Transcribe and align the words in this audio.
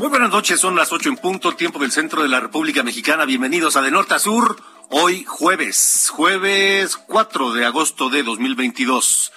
Muy 0.00 0.08
buenas 0.08 0.30
noches, 0.30 0.58
son 0.58 0.76
las 0.76 0.92
ocho 0.92 1.10
en 1.10 1.18
punto, 1.18 1.54
tiempo 1.56 1.78
del 1.78 1.92
centro 1.92 2.22
de 2.22 2.28
la 2.30 2.40
República 2.40 2.82
Mexicana. 2.82 3.26
Bienvenidos 3.26 3.76
a 3.76 3.82
De 3.82 3.90
Norte 3.90 4.14
a 4.14 4.18
Sur, 4.18 4.56
hoy 4.88 5.26
jueves, 5.28 6.08
jueves 6.10 6.96
4 6.96 7.52
de 7.52 7.66
agosto 7.66 8.08
de 8.08 8.22
2022. 8.22 9.30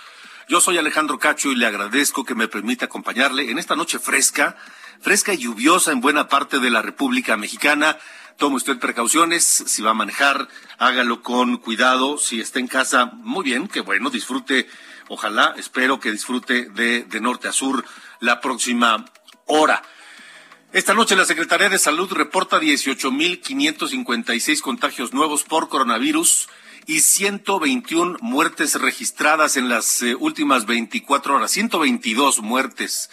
Yo 0.48 0.62
soy 0.62 0.78
Alejandro 0.78 1.20
Cacho 1.20 1.52
y 1.52 1.58
le 1.58 1.66
agradezco 1.66 2.24
que 2.24 2.34
me 2.34 2.48
permita 2.48 2.86
acompañarle 2.86 3.52
en 3.52 3.60
esta 3.60 3.76
noche 3.76 4.00
fresca, 4.00 4.56
fresca 5.02 5.34
y 5.34 5.40
lluviosa 5.40 5.92
en 5.92 6.00
buena 6.00 6.30
parte 6.30 6.60
de 6.60 6.70
la 6.70 6.82
República 6.82 7.36
Mexicana. 7.36 7.98
Tome 8.38 8.56
usted 8.56 8.80
precauciones, 8.80 9.44
si 9.44 9.82
va 9.82 9.92
a 9.92 9.96
manejar, 9.96 10.48
hágalo 10.78 11.22
con 11.24 11.58
cuidado, 11.58 12.18
si 12.18 12.40
está 12.40 12.60
en 12.60 12.68
casa, 12.68 13.12
muy 13.16 13.44
bien, 13.44 13.68
que 13.68 13.82
bueno, 13.82 14.10
disfrute, 14.10 14.70
ojalá, 15.10 15.56
espero 15.58 16.00
que 16.00 16.14
disfrute 16.14 16.70
de, 16.70 17.04
de 17.04 17.20
norte 17.20 17.50
a 17.50 17.52
sur 17.52 17.84
la 18.22 18.40
próxima 18.40 19.04
hora. 19.46 19.84
Esta 20.74 20.94
noche 20.96 21.16
la 21.16 21.26
Secretaría 21.26 21.70
de 21.70 21.78
Salud 21.78 22.12
reporta 22.12 22.60
18.556 22.60 24.62
contagios 24.62 25.14
nuevos 25.14 25.44
por 25.44 25.70
coronavirus 25.70 26.50
y 26.88 27.02
121 27.02 28.18
muertes 28.22 28.82
registradas 28.82 29.56
en 29.56 29.70
las 29.70 30.02
eh, 30.02 30.16
últimas 30.16 30.66
24 30.66 31.36
horas. 31.36 31.52
122 31.52 32.42
muertes. 32.42 33.12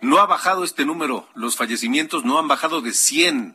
No 0.00 0.18
ha 0.18 0.26
bajado 0.26 0.64
este 0.64 0.84
número. 0.84 1.28
Los 1.36 1.54
fallecimientos 1.54 2.24
no 2.24 2.40
han 2.40 2.48
bajado 2.48 2.80
de 2.80 2.92
100 2.92 3.54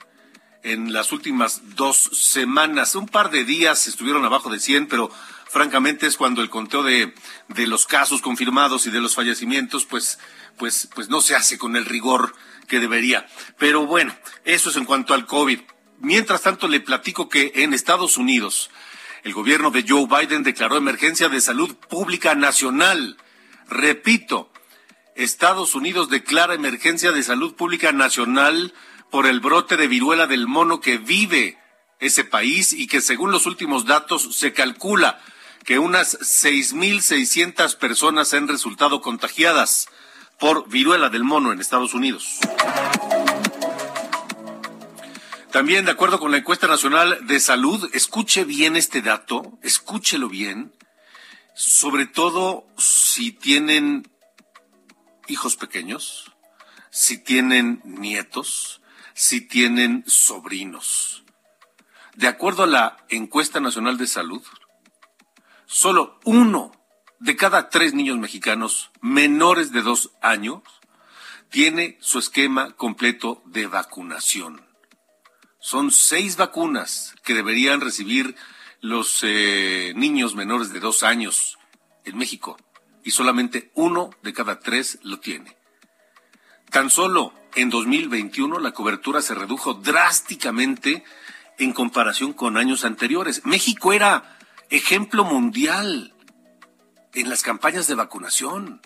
en 0.63 0.94
las 0.94 1.11
últimas 1.11 1.75
dos 1.75 1.97
semanas. 1.97 2.95
Un 2.95 3.09
par 3.09 3.31
de 3.31 3.44
días 3.44 3.88
estuvieron 3.88 4.23
abajo 4.23 4.50
de 4.50 4.61
100, 4.61 4.88
pero 4.88 5.11
francamente 5.50 6.08
es 6.08 6.16
cuando 6.16 6.41
el 6.41 6.50
conteo 6.50 6.83
de, 6.83 7.13
de 7.50 7.67
los 7.67 7.86
casos 7.86 8.22
confirmados 8.22 8.88
y 8.88 8.91
de 8.91 9.02
los 9.02 9.13
fallecimientos, 9.13 9.83
pues, 9.83 10.19
pues, 10.58 10.88
pues 10.95 11.09
no 11.09 11.19
se 11.19 11.36
hace 11.36 11.58
con 11.58 11.75
el 11.75 11.83
rigor 11.83 12.33
que 12.68 12.80
debería. 12.80 13.28
Pero 13.58 13.86
bueno, 13.86 14.16
eso 14.44 14.70
es 14.70 14.76
en 14.76 14.86
cuanto 14.86 15.14
al 15.14 15.26
COVID. 15.26 15.60
Mientras 16.00 16.42
tanto, 16.42 16.68
le 16.68 16.80
platico 16.80 17.30
que 17.30 17.52
en 17.56 17.74
Estados 17.74 18.18
Unidos, 18.18 18.70
el 19.24 19.34
gobierno 19.34 19.72
de 19.72 19.86
Joe 19.88 20.08
Biden 20.08 20.44
declaró 20.44 20.78
emergencia 20.78 21.30
de 21.30 21.42
salud 21.42 21.76
pública 21.76 22.36
nacional. 22.36 23.18
Repito, 23.68 24.52
Estados 25.16 25.76
Unidos 25.76 26.10
declara 26.10 26.54
emergencia 26.54 27.12
de 27.12 27.24
salud 27.24 27.56
pública 27.56 27.92
nacional 27.92 28.74
por 29.10 29.26
el 29.26 29.40
brote 29.40 29.78
de 29.78 29.88
viruela 29.88 30.28
del 30.28 30.46
mono 30.46 30.82
que 30.82 30.98
vive 30.98 31.58
ese 32.00 32.26
país 32.26 32.74
y 32.74 32.88
que 32.88 33.02
según 33.02 33.32
los 33.32 33.46
últimos 33.46 33.86
datos 33.86 34.36
se 34.36 34.54
calcula 34.54 35.22
que 35.64 35.80
unas 35.80 36.20
6.600 36.20 37.78
personas 37.78 38.34
han 38.34 38.48
resultado 38.48 39.02
contagiadas 39.02 39.88
por 40.40 40.69
viruela 40.69 41.09
del 41.09 41.23
mono 41.23 41.51
en 41.51 41.59
Estados 41.59 41.94
Unidos. 41.94 42.40
También, 45.51 45.85
de 45.85 45.91
acuerdo 45.91 46.19
con 46.19 46.31
la 46.31 46.38
encuesta 46.38 46.68
nacional 46.68 47.25
de 47.28 47.40
salud, 47.40 47.90
escuche 47.94 48.44
bien 48.44 48.75
este 48.75 49.01
dato, 49.01 49.57
escúchelo 49.62 50.28
bien, 50.28 50.74
sobre 51.53 52.06
todo 52.06 52.68
si 52.78 53.31
tienen 53.31 54.06
hijos 55.28 55.56
pequeños, 55.56 56.31
si 56.90 57.18
tienen 57.18 57.81
nietos, 57.85 58.81
si 59.13 59.40
tienen 59.40 60.03
sobrinos. 60.07 61.24
De 62.16 62.28
acuerdo 62.28 62.63
a 62.63 62.68
la 62.68 62.97
encuesta 63.09 63.62
nacional 63.62 63.97
de 63.97 64.07
salud, 64.07 64.44
solo 65.66 66.19
uno 66.25 66.72
de 67.20 67.36
cada 67.36 67.70
tres 67.70 67.94
niños 67.94 68.18
mexicanos 68.18 68.92
menores 69.02 69.72
de 69.72 69.81
dos 69.81 70.12
años 70.22 70.62
tiene 71.50 71.98
su 72.02 72.20
esquema 72.20 72.76
completo 72.76 73.42
de 73.46 73.68
vacunación. 73.68 74.66
Son 75.59 75.92
seis 75.92 76.38
vacunas 76.38 77.16
que 77.24 77.34
deberían 77.34 77.81
recibir 77.81 78.36
los 78.81 79.20
eh, 79.24 79.94
niños 79.96 80.36
menores 80.36 80.72
de 80.72 80.80
dos 80.80 81.04
años 81.04 81.58
en 82.04 82.18
México 82.18 82.58
y 83.04 83.12
solamente 83.12 83.72
uno 83.74 84.09
de 84.22 84.34
cada 84.34 84.59
tres 84.59 85.00
lo 85.04 85.20
tiene. 85.20 85.56
Tan 86.72 86.90
solo 86.90 87.34
en 87.56 87.70
2021 87.70 88.59
la 88.59 88.72
cobertura 88.72 89.22
se 89.22 89.36
redujo 89.36 89.75
drásticamente 89.75 91.04
en 91.58 91.72
comparación 91.72 92.34
con 92.34 92.58
años 92.58 92.84
anteriores. 92.84 93.46
México 93.46 93.94
era 93.94 94.38
ejemplo 94.70 95.24
mundial 95.24 96.15
en 97.16 97.30
las 97.30 97.42
campañas 97.42 97.88
de 97.88 97.96
vacunación. 97.96 98.81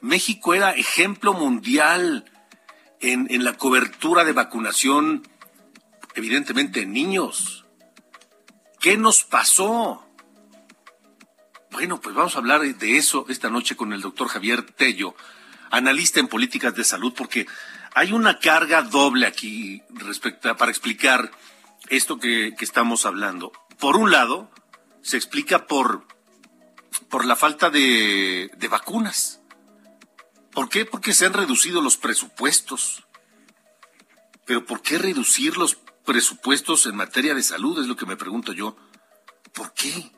México 0.00 0.54
era 0.54 0.72
ejemplo 0.72 1.32
mundial 1.32 2.30
en, 3.00 3.26
en 3.30 3.44
la 3.44 3.54
cobertura 3.54 4.24
de 4.24 4.32
vacunación, 4.32 5.26
evidentemente 6.14 6.82
en 6.82 6.92
niños. 6.92 7.66
¿Qué 8.80 8.96
nos 8.96 9.24
pasó? 9.24 10.06
Bueno, 11.70 12.00
pues 12.00 12.14
vamos 12.14 12.36
a 12.36 12.38
hablar 12.38 12.60
de 12.62 12.96
eso 12.96 13.26
esta 13.28 13.50
noche 13.50 13.76
con 13.76 13.92
el 13.92 14.00
doctor 14.00 14.28
Javier 14.28 14.62
Tello, 14.62 15.14
analista 15.70 16.20
en 16.20 16.28
políticas 16.28 16.74
de 16.74 16.84
salud, 16.84 17.12
porque 17.16 17.46
hay 17.94 18.12
una 18.12 18.38
carga 18.38 18.82
doble 18.82 19.26
aquí 19.26 19.82
respecto 19.90 20.50
a, 20.50 20.56
para 20.56 20.70
explicar 20.70 21.30
esto 21.88 22.18
que, 22.18 22.54
que 22.56 22.64
estamos 22.64 23.06
hablando. 23.06 23.52
Por 23.78 23.96
un 23.96 24.10
lado, 24.10 24.50
se 25.02 25.16
explica 25.16 25.66
por 25.66 26.06
por 27.08 27.24
la 27.24 27.36
falta 27.36 27.70
de, 27.70 28.50
de 28.56 28.68
vacunas. 28.68 29.40
¿Por 30.52 30.68
qué? 30.68 30.84
Porque 30.84 31.14
se 31.14 31.26
han 31.26 31.34
reducido 31.34 31.80
los 31.80 31.96
presupuestos. 31.96 33.04
Pero 34.44 34.64
¿por 34.64 34.82
qué 34.82 34.98
reducir 34.98 35.56
los 35.56 35.76
presupuestos 36.04 36.86
en 36.86 36.96
materia 36.96 37.34
de 37.34 37.42
salud? 37.42 37.80
Es 37.80 37.86
lo 37.86 37.96
que 37.96 38.06
me 38.06 38.16
pregunto 38.16 38.52
yo. 38.52 38.76
¿Por 39.52 39.72
qué? 39.74 40.10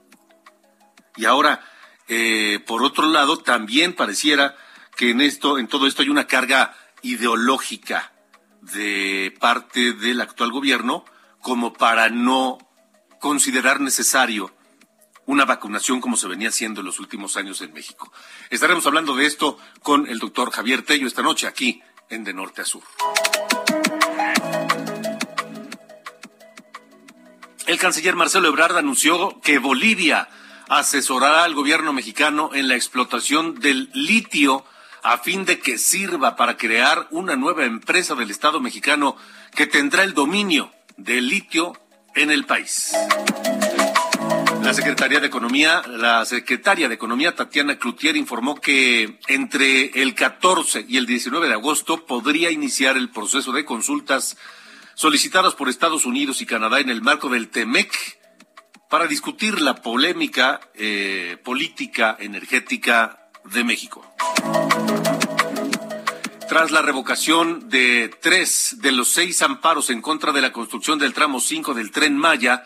Y 1.17 1.25
ahora, 1.25 1.65
eh, 2.09 2.63
por 2.67 2.83
otro 2.83 3.07
lado, 3.07 3.39
también 3.39 3.95
pareciera 3.95 4.57
que 4.97 5.11
en 5.11 5.21
esto, 5.21 5.59
en 5.59 5.69
todo 5.69 5.87
esto 5.87 6.03
hay 6.03 6.09
una 6.09 6.27
carga 6.27 6.77
ideológica 7.03 8.13
de 8.61 9.35
parte 9.41 9.93
del 9.93 10.21
actual 10.21 10.53
gobierno 10.53 11.05
como 11.41 11.73
para 11.73 12.11
no 12.11 12.59
considerar 13.21 13.81
necesario 13.81 14.55
una 15.27 15.45
vacunación 15.45 16.01
como 16.01 16.17
se 16.17 16.29
venía 16.29 16.49
haciendo 16.49 16.81
en 16.81 16.87
los 16.87 17.01
últimos 17.01 17.37
años 17.37 17.61
en 17.61 17.73
México. 17.73 18.13
Estaremos 18.51 18.87
hablando 18.87 19.15
de 19.15 19.27
esto 19.27 19.59
con 19.83 20.07
el 20.09 20.19
doctor 20.19 20.51
Javier 20.51 20.83
Tello 20.83 21.07
esta 21.07 21.23
noche 21.23 21.47
aquí 21.47 21.83
en 22.09 22.25
De 22.25 22.35
Norte 22.35 22.63
a 22.63 22.65
Sur. 22.65 22.83
El 27.67 27.79
canciller 27.79 28.17
Marcelo 28.17 28.49
Ebrard 28.49 28.77
anunció 28.77 29.41
que 29.43 29.59
Bolivia 29.59 30.29
asesorará 30.69 31.45
al 31.45 31.55
gobierno 31.55 31.93
mexicano 31.93 32.51
en 32.53 32.69
la 32.69 32.75
explotación 32.75 33.61
del 33.61 33.91
litio 33.93 34.65
a 35.03 35.19
fin 35.19 35.45
de 35.45 35.61
que 35.61 35.79
sirva 35.79 36.37
para 36.37 36.57
crear 36.57 37.07
una 37.11 37.37
nueva 37.37 37.65
empresa 37.65 38.15
del 38.15 38.31
Estado 38.31 38.61
mexicano 38.61 39.17
que 39.55 39.67
tendrá 39.67 40.03
el 40.03 40.15
dominio 40.15 40.73
del 40.97 41.29
litio 41.29 41.73
en 42.15 42.31
el 42.31 42.45
país. 42.45 42.93
La 44.71 44.75
Secretaría 44.75 45.19
de 45.19 45.27
Economía, 45.27 45.83
la 45.89 46.25
secretaria 46.25 46.89
de 46.89 46.95
Economía 46.95 47.35
Tatiana 47.35 47.77
Cloutier 47.77 48.17
informó 48.17 48.55
que 48.55 49.19
entre 49.27 49.87
el 50.01 50.15
14 50.15 50.85
y 50.89 50.97
el 50.97 51.07
19 51.07 51.49
de 51.49 51.55
agosto 51.55 52.07
podría 52.07 52.53
iniciar 52.53 52.97
el 52.97 53.11
proceso 53.11 53.51
de 53.51 53.65
consultas 53.65 54.37
solicitadas 54.95 55.57
por 55.57 55.69
Estados 55.69 56.07
Unidos 56.07 56.41
y 56.41 56.47
Canadá 56.47 56.79
en 56.79 56.89
el 56.89 57.03
marco 57.03 57.29
del 57.29 57.49
TEMEC 57.49 57.93
para 58.89 59.09
discutir 59.09 59.61
la 59.61 59.75
polémica 59.83 60.61
eh, 60.75 61.37
política 61.43 62.17
energética 62.21 63.29
de 63.47 63.65
México. 63.65 64.09
Tras 66.49 66.71
la 66.71 66.83
revocación 66.83 67.69
de 67.71 68.09
tres 68.23 68.77
de 68.79 68.93
los 68.93 69.11
seis 69.11 69.43
amparos 69.43 69.91
en 69.91 70.01
contra 70.01 70.31
de 70.31 70.43
la 70.43 70.53
construcción 70.53 71.01
del 71.01 71.13
tramo 71.13 71.41
5 71.41 71.75
del 71.75 71.91
tren 71.91 72.17
Maya, 72.17 72.63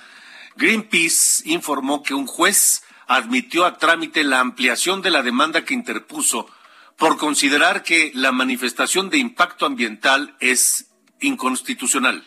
Greenpeace 0.57 1.49
informó 1.49 2.03
que 2.03 2.15
un 2.15 2.27
juez 2.27 2.83
admitió 3.07 3.65
a 3.65 3.79
trámite 3.79 4.25
la 4.25 4.41
ampliación 4.41 5.03
de 5.03 5.11
la 5.11 5.23
demanda 5.23 5.65
que 5.65 5.75
interpuso 5.75 6.49
por 6.97 7.17
considerar 7.17 7.83
que 7.83 8.13
la 8.15 8.33
manifestación 8.33 9.11
de 9.11 9.19
impacto 9.19 9.67
ambiental 9.67 10.37
es 10.41 10.91
inconstitucional. 11.21 12.25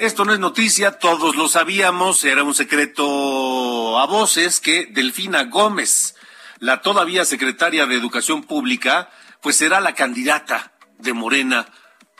Esto 0.00 0.24
no 0.24 0.32
es 0.32 0.40
noticia, 0.40 0.98
todos 0.98 1.36
lo 1.36 1.48
sabíamos, 1.48 2.24
era 2.24 2.42
un 2.42 2.54
secreto 2.54 4.00
a 4.00 4.06
voces 4.06 4.58
que 4.58 4.86
Delfina 4.86 5.44
Gómez, 5.44 6.16
la 6.58 6.82
todavía 6.82 7.24
secretaria 7.24 7.86
de 7.86 7.94
Educación 7.94 8.42
Pública, 8.42 9.10
pues 9.40 9.56
será 9.56 9.80
la 9.80 9.94
candidata 9.94 10.72
de 10.98 11.12
Morena 11.12 11.66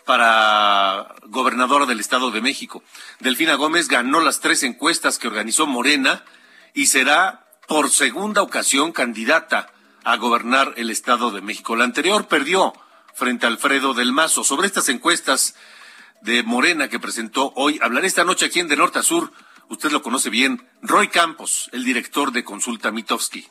para 0.04 1.14
gobernadora 1.25 1.87
del 1.87 2.00
Estado 2.00 2.31
de 2.31 2.40
México. 2.40 2.82
Delfina 3.20 3.54
Gómez 3.54 3.88
ganó 3.88 4.20
las 4.20 4.40
tres 4.40 4.62
encuestas 4.62 5.19
que 5.19 5.28
organizó 5.28 5.66
Morena 5.66 6.25
y 6.75 6.87
será 6.87 7.46
por 7.69 7.90
segunda 7.90 8.43
ocasión 8.43 8.93
candidata 8.93 9.72
a 10.04 10.16
gobernar 10.16 10.75
el 10.76 10.90
Estado 10.90 11.31
de 11.31 11.40
México. 11.40 11.76
La 11.76 11.84
anterior 11.84 12.26
perdió 12.26 12.72
frente 13.14 13.46
a 13.46 13.49
Alfredo 13.49 13.94
del 13.94 14.12
Mazo. 14.12 14.44
Sobre 14.44 14.66
estas 14.66 14.88
encuestas 14.88 15.54
de 16.20 16.43
Morena 16.43 16.88
que 16.88 17.00
presentó 17.00 17.52
hoy, 17.56 17.78
hablaré 17.82 18.06
esta 18.06 18.25
noche 18.25 18.46
aquí 18.46 18.60
en 18.60 18.69
De 18.69 18.76
Norte 18.76 18.98
a 18.98 19.02
Sur. 19.02 19.32
Usted 19.69 19.90
lo 19.90 20.02
conoce 20.02 20.31
bien, 20.31 20.69
Roy 20.82 21.08
Campos, 21.08 21.70
el 21.72 21.84
director 21.84 22.32
de 22.32 22.44
Consulta 22.44 22.90
Mitofsky. 22.90 23.48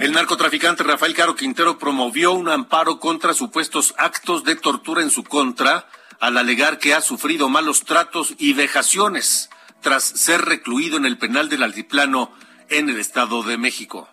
El 0.00 0.12
narcotraficante 0.12 0.84
Rafael 0.84 1.12
Caro 1.12 1.34
Quintero 1.34 1.76
promovió 1.78 2.32
un 2.32 2.48
amparo 2.48 3.00
contra 3.00 3.34
supuestos 3.34 3.94
actos 3.98 4.44
de 4.44 4.54
tortura 4.54 5.02
en 5.02 5.10
su 5.10 5.24
contra 5.24 5.88
al 6.20 6.38
alegar 6.38 6.78
que 6.78 6.94
ha 6.94 7.00
sufrido 7.00 7.48
malos 7.48 7.84
tratos 7.84 8.34
y 8.38 8.52
vejaciones 8.52 9.50
tras 9.80 10.04
ser 10.04 10.42
recluido 10.42 10.96
en 10.98 11.04
el 11.04 11.18
penal 11.18 11.48
del 11.48 11.64
Altiplano 11.64 12.32
en 12.68 12.88
el 12.88 13.00
Estado 13.00 13.42
de 13.42 13.58
México. 13.58 14.08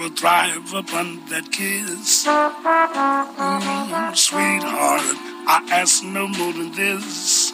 Will 0.00 0.10
thrive 0.16 0.72
upon 0.72 1.20
that 1.28 1.52
kiss. 1.52 2.24
Mm, 2.26 4.16
sweetheart, 4.16 5.04
I 5.46 5.60
ask 5.70 6.02
no 6.02 6.26
more 6.26 6.52
than 6.54 6.72
this. 6.72 7.52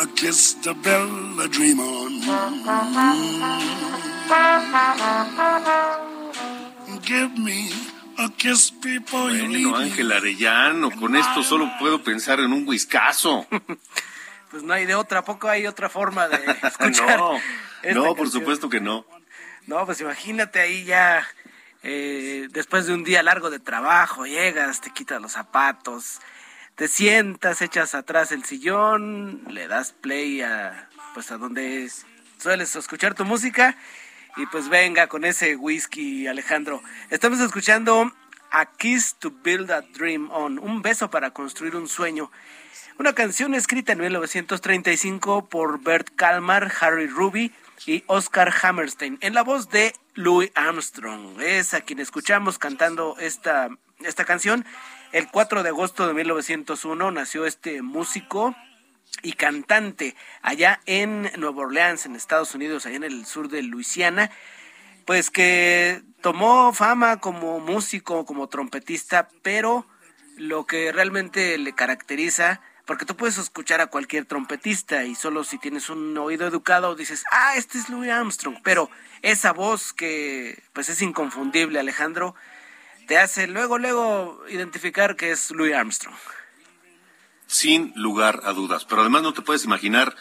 A 0.00 0.06
kiss 0.06 0.54
to 0.62 0.72
build 0.74 1.40
a 1.40 1.48
dream 1.48 1.80
on. 1.80 2.22
Mm. 2.22 2.62
Give 7.04 7.36
me 7.36 7.68
a 8.18 8.28
kiss 8.38 8.70
before 8.70 9.30
you 9.30 9.48
leave 9.48 9.70
Bueno, 9.70 9.84
Ángel 9.84 10.12
Arellano, 10.12 10.90
con 10.92 11.16
esto 11.16 11.42
solo 11.42 11.68
puedo 11.80 12.02
pensar 12.02 12.38
en 12.40 12.52
un 12.52 12.66
whiskazo. 12.66 13.46
Pues 14.52 14.62
no 14.64 14.74
hay 14.74 14.84
de 14.84 14.94
otra, 14.94 15.20
¿a 15.20 15.24
poco 15.24 15.48
hay 15.48 15.66
otra 15.66 15.88
forma 15.88 16.28
de 16.28 16.36
escuchar. 16.62 17.18
no, 17.18 17.36
esta 17.82 17.94
no, 17.94 18.04
por 18.08 18.16
canción? 18.16 18.42
supuesto 18.42 18.68
que 18.68 18.82
no. 18.82 19.06
No, 19.66 19.86
pues 19.86 19.98
imagínate 20.02 20.60
ahí 20.60 20.84
ya, 20.84 21.26
eh, 21.82 22.48
después 22.50 22.86
de 22.86 22.94
un 22.94 23.04
día 23.04 23.22
largo 23.22 23.50
de 23.50 23.58
trabajo, 23.58 24.24
llegas, 24.26 24.80
te 24.80 24.90
quitas 24.90 25.20
los 25.20 25.32
zapatos, 25.32 26.20
te 26.76 26.88
sientas, 26.88 27.60
echas 27.60 27.94
atrás 27.94 28.32
el 28.32 28.44
sillón, 28.44 29.42
le 29.48 29.66
das 29.66 29.92
play 29.92 30.42
a, 30.42 30.88
pues 31.14 31.30
a 31.32 31.38
donde 31.38 31.90
sueles 32.38 32.74
escuchar 32.76 33.14
tu 33.14 33.24
música 33.24 33.76
y 34.36 34.46
pues 34.46 34.68
venga 34.68 35.08
con 35.08 35.24
ese 35.24 35.56
whisky, 35.56 36.26
Alejandro. 36.26 36.82
Estamos 37.10 37.40
escuchando 37.40 38.12
A 38.50 38.66
Kiss 38.66 39.16
to 39.18 39.32
Build 39.42 39.70
a 39.70 39.82
Dream 39.82 40.30
On, 40.30 40.58
un 40.58 40.82
beso 40.82 41.10
para 41.10 41.32
construir 41.32 41.76
un 41.76 41.88
sueño. 41.88 42.30
Una 42.98 43.14
canción 43.14 43.54
escrita 43.54 43.92
en 43.92 44.00
1935 44.00 45.48
por 45.48 45.82
Bert 45.82 46.10
Kalmar, 46.14 46.72
Harry 46.80 47.08
Ruby 47.08 47.52
y 47.86 48.04
Oscar 48.06 48.52
Hammerstein, 48.62 49.18
en 49.20 49.34
la 49.34 49.42
voz 49.42 49.68
de 49.68 49.94
Louis 50.14 50.50
Armstrong. 50.54 51.40
Es 51.40 51.74
a 51.74 51.80
quien 51.80 51.98
escuchamos 51.98 52.58
cantando 52.58 53.16
esta, 53.18 53.68
esta 54.00 54.24
canción. 54.24 54.64
El 55.12 55.28
4 55.28 55.62
de 55.62 55.70
agosto 55.70 56.06
de 56.06 56.14
1901 56.14 57.10
nació 57.10 57.46
este 57.46 57.82
músico 57.82 58.54
y 59.22 59.32
cantante 59.32 60.16
allá 60.42 60.80
en 60.86 61.30
Nueva 61.36 61.62
Orleans, 61.62 62.06
en 62.06 62.16
Estados 62.16 62.54
Unidos, 62.54 62.86
allá 62.86 62.96
en 62.96 63.04
el 63.04 63.26
sur 63.26 63.48
de 63.48 63.62
Luisiana, 63.62 64.30
pues 65.04 65.30
que 65.30 66.02
tomó 66.20 66.72
fama 66.72 67.18
como 67.18 67.60
músico, 67.60 68.24
como 68.24 68.48
trompetista, 68.48 69.28
pero 69.42 69.86
lo 70.36 70.66
que 70.66 70.92
realmente 70.92 71.58
le 71.58 71.74
caracteriza, 71.74 72.60
porque 72.86 73.04
tú 73.04 73.16
puedes 73.16 73.38
escuchar 73.38 73.80
a 73.80 73.86
cualquier 73.86 74.24
trompetista 74.24 75.04
y 75.04 75.14
solo 75.14 75.44
si 75.44 75.58
tienes 75.58 75.88
un 75.88 76.16
oído 76.18 76.46
educado 76.46 76.94
dices, 76.94 77.24
ah, 77.30 77.56
este 77.56 77.78
es 77.78 77.88
Louis 77.88 78.10
Armstrong, 78.10 78.56
pero 78.62 78.90
esa 79.22 79.52
voz 79.52 79.92
que 79.92 80.62
pues 80.72 80.88
es 80.88 81.00
inconfundible, 81.02 81.78
Alejandro, 81.78 82.34
te 83.06 83.18
hace 83.18 83.46
luego, 83.46 83.78
luego 83.78 84.42
identificar 84.48 85.16
que 85.16 85.30
es 85.30 85.50
Louis 85.50 85.74
Armstrong. 85.74 86.16
Sin 87.46 87.92
lugar 87.94 88.40
a 88.44 88.52
dudas. 88.52 88.84
Pero 88.84 89.02
además 89.02 89.22
no 89.22 89.34
te 89.34 89.42
puedes 89.42 89.64
imaginar 89.64 90.16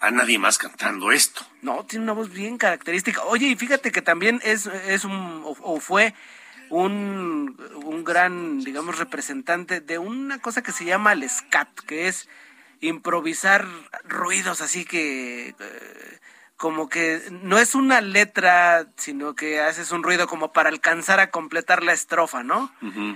a 0.00 0.10
nadie 0.10 0.38
más 0.38 0.58
cantando 0.58 1.12
esto. 1.12 1.46
No, 1.62 1.84
tiene 1.84 2.04
una 2.04 2.12
voz 2.12 2.30
bien 2.30 2.56
característica. 2.56 3.22
Oye, 3.24 3.48
y 3.48 3.56
fíjate 3.56 3.92
que 3.92 4.02
también 4.02 4.40
es, 4.44 4.66
es 4.66 5.04
un, 5.04 5.42
o, 5.44 5.56
o 5.60 5.80
fue 5.80 6.14
un, 6.82 7.56
un 7.84 8.04
gran, 8.04 8.60
digamos, 8.60 8.98
representante 8.98 9.80
de 9.80 9.98
una 9.98 10.40
cosa 10.40 10.62
que 10.62 10.72
se 10.72 10.84
llama 10.84 11.12
el 11.12 11.28
scat, 11.28 11.68
que 11.86 12.08
es 12.08 12.28
improvisar 12.80 13.66
ruidos 14.04 14.60
así 14.60 14.84
que... 14.84 15.54
eh, 15.58 16.20
como 16.64 16.88
que 16.88 17.20
no 17.30 17.58
es 17.58 17.74
una 17.74 18.00
letra, 18.00 18.86
sino 18.96 19.34
que 19.34 19.60
haces 19.60 19.90
un 19.92 20.02
ruido 20.02 20.26
como 20.26 20.50
para 20.54 20.70
alcanzar 20.70 21.20
a 21.20 21.30
completar 21.30 21.82
la 21.82 21.92
estrofa, 21.92 22.42
¿no? 22.42 22.72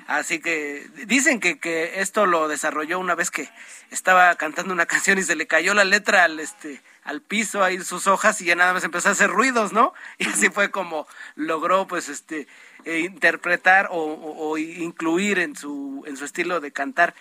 Así 0.06 0.38
que 0.38 0.86
dicen 1.06 1.40
que, 1.40 1.58
que 1.58 2.02
esto 2.02 2.26
lo 2.26 2.46
desarrolló 2.46 2.98
una 2.98 3.14
vez 3.14 3.30
que 3.30 3.48
estaba 3.90 4.34
cantando 4.34 4.74
una 4.74 4.84
canción 4.92 5.16
y 5.16 5.22
se 5.22 5.34
le 5.34 5.46
cayó 5.46 5.72
la 5.72 5.84
letra 5.84 6.24
al 6.24 6.38
este 6.40 6.82
al 7.04 7.22
piso 7.22 7.64
ahí 7.64 7.80
sus 7.80 8.06
hojas 8.06 8.38
y 8.42 8.44
ya 8.44 8.54
nada 8.54 8.74
más 8.74 8.84
empezó 8.84 9.08
a 9.08 9.12
hacer 9.12 9.30
ruidos, 9.30 9.72
¿no? 9.72 9.94
Y 10.18 10.28
así 10.28 10.50
fue 10.50 10.70
como 10.70 11.06
logró 11.34 11.86
pues 11.86 12.10
este 12.10 12.46
eh, 12.84 12.98
interpretar 12.98 13.88
o, 13.90 13.96
o- 13.96 14.50
o 14.50 14.58
incluir 14.58 15.38
en 15.38 15.56
su 15.56 16.04
en 16.06 16.18
su 16.18 16.26
estilo 16.26 16.60
de 16.60 16.70
cantar 16.70 17.14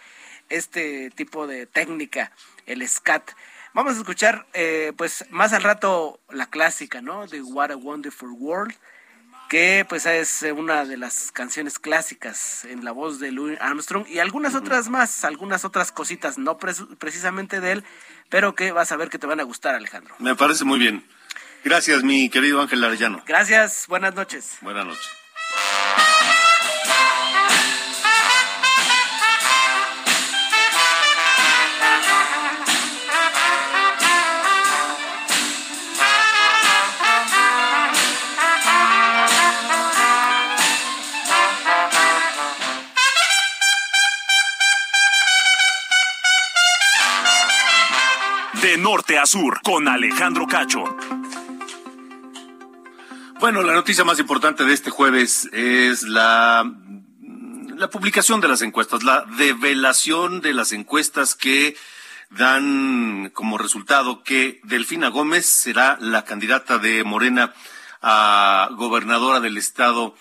este 0.50 1.10
tipo 1.12 1.48
de 1.48 1.68
técnica, 1.68 2.34
el 2.66 2.86
scat. 2.86 3.32
Vamos 3.74 3.96
a 3.96 4.00
escuchar, 4.00 4.46
eh, 4.54 4.94
pues 4.98 5.26
más 5.30 5.54
al 5.54 5.64
rato 5.64 6.20
la 6.30 6.48
clásica, 6.48 7.02
¿no? 7.02 7.28
De 7.28 7.42
What 7.42 7.72
a 7.72 7.76
Wonderful 7.76 8.32
World, 8.32 8.74
que 9.50 9.86
pues 9.88 10.06
es 10.06 10.44
eh, 10.44 10.52
una 10.52 10.86
de 10.86 10.98
las 10.98 11.32
canciones 11.32 11.80
clásicas 11.80 12.66
en 12.66 12.84
la 12.84 12.92
voz 12.92 13.20
de 13.20 13.32
Louis 13.32 13.58
Armstrong 13.62 14.06
y 14.08 14.20
algunas 14.20 14.56
otras 14.56 14.90
más, 14.90 15.24
algunas 15.24 15.66
otras 15.66 15.92
cositas, 15.92 16.38
no 16.38 16.58
precisamente 16.58 17.60
de 17.60 17.74
él, 17.74 17.84
pero 18.30 18.56
que 18.56 18.72
vas 18.72 18.92
a 18.92 18.98
ver 18.98 19.10
que 19.10 19.20
te 19.20 19.28
van 19.28 19.40
a 19.40 19.44
gustar, 19.44 19.76
Alejandro. 19.76 20.16
Me 20.20 20.36
parece 20.36 20.66
muy 20.66 20.80
bien. 20.80 21.06
Gracias, 21.64 22.04
mi 22.04 22.30
querido 22.30 22.62
Ángel 22.62 22.84
Arellano. 22.84 23.24
Gracias, 23.26 23.86
buenas 23.88 24.16
noches. 24.16 24.58
Buenas 24.62 24.86
noches. 24.86 25.17
De 48.62 48.78
norte 48.78 49.18
a 49.18 49.26
sur, 49.26 49.62
con 49.64 49.88
Alejandro 49.88 50.48
Cacho. 50.48 50.84
Bueno, 53.40 53.62
la 53.62 53.74
noticia 53.74 54.04
más 54.04 54.20
importante 54.20 54.64
de 54.66 54.74
este 54.74 54.90
jueves 54.90 55.48
es 55.54 56.02
la, 56.04 56.70
la 57.76 57.90
publicación 57.90 58.42
de 58.42 58.48
las 58.48 58.62
encuestas, 58.64 59.04
la 59.04 59.26
develación 59.38 60.42
de 60.42 60.54
las 60.54 60.72
encuestas 60.72 61.36
que 61.36 61.76
dan 62.32 63.30
como 63.34 63.58
resultado 63.58 64.24
que 64.24 64.60
Delfina 64.64 65.10
Gómez 65.10 65.46
será 65.46 65.98
la 66.02 66.26
candidata 66.26 66.78
de 66.80 67.04
Morena 67.04 67.54
a 68.02 68.70
gobernadora 68.74 69.40
del 69.40 69.58
Estado 69.58 70.16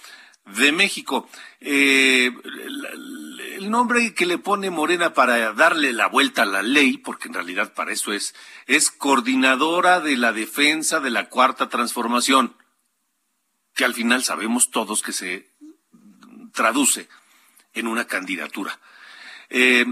de 0.59 0.73
México. 0.73 1.28
Eh, 1.61 2.31
la- 2.45 2.90
el 3.57 3.71
nombre 3.71 4.13
que 4.15 4.27
le 4.27 4.39
pone 4.39 4.71
Morena 4.71 5.15
para 5.15 5.53
darle 5.55 5.93
la 5.93 6.09
vuelta 6.09 6.43
a 6.43 6.47
la 6.47 6.63
ley, 6.63 6.99
porque 6.99 7.29
en 7.29 7.35
realidad 7.35 7.73
para 7.73 7.93
eso 7.93 8.13
es, 8.13 8.35
es 8.67 8.91
coordinadora 8.91 10.01
de 10.01 10.17
la 10.17 10.33
defensa 10.33 11.01
de 11.01 11.11
la 11.11 11.29
cuarta 11.29 11.69
transformación, 11.69 12.55
que 13.75 13.85
al 13.85 13.95
final 13.95 14.23
sabemos 14.23 14.71
todos 14.71 15.03
que 15.03 15.13
se 15.13 15.51
traduce 16.53 17.09
en 17.73 17.87
una 17.87 18.07
candidatura. 18.07 18.79
Eh, 19.49 19.87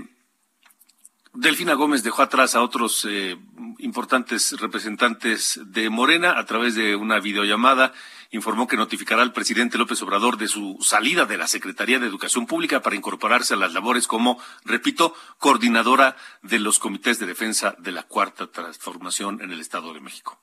Delfina 1.33 1.75
Gómez 1.75 2.03
dejó 2.03 2.23
atrás 2.23 2.55
a 2.55 2.63
otros 2.63 3.07
eh, 3.09 3.37
importantes 3.79 4.53
representantes 4.61 5.61
de 5.65 5.91
Morena 5.91 6.39
a 6.39 6.45
través 6.47 6.75
de 6.75 6.97
una 6.97 7.19
videollamada. 7.19 7.93
Informó 8.35 8.67
que 8.67 8.77
notificará 8.77 9.23
al 9.23 9.33
presidente 9.33 9.79
López 9.79 10.03
Obrador 10.03 10.39
de 10.39 10.49
su 10.49 10.77
salida 10.83 11.25
de 11.25 11.39
la 11.39 11.47
Secretaría 11.47 12.01
de 12.01 12.09
Educación 12.09 12.47
Pública 12.47 12.83
para 12.83 12.97
incorporarse 12.97 13.55
a 13.55 13.57
las 13.57 13.73
labores 13.73 14.09
como, 14.09 14.41
repito, 14.65 15.15
coordinadora 15.39 16.17
de 16.43 16.59
los 16.59 16.81
comités 16.81 17.21
de 17.21 17.27
defensa 17.27 17.77
de 17.79 17.93
la 17.93 18.03
Cuarta 18.03 18.49
Transformación 18.51 19.41
en 19.41 19.53
el 19.53 19.61
Estado 19.61 19.95
de 19.95 20.01
México. 20.01 20.37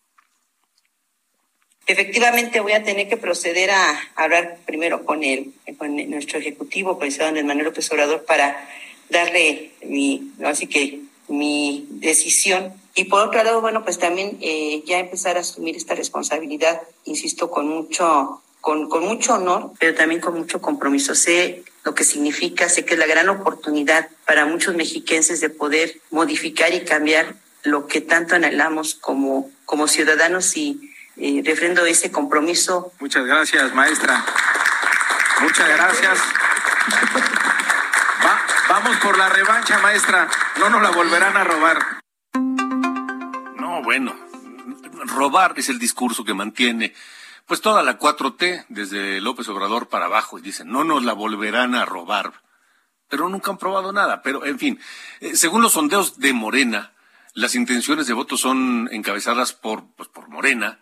Efectivamente, 1.86 2.62
voy 2.62 2.71
a 2.71 2.83
tener 2.86 3.10
que 3.10 3.17
proceder 3.17 3.71
a 3.71 4.00
hablar 4.15 4.60
primero 4.65 5.03
con, 5.03 5.25
el, 5.25 5.53
con 5.77 5.93
nuestro 6.10 6.39
ejecutivo, 6.39 6.98
presidente 6.98 7.27
Andrés 7.27 7.45
Manuel 7.45 7.65
López 7.65 7.91
Obrador, 7.91 8.24
para 8.24 8.69
darle 9.10 9.74
mi, 9.83 10.31
así 10.45 10.67
que 10.67 11.01
mi 11.31 11.88
decisión. 11.89 12.73
Y 12.95 13.05
por 13.05 13.27
otro 13.27 13.43
lado, 13.43 13.61
bueno, 13.61 13.83
pues 13.83 13.97
también 13.97 14.38
eh, 14.41 14.83
ya 14.85 15.00
empezar 15.00 15.38
a 15.38 15.41
asumir 15.41 15.75
esta 15.75 15.95
responsabilidad, 15.95 16.81
insisto, 17.05 17.50
con 17.50 17.67
mucho, 17.67 18.41
con, 18.59 18.89
con 18.89 19.05
mucho 19.05 19.35
honor, 19.35 19.71
pero 19.79 19.95
también 19.95 20.21
con 20.21 20.38
mucho 20.38 20.61
compromiso. 20.61 21.15
Sé 21.15 21.63
lo 21.83 21.95
que 21.95 22.03
significa, 22.03 22.69
sé 22.69 22.85
que 22.85 22.93
es 22.93 23.00
la 23.00 23.07
gran 23.07 23.29
oportunidad 23.29 24.09
para 24.25 24.45
muchos 24.45 24.75
mexiquenses 24.75 25.41
de 25.41 25.50
poder 25.50 26.00
modificar 26.11 26.73
y 26.73 26.83
cambiar 26.83 27.35
lo 27.63 27.88
que 27.88 28.01
tanto 28.01 28.35
anhelamos 28.35 28.95
como, 28.95 29.50
como 29.65 29.88
ciudadanos 29.88 30.57
y 30.57 30.91
eh, 31.17 31.41
refrendo 31.45 31.85
ese 31.85 32.11
compromiso. 32.11 32.91
Muchas 33.00 33.25
gracias, 33.25 33.73
maestra. 33.73 34.25
Muchas 35.41 35.69
gracias. 35.69 36.19
Vamos 38.83 38.97
por 38.97 39.15
la 39.15 39.29
revancha, 39.29 39.77
maestra. 39.77 40.27
No 40.57 40.67
nos 40.71 40.81
la 40.81 40.89
volverán 40.89 41.38
a 41.38 41.43
robar. 41.43 42.01
No, 43.55 43.83
bueno, 43.83 44.15
robar 45.05 45.53
es 45.57 45.69
el 45.69 45.77
discurso 45.77 46.23
que 46.23 46.33
mantiene 46.33 46.95
pues 47.45 47.61
toda 47.61 47.83
la 47.83 48.00
4T, 48.00 48.65
desde 48.69 49.21
López 49.21 49.47
Obrador 49.50 49.88
para 49.88 50.05
abajo, 50.05 50.39
y 50.39 50.41
dicen, 50.41 50.71
no 50.71 50.83
nos 50.83 51.03
la 51.03 51.13
volverán 51.13 51.75
a 51.75 51.85
robar. 51.85 52.41
Pero 53.07 53.29
nunca 53.29 53.51
han 53.51 53.59
probado 53.59 53.91
nada. 53.91 54.23
Pero, 54.23 54.47
en 54.47 54.57
fin, 54.57 54.79
eh, 55.19 55.35
según 55.35 55.61
los 55.61 55.73
sondeos 55.73 56.17
de 56.17 56.33
Morena, 56.33 56.93
las 57.35 57.53
intenciones 57.53 58.07
de 58.07 58.13
voto 58.13 58.35
son 58.35 58.89
encabezadas 58.91 59.53
por, 59.53 59.93
pues, 59.95 60.09
por 60.09 60.27
Morena, 60.27 60.79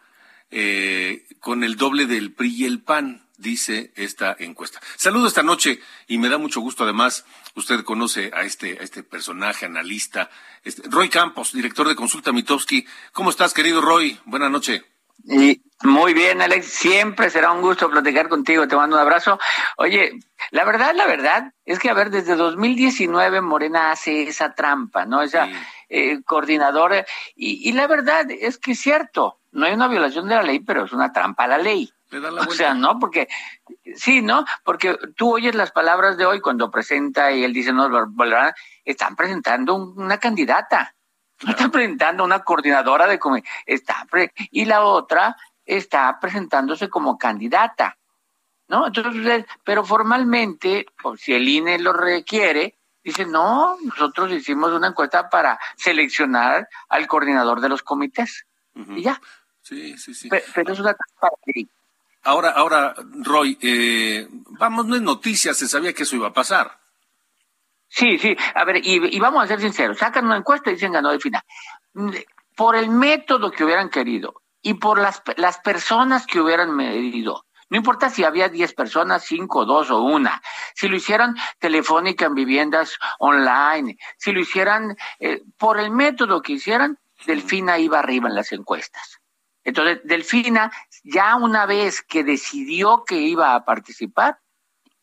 eh, 0.52 1.28
con 1.42 1.66
el 1.66 1.76
doble 1.76 2.06
del 2.06 2.32
PRI 2.34 2.64
y 2.64 2.66
el 2.66 2.82
PAN 2.82 3.29
dice 3.40 3.92
esta 3.96 4.36
encuesta. 4.38 4.80
Saludo 4.98 5.28
esta 5.28 5.44
noche 5.44 5.80
y 6.08 6.18
me 6.18 6.30
da 6.30 6.38
mucho 6.38 6.62
gusto 6.62 6.84
además, 6.84 7.26
usted 7.56 7.84
conoce 7.84 8.32
a 8.34 8.44
este, 8.44 8.78
a 8.80 8.84
este 8.84 9.02
personaje, 9.02 9.66
analista, 9.66 10.30
este, 10.64 10.84
Roy 10.90 11.10
Campos, 11.10 11.54
director 11.54 11.88
de 11.88 11.96
Consulta 11.96 12.32
Mitowski. 12.32 12.86
¿Cómo 13.14 13.30
estás, 13.30 13.54
querido 13.54 13.82
Roy? 13.82 14.20
Buenas 14.26 14.52
noches. 14.52 14.84
Y 15.24 15.62
muy 15.84 16.14
bien, 16.14 16.42
Alex. 16.42 16.66
Siempre 16.68 17.30
será 17.30 17.52
un 17.52 17.62
gusto 17.62 17.90
platicar 17.90 18.30
contigo. 18.30 18.68
Te 18.68 18.76
mando 18.76 18.96
un 18.96 19.02
abrazo. 19.02 19.40
Oye, 19.78 20.20
la 20.52 20.64
verdad, 20.64 20.94
la 20.96 21.08
verdad 21.08 21.54
es 21.66 21.80
que, 21.80 21.90
a 21.90 21.94
ver, 21.94 22.10
desde 22.10 22.36
2019 22.36 23.42
Morena 23.42 23.92
hace 23.92 24.24
esa 24.24 24.54
trampa, 24.54 25.06
¿no? 25.06 25.22
Esa 25.22 25.50
eh, 25.90 26.22
coordinadora. 26.24 27.06
Y, 27.36 27.70
y 27.70 27.74
la 27.74 27.88
verdad 27.88 28.30
es 28.30 28.58
que 28.58 28.72
es 28.72 28.80
cierto, 28.80 29.40
no 29.52 29.66
hay 29.66 29.74
una 29.74 29.88
violación 29.88 30.28
de 30.28 30.36
la 30.36 30.44
ley, 30.44 30.60
pero 30.60 30.86
es 30.86 30.94
una 30.94 31.12
trampa 31.12 31.44
a 31.44 31.48
la 31.48 31.58
ley 31.58 31.92
o 32.12 32.52
sea, 32.52 32.74
no, 32.74 32.98
porque 33.00 33.28
sí, 33.96 34.22
¿no? 34.22 34.46
Porque 34.64 34.98
tú 35.16 35.36
oyes 35.36 35.56
las 35.56 35.72
palabras 35.72 36.18
de 36.18 36.26
hoy 36.26 36.42
cuando 36.42 36.72
presenta 36.72 37.32
y 37.32 37.44
él 37.44 37.54
dice, 37.54 37.72
no, 37.72 37.90
están 38.84 39.16
presentando 39.16 39.76
una 39.76 40.18
candidata, 40.18 40.96
no 41.44 41.52
están 41.52 41.72
presentando 41.72 42.24
una 42.24 42.44
coordinadora 42.44 43.08
de 43.08 43.20
está 43.66 44.08
y 44.52 44.66
la 44.66 44.84
otra 44.84 45.38
está 45.66 46.20
presentándose 46.20 46.90
como 46.90 47.18
candidata, 47.18 47.98
¿no? 48.68 48.88
Entonces, 48.88 49.46
pero 49.64 49.84
formalmente, 49.84 50.88
pues, 51.02 51.22
si 51.22 51.34
el 51.34 51.48
INE 51.48 51.78
lo 51.78 51.94
requiere, 51.94 52.80
dice, 53.04 53.26
no, 53.26 53.78
nosotros 53.84 54.32
hicimos 54.32 54.72
una 54.72 54.88
encuesta 54.88 55.30
para 55.30 55.60
seleccionar 55.78 56.68
al 56.90 57.08
coordinador 57.08 57.62
de 57.62 57.70
los 57.70 57.84
comités. 57.84 58.46
Y 58.76 59.04
ya. 59.04 59.20
Sí, 59.62 59.98
sí, 59.98 60.14
sí. 60.14 60.30
Pero, 60.30 60.74
es 60.74 60.80
una 60.80 60.96
trampa 60.96 61.36
Ahora, 62.24 62.50
ahora, 62.52 62.96
Roy, 63.24 63.58
eh, 63.62 64.28
vamos, 64.60 64.86
no 64.86 64.96
es 64.96 65.02
noticia, 65.02 65.54
se 65.54 65.68
sabía 65.68 65.94
que 65.94 66.04
eso 66.04 66.16
iba 66.16 66.28
a 66.28 66.34
pasar. 66.34 66.80
Sí, 67.88 68.20
sí, 68.20 68.36
a 68.54 68.66
ver, 68.66 68.82
y, 68.86 69.20
vamos 69.20 69.44
a 69.44 69.48
ser 69.48 69.62
sinceros, 69.62 69.98
sacan 69.98 70.26
una 70.26 70.38
encuesta 70.38 70.70
y 70.70 70.74
dicen 70.74 70.92
ganó 70.92 71.10
de 71.10 71.20
final. 71.20 71.44
Por 72.56 72.76
el 72.76 72.90
método 72.90 73.52
que 73.52 73.64
hubieran 73.64 73.90
querido 73.90 74.44
y 74.62 74.76
por 74.76 75.00
las, 75.00 75.24
las 75.38 75.60
personas 75.60 76.28
que 76.28 76.40
hubieran 76.40 76.76
medido, 76.76 77.46
no 77.70 77.78
importa 77.78 78.10
si 78.10 78.24
había 78.24 78.50
10 78.50 78.74
personas, 78.74 79.24
5, 79.26 79.66
2 79.66 79.92
o 79.92 80.02
una. 80.02 80.42
Si 80.76 80.88
lo 80.88 80.96
hicieran 80.96 81.36
telefónica 81.60 82.26
en 82.26 82.34
viviendas 82.34 82.98
online, 83.20 83.98
si 84.18 84.32
lo 84.32 84.40
hicieran 84.40 84.98
eh, 85.20 85.44
por 85.58 85.80
el 85.80 85.92
método 85.92 86.42
que 86.42 86.54
hicieran, 86.54 86.98
Delfina 87.26 87.78
iba 87.78 88.00
arriba 88.00 88.28
en 88.28 88.36
las 88.36 88.52
encuestas. 88.52 89.20
Entonces, 89.64 90.00
Delfina, 90.04 90.72
ya 91.04 91.36
una 91.36 91.66
vez 91.66 92.02
que 92.02 92.24
decidió 92.24 93.04
que 93.06 93.16
iba 93.16 93.56
a 93.56 93.66
participar, 93.66 94.40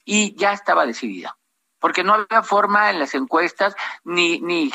y 0.06 0.34
ya 0.36 0.52
estaba 0.52 0.86
decidida. 0.86 1.36
Porque 1.78 2.04
no 2.04 2.14
había 2.14 2.42
forma 2.42 2.88
en 2.90 2.98
las 2.98 3.14
encuestas, 3.14 3.76
ni, 4.04 4.40
ni 4.40 4.72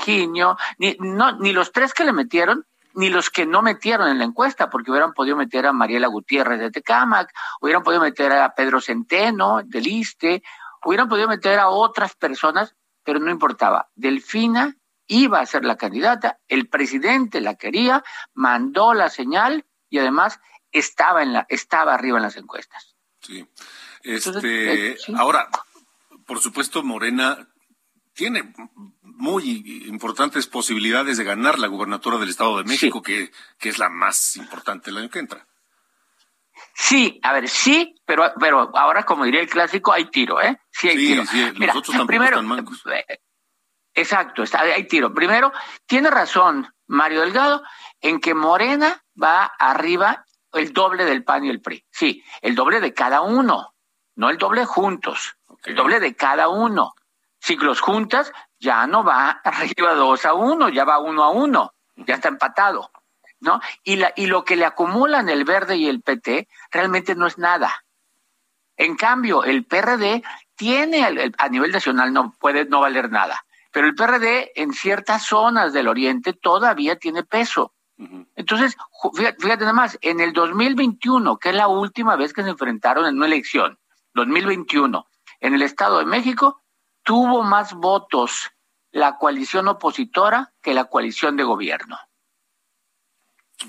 ni, 0.77 0.97
ni 0.99 1.53
los 1.53 1.71
tres 1.71 1.93
que 1.93 2.03
le 2.03 2.13
metieron, 2.13 2.67
ni 2.93 3.09
los 3.09 3.29
que 3.29 3.45
no 3.45 3.61
metieron 3.61 4.09
en 4.09 4.19
la 4.19 4.25
encuesta, 4.25 4.69
porque 4.69 4.91
hubieran 4.91 5.13
podido 5.13 5.37
meter 5.37 5.65
a 5.65 5.73
Mariela 5.73 6.07
Gutiérrez 6.07 6.59
de 6.59 6.69
Tecámac, 6.69 7.33
hubieran 7.61 7.83
podido 7.83 8.01
meter 8.01 8.31
a 8.33 8.53
Pedro 8.53 8.81
Centeno 8.81 9.61
del 9.63 9.87
ISTE, 9.87 10.43
hubieran 10.85 11.07
podido 11.07 11.27
meter 11.27 11.57
a 11.59 11.69
otras 11.69 12.15
personas, 12.15 12.75
pero 13.03 13.19
no 13.19 13.31
importaba. 13.31 13.89
Delfina 13.95 14.75
iba 15.07 15.39
a 15.39 15.45
ser 15.45 15.63
la 15.63 15.77
candidata, 15.77 16.39
el 16.47 16.67
presidente 16.67 17.41
la 17.41 17.55
quería, 17.55 18.03
mandó 18.33 18.93
la 18.93 19.09
señal 19.09 19.65
y 19.89 19.99
además 19.99 20.39
estaba 20.71 21.23
en 21.23 21.33
la 21.33 21.45
estaba 21.49 21.93
arriba 21.93 22.17
en 22.17 22.23
las 22.23 22.37
encuestas. 22.37 22.95
Sí. 23.19 23.47
Este, 24.03 24.91
eh, 24.91 24.97
ahora, 25.15 25.47
por 26.25 26.39
supuesto, 26.39 26.83
Morena 26.83 27.47
tiene 28.13 28.53
muy 29.01 29.85
importantes 29.87 30.47
posibilidades 30.47 31.17
de 31.17 31.23
ganar 31.23 31.59
la 31.59 31.67
gubernatura 31.67 32.17
del 32.17 32.29
Estado 32.29 32.57
de 32.57 32.63
México, 32.63 33.01
que, 33.01 33.31
que 33.59 33.69
es 33.69 33.77
la 33.77 33.89
más 33.89 34.35
importante 34.37 34.89
el 34.89 34.97
año 34.97 35.09
que 35.09 35.19
entra. 35.19 35.47
Sí, 36.73 37.19
a 37.23 37.33
ver, 37.33 37.47
sí, 37.47 37.95
pero, 38.05 38.31
pero 38.39 38.75
ahora, 38.75 39.03
como 39.03 39.25
diría 39.25 39.41
el 39.41 39.49
clásico, 39.49 39.91
hay 39.91 40.05
tiro, 40.05 40.41
¿eh? 40.41 40.59
Sí, 40.71 40.89
hay 40.89 40.97
tiro. 40.97 41.25
Sí, 41.25 41.53
tampoco 41.57 42.07
primero, 42.07 42.37
están 42.37 42.47
mancos. 42.47 42.83
Eh, 42.91 43.19
exacto, 43.93 44.43
está, 44.43 44.61
hay 44.61 44.87
tiro. 44.87 45.13
Primero, 45.13 45.51
tiene 45.85 46.09
razón 46.09 46.73
Mario 46.87 47.21
Delgado 47.21 47.63
en 47.99 48.19
que 48.19 48.33
Morena 48.33 49.03
va 49.21 49.45
arriba 49.45 50.25
el 50.53 50.73
doble 50.73 51.05
del 51.05 51.23
PAN 51.23 51.45
y 51.45 51.49
el 51.49 51.61
PRI. 51.61 51.85
Sí, 51.91 52.23
el 52.41 52.55
doble 52.55 52.79
de 52.79 52.93
cada 52.93 53.21
uno, 53.21 53.73
no 54.15 54.29
el 54.29 54.37
doble 54.37 54.65
juntos, 54.65 55.37
el 55.63 55.75
doble 55.75 55.99
de 55.99 56.15
cada 56.15 56.49
uno. 56.49 56.93
Si 57.39 57.55
los 57.55 57.81
juntas, 57.81 58.31
ya 58.59 58.85
no 58.87 59.03
va 59.03 59.29
arriba 59.43 59.93
dos 59.93 60.25
a 60.25 60.33
uno, 60.33 60.69
ya 60.69 60.85
va 60.85 60.99
uno 60.99 61.23
a 61.23 61.29
uno, 61.29 61.73
ya 61.95 62.15
está 62.15 62.29
empatado, 62.29 62.91
¿no? 63.39 63.59
Y, 63.83 63.97
la, 63.97 64.13
y 64.15 64.27
lo 64.27 64.43
que 64.43 64.55
le 64.55 64.65
acumulan 64.65 65.29
el 65.29 65.43
verde 65.43 65.77
y 65.77 65.87
el 65.87 66.01
PT 66.01 66.47
realmente 66.71 67.15
no 67.15 67.27
es 67.27 67.37
nada. 67.37 67.83
En 68.77 68.95
cambio, 68.95 69.43
el 69.43 69.65
PRD 69.65 70.23
tiene, 70.55 71.33
a 71.37 71.49
nivel 71.49 71.71
nacional 71.71 72.13
no 72.13 72.33
puede 72.39 72.65
no 72.65 72.79
valer 72.79 73.11
nada, 73.11 73.45
pero 73.71 73.87
el 73.87 73.95
PRD 73.95 74.51
en 74.55 74.73
ciertas 74.73 75.25
zonas 75.25 75.73
del 75.73 75.87
oriente 75.87 76.33
todavía 76.33 76.97
tiene 76.97 77.23
peso. 77.23 77.73
Entonces, 78.35 78.75
fíjate, 79.13 79.59
nada 79.59 79.73
más, 79.73 79.97
en 80.01 80.19
el 80.19 80.33
2021, 80.33 81.37
que 81.37 81.49
es 81.49 81.55
la 81.55 81.67
última 81.67 82.15
vez 82.15 82.33
que 82.33 82.43
se 82.43 82.49
enfrentaron 82.49 83.05
en 83.05 83.17
una 83.17 83.27
elección, 83.27 83.77
2021, 84.13 85.05
en 85.39 85.53
el 85.53 85.61
Estado 85.61 85.99
de 85.99 86.05
México, 86.05 86.63
tuvo 87.03 87.43
más 87.43 87.73
votos 87.73 88.51
la 88.91 89.17
coalición 89.17 89.67
opositora 89.67 90.53
que 90.61 90.73
la 90.73 90.85
coalición 90.85 91.37
de 91.37 91.43
gobierno. 91.43 91.97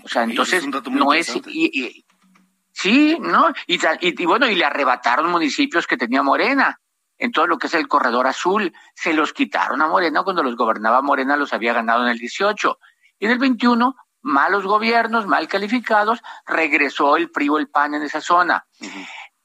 O 0.04 0.08
sea, 0.08 0.22
entonces 0.22 0.66
no 0.90 1.12
es... 1.12 1.40
sí, 2.72 3.18
¿no? 3.20 3.52
Y, 3.66 3.78
y, 4.00 4.26
bueno, 4.26 4.48
y 4.48 4.54
le 4.54 4.64
arrebataron 4.64 5.30
municipios 5.30 5.86
que 5.86 5.96
tenía 5.96 6.22
Morena. 6.22 6.80
en 7.18 7.30
todo 7.30 7.46
lo 7.46 7.58
que 7.58 7.66
es 7.66 7.74
el 7.74 7.86
corredor 7.86 8.26
azul. 8.26 8.72
Se 8.94 9.12
los 9.12 9.32
quitaron 9.32 9.80
a 9.82 9.86
Morena 9.86 10.22
cuando 10.22 10.42
los 10.42 10.56
gobernaba 10.56 11.02
Morena, 11.02 11.36
los 11.36 11.52
había 11.52 11.72
ganado 11.72 12.02
en 12.04 12.10
el 12.10 12.18
18. 12.18 12.78
Y 13.20 13.26
en 13.26 13.30
el 13.32 13.38
21, 13.38 13.94
malos 14.22 14.64
gobiernos, 14.64 15.26
mal 15.26 15.48
calificados, 15.48 16.22
regresó 16.46 17.16
el 17.16 17.30
PRI 17.30 17.48
o 17.50 17.58
el 17.58 17.68
PAN 17.68 17.94
en 17.94 18.02
esa 18.02 18.20
zona. 18.20 18.66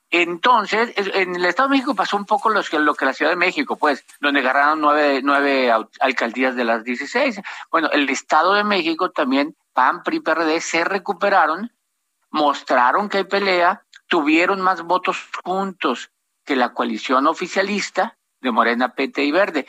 Entonces, 0.10 0.94
en 0.96 1.36
el 1.36 1.46
Estado 1.46 1.68
de 1.68 1.76
México 1.76 1.94
pasó 1.94 2.16
un 2.16 2.26
poco 2.26 2.50
lo 2.50 2.64
que, 2.64 2.80
lo 2.80 2.96
que 2.96 3.06
la 3.06 3.14
Ciudad 3.14 3.32
de 3.32 3.38
México, 3.38 3.76
pues, 3.76 4.06
donde 4.22 4.40
agarraron 4.40 4.80
nueve, 4.80 5.20
nueve 5.22 5.74
alcaldías 6.00 6.56
de 6.56 6.64
las 6.64 6.84
16. 6.86 7.42
Bueno, 7.70 7.90
el 7.92 8.10
Estado 8.10 8.54
de 8.54 8.64
México 8.64 9.12
también, 9.12 9.56
PAN, 9.74 10.04
PRI, 10.04 10.22
PRD, 10.22 10.62
se 10.62 10.86
recuperaron, 10.86 11.74
mostraron 12.30 13.10
que 13.10 13.18
hay 13.18 13.24
pelea, 13.26 13.84
tuvieron 14.08 14.62
más 14.62 14.84
votos 14.84 15.18
juntos 15.44 16.12
que 16.46 16.56
la 16.56 16.74
coalición 16.74 17.28
oficialista 17.28 18.18
de 18.40 18.52
Morena, 18.52 18.94
PT 18.94 19.26
y 19.26 19.32
Verde. 19.32 19.68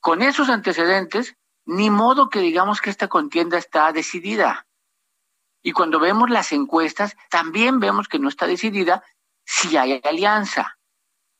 Con 0.00 0.20
esos 0.20 0.50
antecedentes, 0.50 1.36
ni 1.64 1.90
modo 1.90 2.28
que 2.28 2.40
digamos 2.40 2.80
que 2.80 2.90
esta 2.90 3.08
contienda 3.08 3.58
está 3.58 3.92
decidida. 3.92 4.66
Y 5.62 5.72
cuando 5.72 6.00
vemos 6.00 6.28
las 6.30 6.52
encuestas, 6.52 7.16
también 7.30 7.78
vemos 7.78 8.08
que 8.08 8.18
no 8.18 8.28
está 8.28 8.46
decidida 8.46 9.04
si 9.44 9.76
hay 9.76 10.00
alianza. 10.02 10.78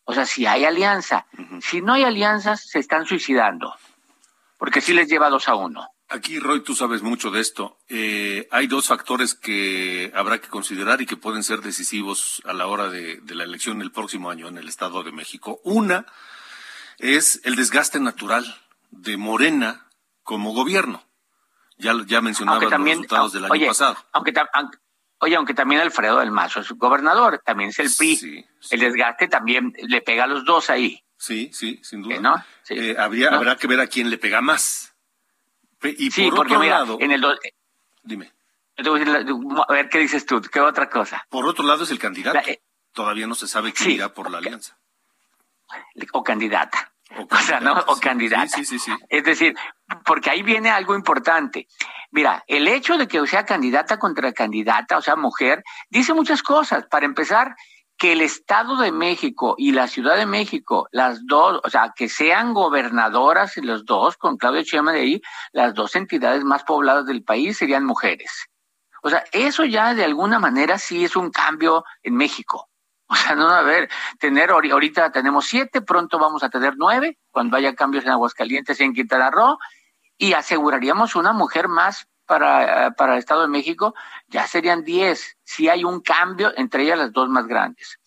O 0.05 0.15
sea, 0.15 0.27
si 0.27 0.47
hay 0.47 0.65
alianza. 0.65 1.27
Si 1.61 1.81
no 1.81 1.95
hay 1.95 2.05
alianzas, 2.05 2.69
se 2.69 2.79
están 2.79 3.07
suicidando. 3.07 3.75
Porque 4.59 4.81
sí 4.81 4.93
les 4.93 5.09
lleva 5.09 5.29
dos 5.29 5.49
a 5.49 5.57
uno. 5.57 5.89
Aquí, 6.09 6.39
Roy, 6.39 6.63
tú 6.63 6.75
sabes 6.75 7.03
mucho 7.03 7.31
de 7.31 7.41
esto. 7.41 7.79
Eh, 7.89 8.47
hay 8.51 8.67
dos 8.67 8.87
factores 8.89 9.35
que 9.35 10.13
habrá 10.15 10.41
que 10.41 10.49
considerar 10.49 11.01
y 11.01 11.07
que 11.07 11.17
pueden 11.17 11.43
ser 11.43 11.61
decisivos 11.61 12.43
a 12.45 12.53
la 12.53 12.67
hora 12.67 12.89
de, 12.91 13.17
de 13.17 13.35
la 13.35 13.45
elección 13.45 13.81
el 13.81 13.93
próximo 13.93 14.31
año 14.31 14.47
en 14.49 14.59
el 14.59 14.69
Estado 14.69 15.03
de 15.03 15.11
México. 15.11 15.61
Una 15.65 16.07
es 16.99 17.41
el 17.45 17.57
desgaste 17.57 17.99
natural 17.99 18.61
de 18.91 19.17
Morena 19.17 19.87
como 20.23 20.53
gobierno. 20.53 21.03
Ya, 21.79 21.95
ya 22.07 22.21
mencionaba 22.21 22.61
los 22.61 22.71
resultados 22.71 23.33
del 23.33 23.45
año 23.45 23.67
pasado. 23.67 23.97
Aunque, 24.13 24.33
Oye, 25.19 25.37
aunque 25.37 25.55
también 25.55 25.81
Alfredo 25.81 26.19
del 26.19 26.33
Mazo 26.33 26.61
es 26.61 26.73
gobernador, 26.73 27.41
también 27.45 27.71
es 27.71 27.79
el 27.79 27.91
PRI. 27.97 28.45
El 28.71 28.81
desgaste 28.81 29.29
también 29.29 29.73
le 29.77 30.01
pega 30.01 30.25
a 30.25 30.27
los 30.27 30.45
dos 30.45 30.69
ahí. 30.69 31.03
Sí, 31.17 31.51
sí, 31.53 31.81
sin 31.85 32.03
duda. 32.03 32.19
¿No? 32.21 32.45
Eh, 32.71 32.97
habría, 32.99 33.29
Habrá 33.29 33.57
que 33.57 33.69
ver 33.69 33.79
a 33.79 33.87
quién 33.87 34.11
le 34.11 34.19
pega 34.19 34.41
más. 34.41 34.95
Y 35.83 36.11
sí, 36.11 36.25
por 36.25 36.39
porque 36.39 36.55
otro 36.55 36.65
mira, 36.65 36.81
lado, 36.81 36.99
en 37.01 37.13
el... 37.13 37.25
Dime. 38.03 38.33
A 38.77 39.73
ver, 39.73 39.89
¿qué 39.89 39.99
dices 40.01 40.27
tú? 40.27 40.41
¿Qué 40.41 40.61
otra 40.61 40.91
cosa? 40.91 41.25
Por 41.29 41.47
otro 41.47 41.65
lado 41.65 41.85
es 41.85 41.91
el 41.91 42.01
candidato. 42.01 42.39
Eh, 42.49 42.61
Todavía 42.93 43.27
no 43.27 43.35
se 43.35 43.47
sabe 43.47 43.73
quién 43.73 43.93
irá 43.93 44.13
por 44.13 44.31
la 44.31 44.39
alianza. 44.39 44.77
O 46.13 46.23
candidata. 46.23 46.92
O, 47.31 47.37
sea, 47.39 47.61
¿no? 47.61 47.73
O 47.87 47.97
candidata. 47.97 48.49
Sí, 48.49 48.65
sí, 48.65 48.79
sí, 48.79 48.93
Es 49.09 49.25
decir, 49.25 49.55
porque 50.05 50.31
ahí 50.31 50.43
viene 50.43 50.71
algo 50.71 50.95
importante. 50.95 51.67
Mira, 52.11 52.45
el 52.47 52.69
hecho 52.69 52.97
de 52.99 53.09
que 53.09 53.27
sea 53.27 53.45
candidata 53.45 53.99
contra 53.99 54.33
candidata, 54.33 54.99
o 54.99 55.03
sea, 55.03 55.17
mujer, 55.17 55.63
dice 55.91 56.15
muchas 56.15 56.43
cosas. 56.43 56.87
Para 56.87 57.07
empezar, 57.07 57.55
que 58.03 58.13
el 58.13 58.21
Estado 58.21 58.77
de 58.77 58.91
México 58.91 59.55
y 59.57 59.73
la 59.73 59.87
Ciudad 59.87 60.17
de 60.17 60.27
México, 60.27 60.89
las 60.91 61.25
dos, 61.25 61.61
o 61.63 61.71
sea, 61.71 61.93
que 61.95 62.09
sean 62.09 62.53
gobernadoras 62.53 63.57
los 63.59 63.85
dos, 63.85 64.17
con 64.17 64.37
Claudia 64.37 64.65
Chema 64.65 64.93
de 64.93 65.01
ahí, 65.01 65.23
las 65.53 65.75
dos 65.75 65.95
entidades 65.95 66.43
más 66.43 66.65
pobladas 66.65 67.07
del 67.07 67.23
país 67.23 67.59
serían 67.59 67.85
mujeres. 67.85 68.49
O 69.03 69.11
sea, 69.11 69.25
eso 69.33 69.65
ya 69.65 69.95
de 69.95 70.05
alguna 70.05 70.39
manera 70.39 70.79
sí 70.79 71.05
es 71.05 71.17
un 71.17 71.31
cambio 71.31 71.85
en 72.03 72.17
México. 72.17 72.69
O 73.13 73.15
sea, 73.15 73.35
no, 73.35 73.51
a 73.51 73.61
ver, 73.61 73.91
tener, 74.19 74.51
ahorita 74.51 75.13
tenemos 75.13 75.45
siete, 75.45 75.83
pronto 75.83 76.19
vamos 76.19 76.43
a 76.43 76.49
tener 76.49 76.77
nueve, 76.79 77.19
cuando 77.31 77.59
haya 77.59 77.75
cambios 77.75 78.05
en 78.05 78.11
Aguascalientes 78.11 78.81
y 78.81 78.85
en 78.85 78.95
Quintana 78.95 79.31
Roo, 79.31 79.59
y 80.17 80.33
aseguraríamos 80.33 81.15
una 81.15 81.35
mujer 81.35 81.69
más 81.69 82.09
para, 82.25 82.93
para 82.93 83.13
el 83.13 83.19
Estado 83.19 83.43
de 83.43 83.49
México, 83.49 83.95
ya 84.29 84.47
serían 84.47 84.83
diez, 84.83 85.37
si 85.45 85.69
hay 85.69 85.85
un 85.85 86.01
cambio 86.01 86.55
entre 86.57 86.85
ellas 86.85 86.97
las 86.97 87.13
dos 87.13 87.29
más 87.29 87.47
grandes. 87.47 87.99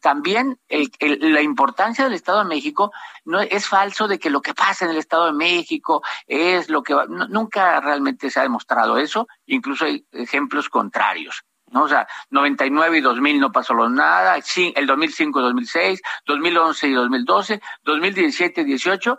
También 0.00 0.60
la 0.68 1.42
importancia 1.42 2.04
del 2.04 2.12
Estado 2.12 2.38
de 2.38 2.44
México 2.44 2.92
no 3.24 3.40
es 3.40 3.66
falso 3.66 4.06
de 4.06 4.20
que 4.20 4.30
lo 4.30 4.42
que 4.42 4.54
pasa 4.54 4.84
en 4.84 4.92
el 4.92 4.98
Estado 4.98 5.26
de 5.26 5.32
México 5.32 6.04
es 6.28 6.68
lo 6.68 6.84
que 6.84 6.94
nunca 7.08 7.80
realmente 7.80 8.30
se 8.30 8.38
ha 8.38 8.44
demostrado 8.44 8.96
eso, 8.96 9.26
incluso 9.46 9.86
hay 9.86 10.06
ejemplos 10.12 10.68
contrarios. 10.68 11.42
¿No? 11.72 11.84
O 11.84 11.88
sea, 11.88 12.06
99 12.30 12.98
y 12.98 13.00
2000 13.00 13.40
no 13.40 13.52
pasó 13.52 13.74
nada, 13.88 14.36
el 14.56 14.86
2005 14.86 15.40
y 15.40 15.42
2006, 15.42 16.02
2011 16.26 16.88
y 16.88 16.92
2012, 16.92 17.62
2017 17.82 18.60
y 18.60 18.64
18 18.64 19.18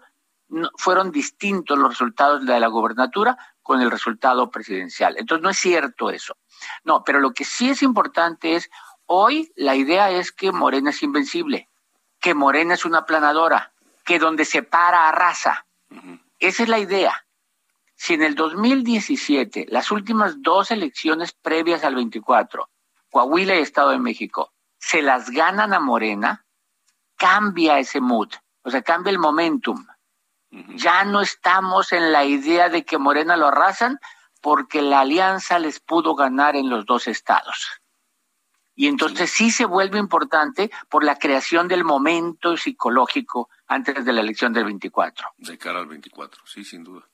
fueron 0.78 1.12
distintos 1.12 1.78
los 1.78 1.90
resultados 1.90 2.46
de 2.46 2.60
la 2.60 2.68
gobernatura 2.68 3.38
con 3.62 3.82
el 3.82 3.90
resultado 3.90 4.52
presidencial. 4.52 5.16
Entonces 5.18 5.44
no 5.44 5.50
es 5.50 5.58
cierto 5.58 6.10
eso. 6.10 6.38
No, 6.84 7.04
pero 7.04 7.20
lo 7.20 7.34
que 7.34 7.46
sí 7.46 7.70
es 7.70 7.82
importante 7.82 8.56
es, 8.56 8.70
hoy 9.06 9.52
la 9.56 9.76
idea 9.76 10.12
es 10.12 10.32
que 10.32 10.52
Morena 10.52 10.92
es 10.92 11.02
invencible, 11.02 11.70
que 12.20 12.34
Morena 12.34 12.76
es 12.76 12.86
una 12.86 13.06
planadora, 13.06 13.74
que 14.06 14.20
donde 14.20 14.46
se 14.46 14.64
para 14.64 15.10
arrasa. 15.10 15.66
Esa 16.40 16.64
es 16.64 16.70
la 16.70 16.80
idea. 16.80 17.26
Si 18.04 18.16
en 18.16 18.22
el 18.22 18.36
2017, 18.36 19.68
las 19.70 19.90
últimas 19.90 20.42
dos 20.42 20.72
elecciones 20.72 21.32
previas 21.32 21.86
al 21.86 21.96
24, 21.96 22.70
Coahuila 23.10 23.56
y 23.56 23.60
Estado 23.60 23.92
de 23.92 23.98
México, 23.98 24.52
se 24.78 25.02
las 25.02 25.30
ganan 25.30 25.74
a 25.74 25.80
Morena, 25.80 26.46
cambia 27.16 27.80
ese 27.80 28.02
mood, 28.02 28.28
o 28.62 28.70
sea, 28.70 28.82
cambia 28.82 29.10
el 29.10 29.20
momentum. 29.20 29.88
Ya 30.76 31.06
no 31.06 31.22
estamos 31.22 31.94
en 31.94 32.12
la 32.12 32.26
idea 32.26 32.68
de 32.68 32.84
que 32.84 32.98
Morena 32.98 33.38
lo 33.38 33.48
arrasan 33.48 33.98
porque 34.42 34.82
la 34.82 35.00
alianza 35.00 35.58
les 35.58 35.80
pudo 35.80 36.14
ganar 36.14 36.58
en 36.58 36.70
los 36.70 36.86
dos 36.86 37.08
estados. 37.08 37.70
Y 38.76 38.88
entonces 38.88 39.32
sí 39.32 39.50
se 39.50 39.64
vuelve 39.64 39.98
importante 39.98 40.72
por 40.90 41.06
la 41.06 41.18
creación 41.18 41.70
del 41.70 41.86
momento 41.86 42.58
psicológico 42.58 43.50
antes 43.66 44.04
de 44.04 44.12
la 44.12 44.20
elección 44.20 44.52
del 44.52 44.66
24. 44.66 45.26
De 45.38 45.58
cara 45.58 45.80
al 45.80 45.88
24, 45.88 46.42
sí, 46.46 46.66
sin 46.66 46.84
duda. 46.84 47.08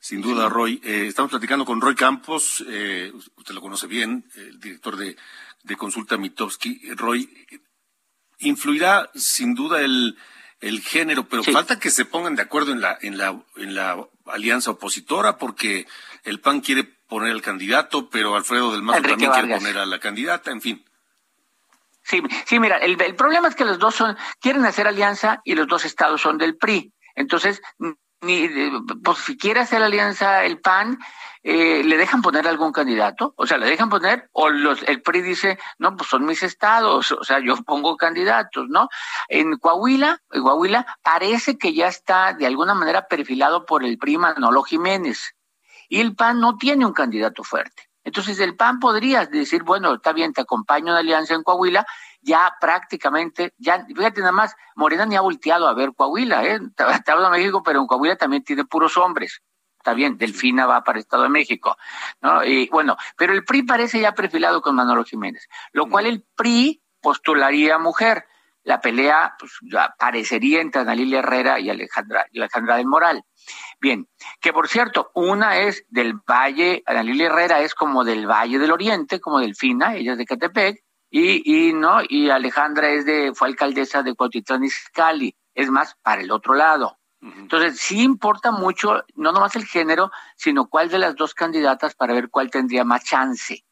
Sin 0.00 0.20
duda, 0.20 0.48
Roy. 0.48 0.80
Eh, 0.84 1.06
estamos 1.08 1.30
platicando 1.30 1.64
con 1.64 1.80
Roy 1.80 1.94
Campos, 1.94 2.64
eh, 2.68 3.12
usted 3.36 3.54
lo 3.54 3.60
conoce 3.60 3.86
bien, 3.86 4.24
el 4.36 4.60
director 4.60 4.96
de, 4.96 5.16
de 5.62 5.76
Consulta 5.76 6.16
Mitowski. 6.16 6.80
Roy, 6.94 7.28
influirá 8.38 9.10
sin 9.14 9.54
duda 9.54 9.80
el, 9.80 10.16
el 10.60 10.80
género, 10.80 11.28
pero 11.28 11.42
falta 11.42 11.78
que 11.78 11.90
se 11.90 12.04
pongan 12.04 12.36
de 12.36 12.42
acuerdo 12.42 12.72
en 12.72 12.80
la, 12.80 12.98
en 13.00 13.18
la, 13.18 13.42
en 13.56 13.74
la 13.74 14.06
alianza 14.26 14.70
opositora, 14.70 15.36
porque 15.36 15.86
el 16.24 16.40
PAN 16.40 16.60
quiere 16.60 16.84
poner 16.84 17.32
al 17.32 17.42
candidato, 17.42 18.08
pero 18.10 18.36
Alfredo 18.36 18.72
del 18.72 18.82
Mazo 18.82 19.02
también 19.02 19.30
quiere 19.30 19.56
poner 19.56 19.78
a 19.78 19.86
la 19.86 19.98
candidata, 19.98 20.50
en 20.50 20.60
fin. 20.60 20.84
Sí, 22.02 22.22
sí, 22.46 22.58
mira, 22.58 22.78
el, 22.78 23.00
el 23.00 23.14
problema 23.16 23.48
es 23.48 23.54
que 23.54 23.64
los 23.64 23.78
dos 23.78 23.94
son, 23.94 24.16
quieren 24.40 24.64
hacer 24.64 24.86
alianza 24.86 25.40
y 25.44 25.54
los 25.54 25.66
dos 25.66 25.84
estados 25.84 26.22
son 26.22 26.38
del 26.38 26.56
PRI. 26.56 26.94
Entonces, 27.14 27.60
ni, 28.20 28.48
pues 29.02 29.18
si 29.18 29.36
quiere 29.36 29.60
hacer 29.60 29.82
alianza 29.82 30.44
el 30.44 30.60
PAN, 30.60 30.98
eh, 31.42 31.82
¿le 31.84 31.96
dejan 31.96 32.20
poner 32.20 32.48
algún 32.48 32.72
candidato? 32.72 33.32
O 33.36 33.46
sea, 33.46 33.58
¿le 33.58 33.66
dejan 33.66 33.88
poner? 33.88 34.28
O 34.32 34.50
los, 34.50 34.82
el 34.82 35.02
PRI 35.02 35.22
dice, 35.22 35.58
no, 35.78 35.96
pues 35.96 36.10
son 36.10 36.24
mis 36.24 36.42
estados, 36.42 37.12
o 37.12 37.24
sea, 37.24 37.38
yo 37.40 37.56
pongo 37.64 37.96
candidatos, 37.96 38.66
¿no? 38.68 38.88
En 39.28 39.56
Coahuila, 39.58 40.20
en 40.30 40.42
Coahuila 40.42 40.86
parece 41.02 41.56
que 41.56 41.72
ya 41.74 41.86
está 41.86 42.32
de 42.32 42.46
alguna 42.46 42.74
manera 42.74 43.06
perfilado 43.06 43.64
por 43.64 43.84
el 43.84 43.98
PRI 43.98 44.18
Manolo 44.18 44.62
Jiménez. 44.62 45.34
Y 45.88 46.00
el 46.00 46.14
PAN 46.14 46.40
no 46.40 46.56
tiene 46.56 46.84
un 46.84 46.92
candidato 46.92 47.44
fuerte. 47.44 47.88
Entonces 48.04 48.40
el 48.40 48.56
PAN 48.56 48.78
podría 48.78 49.26
decir, 49.26 49.62
bueno, 49.62 49.94
está 49.94 50.12
bien, 50.12 50.32
te 50.32 50.40
acompaño 50.40 50.92
en 50.92 50.98
alianza 50.98 51.34
en 51.34 51.42
Coahuila 51.42 51.86
ya 52.20 52.54
prácticamente, 52.60 53.54
ya, 53.58 53.84
fíjate 53.86 54.20
nada 54.20 54.32
más, 54.32 54.54
Morena 54.74 55.06
ni 55.06 55.16
ha 55.16 55.20
volteado 55.20 55.68
a 55.68 55.74
ver 55.74 55.92
Coahuila, 55.94 56.44
¿eh? 56.44 56.60
Hablo 57.06 57.24
de 57.24 57.38
México, 57.38 57.62
pero 57.62 57.80
en 57.80 57.86
Coahuila 57.86 58.16
también 58.16 58.44
tiene 58.44 58.64
puros 58.64 58.96
hombres. 58.96 59.42
Está 59.78 59.94
bien, 59.94 60.18
Delfina 60.18 60.66
va 60.66 60.82
para 60.82 60.98
Estado 60.98 61.22
de 61.22 61.28
México, 61.28 61.76
¿no? 62.20 62.44
Y 62.44 62.68
bueno, 62.68 62.96
pero 63.16 63.32
el 63.32 63.44
PRI 63.44 63.62
parece 63.62 64.00
ya 64.00 64.12
perfilado 64.12 64.60
con 64.60 64.74
Manolo 64.74 65.04
Jiménez, 65.04 65.48
lo 65.72 65.88
cual 65.88 66.06
el 66.06 66.24
PRI 66.34 66.82
postularía 67.00 67.78
mujer. 67.78 68.26
La 68.64 68.82
pelea 68.82 69.34
pues, 69.38 69.52
ya 69.62 69.94
parecería 69.98 70.60
entre 70.60 70.82
Ana 70.82 70.92
Herrera 70.92 71.58
y 71.58 71.70
Alejandra, 71.70 72.26
Alejandra 72.34 72.76
del 72.76 72.86
Moral. 72.86 73.24
Bien, 73.80 74.06
que 74.40 74.52
por 74.52 74.68
cierto, 74.68 75.10
una 75.14 75.58
es 75.58 75.86
del 75.88 76.14
Valle, 76.14 76.82
Ana 76.84 77.00
Herrera 77.00 77.60
es 77.60 77.74
como 77.74 78.04
del 78.04 78.26
Valle 78.26 78.58
del 78.58 78.72
Oriente, 78.72 79.20
como 79.20 79.38
Delfina, 79.38 79.94
ella 79.94 80.12
es 80.12 80.18
de 80.18 80.26
Catepec, 80.26 80.84
y, 81.10 81.68
y 81.68 81.72
no, 81.72 82.00
y 82.08 82.30
Alejandra 82.30 82.90
es 82.90 83.04
de, 83.04 83.32
fue 83.34 83.48
alcaldesa 83.48 84.02
de 84.02 84.14
Cuautitlán 84.14 84.64
Izcalli, 84.64 85.34
es 85.54 85.70
más, 85.70 85.96
para 86.02 86.22
el 86.22 86.30
otro 86.30 86.54
lado. 86.54 86.98
Entonces, 87.20 87.80
sí 87.80 88.02
importa 88.02 88.52
mucho, 88.52 89.04
no 89.16 89.32
nomás 89.32 89.56
el 89.56 89.66
género, 89.66 90.12
sino 90.36 90.68
cuál 90.68 90.88
de 90.88 90.98
las 90.98 91.16
dos 91.16 91.34
candidatas 91.34 91.96
para 91.96 92.14
ver 92.14 92.30
cuál 92.30 92.50
tendría 92.50 92.84
más 92.84 93.04
chance. 93.04 93.64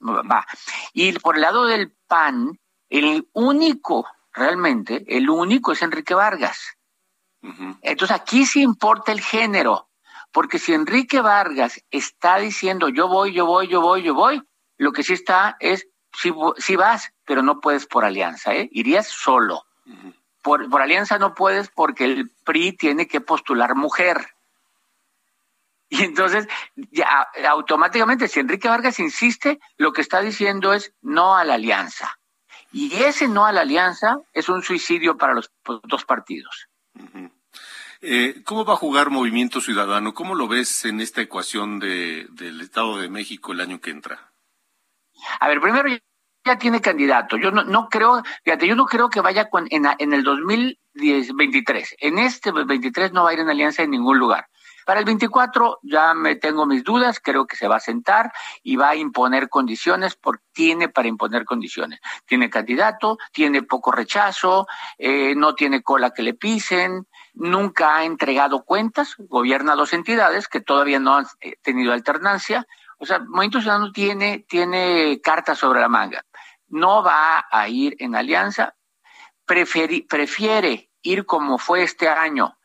Va. 0.00 0.46
Y 0.94 1.12
por 1.18 1.36
el 1.36 1.42
lado 1.42 1.66
del 1.66 1.94
PAN, 2.06 2.58
el 2.88 3.28
único 3.32 4.06
realmente, 4.32 5.04
el 5.06 5.28
único 5.30 5.72
es 5.72 5.82
Enrique 5.82 6.14
Vargas. 6.14 6.76
Entonces 7.82 8.16
aquí 8.16 8.46
sí 8.46 8.62
importa 8.62 9.12
el 9.12 9.20
género, 9.20 9.90
porque 10.32 10.58
si 10.58 10.72
Enrique 10.72 11.20
Vargas 11.20 11.84
está 11.90 12.38
diciendo 12.38 12.88
yo 12.88 13.06
voy, 13.06 13.34
yo 13.34 13.44
voy, 13.44 13.68
yo 13.68 13.82
voy, 13.82 14.02
yo 14.02 14.14
voy, 14.14 14.42
lo 14.78 14.92
que 14.92 15.02
sí 15.02 15.12
está 15.12 15.56
es 15.60 15.86
si, 16.14 16.76
vas, 16.76 17.12
pero 17.24 17.42
no 17.42 17.60
puedes 17.60 17.86
por 17.86 18.04
alianza, 18.04 18.54
¿eh? 18.54 18.68
irías 18.72 19.08
solo. 19.08 19.64
por, 20.42 20.68
por 20.68 20.82
alianza 20.82 21.18
no 21.18 21.34
puedes 21.34 21.68
porque 21.68 22.04
el 22.04 22.30
PRI 22.44 22.72
tiene 22.72 23.06
que 23.06 23.20
postular 23.20 23.74
mujer. 23.74 24.34
Y 25.88 26.02
entonces, 26.02 26.48
ya, 26.90 27.28
automáticamente, 27.48 28.26
si 28.28 28.40
Enrique 28.40 28.68
Vargas 28.68 28.98
insiste, 28.98 29.60
lo 29.76 29.92
que 29.92 30.00
está 30.00 30.20
diciendo 30.20 30.72
es 30.72 30.92
no 31.02 31.36
a 31.36 31.44
la 31.44 31.54
alianza. 31.54 32.18
Y 32.72 32.92
ese 33.02 33.28
no 33.28 33.44
a 33.46 33.52
la 33.52 33.60
alianza 33.60 34.18
es 34.32 34.48
un 34.48 34.62
suicidio 34.62 35.16
para 35.16 35.34
los 35.34 35.52
dos 35.84 36.04
partidos. 36.04 36.68
Eh, 38.00 38.42
¿Cómo 38.44 38.64
va 38.64 38.74
a 38.74 38.76
jugar 38.76 39.10
Movimiento 39.10 39.60
Ciudadano? 39.60 40.12
¿Cómo 40.14 40.34
lo 40.34 40.48
ves 40.48 40.84
en 40.84 41.00
esta 41.00 41.22
ecuación 41.22 41.78
de, 41.78 42.26
del 42.30 42.60
Estado 42.60 42.98
de 42.98 43.08
México 43.08 43.52
el 43.52 43.60
año 43.60 43.80
que 43.80 43.90
entra? 43.90 44.33
A 45.40 45.48
ver, 45.48 45.60
primero 45.60 45.88
ya 46.44 46.58
tiene 46.58 46.80
candidato. 46.80 47.36
Yo 47.36 47.50
no, 47.50 47.64
no 47.64 47.88
creo, 47.88 48.22
fíjate, 48.44 48.66
yo 48.66 48.76
no 48.76 48.86
creo 48.86 49.08
que 49.08 49.20
vaya 49.20 49.48
con, 49.48 49.66
en, 49.70 49.86
en 49.98 50.12
el 50.12 50.22
2023. 50.22 51.96
En 51.98 52.18
este 52.18 52.52
23 52.52 53.12
no 53.12 53.24
va 53.24 53.30
a 53.30 53.32
ir 53.34 53.40
en 53.40 53.48
alianza 53.48 53.82
en 53.82 53.90
ningún 53.90 54.18
lugar. 54.18 54.46
Para 54.84 55.00
el 55.00 55.06
24 55.06 55.78
ya 55.82 56.14
me 56.14 56.36
tengo 56.36 56.66
mis 56.66 56.84
dudas, 56.84 57.20
creo 57.22 57.46
que 57.46 57.56
se 57.56 57.68
va 57.68 57.76
a 57.76 57.80
sentar 57.80 58.32
y 58.62 58.76
va 58.76 58.90
a 58.90 58.96
imponer 58.96 59.48
condiciones, 59.48 60.14
porque 60.14 60.44
tiene 60.52 60.88
para 60.88 61.08
imponer 61.08 61.44
condiciones. 61.44 62.00
Tiene 62.26 62.50
candidato, 62.50 63.18
tiene 63.32 63.62
poco 63.62 63.92
rechazo, 63.92 64.66
eh, 64.98 65.34
no 65.34 65.54
tiene 65.54 65.82
cola 65.82 66.10
que 66.10 66.22
le 66.22 66.34
pisen, 66.34 67.06
nunca 67.32 67.96
ha 67.96 68.04
entregado 68.04 68.64
cuentas, 68.64 69.14
gobierna 69.18 69.74
dos 69.74 69.92
entidades 69.92 70.48
que 70.48 70.60
todavía 70.60 71.00
no 71.00 71.16
han 71.16 71.26
eh, 71.40 71.56
tenido 71.62 71.92
alternancia. 71.92 72.66
O 73.04 73.06
sea, 73.06 73.18
Movimiento 73.18 73.60
Ciudadano 73.60 73.92
tiene, 73.92 74.46
tiene 74.48 75.20
cartas 75.22 75.58
sobre 75.58 75.80
la 75.80 75.88
manga. 75.88 76.24
No 76.68 77.02
va 77.02 77.44
a 77.50 77.68
ir 77.68 77.94
en 77.98 78.16
alianza, 78.16 78.74
prefiere 79.44 80.90
ir 81.02 81.26
como 81.26 81.58
fue 81.58 81.82
este 81.82 82.08
año, 82.08 82.56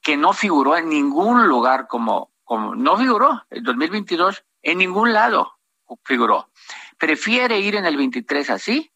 que 0.00 0.16
no 0.16 0.32
figuró 0.32 0.76
en 0.76 0.88
ningún 0.88 1.48
lugar 1.48 1.88
como, 1.88 2.30
como 2.44 2.76
no 2.76 2.96
figuró 2.96 3.44
en 3.50 3.64
2022, 3.64 4.44
en 4.62 4.78
ningún 4.78 5.12
lado 5.12 5.56
figuró. 6.04 6.50
Prefiere 6.96 7.58
ir 7.58 7.74
en 7.74 7.86
el 7.86 7.96
23 7.96 8.50
así 8.50 8.92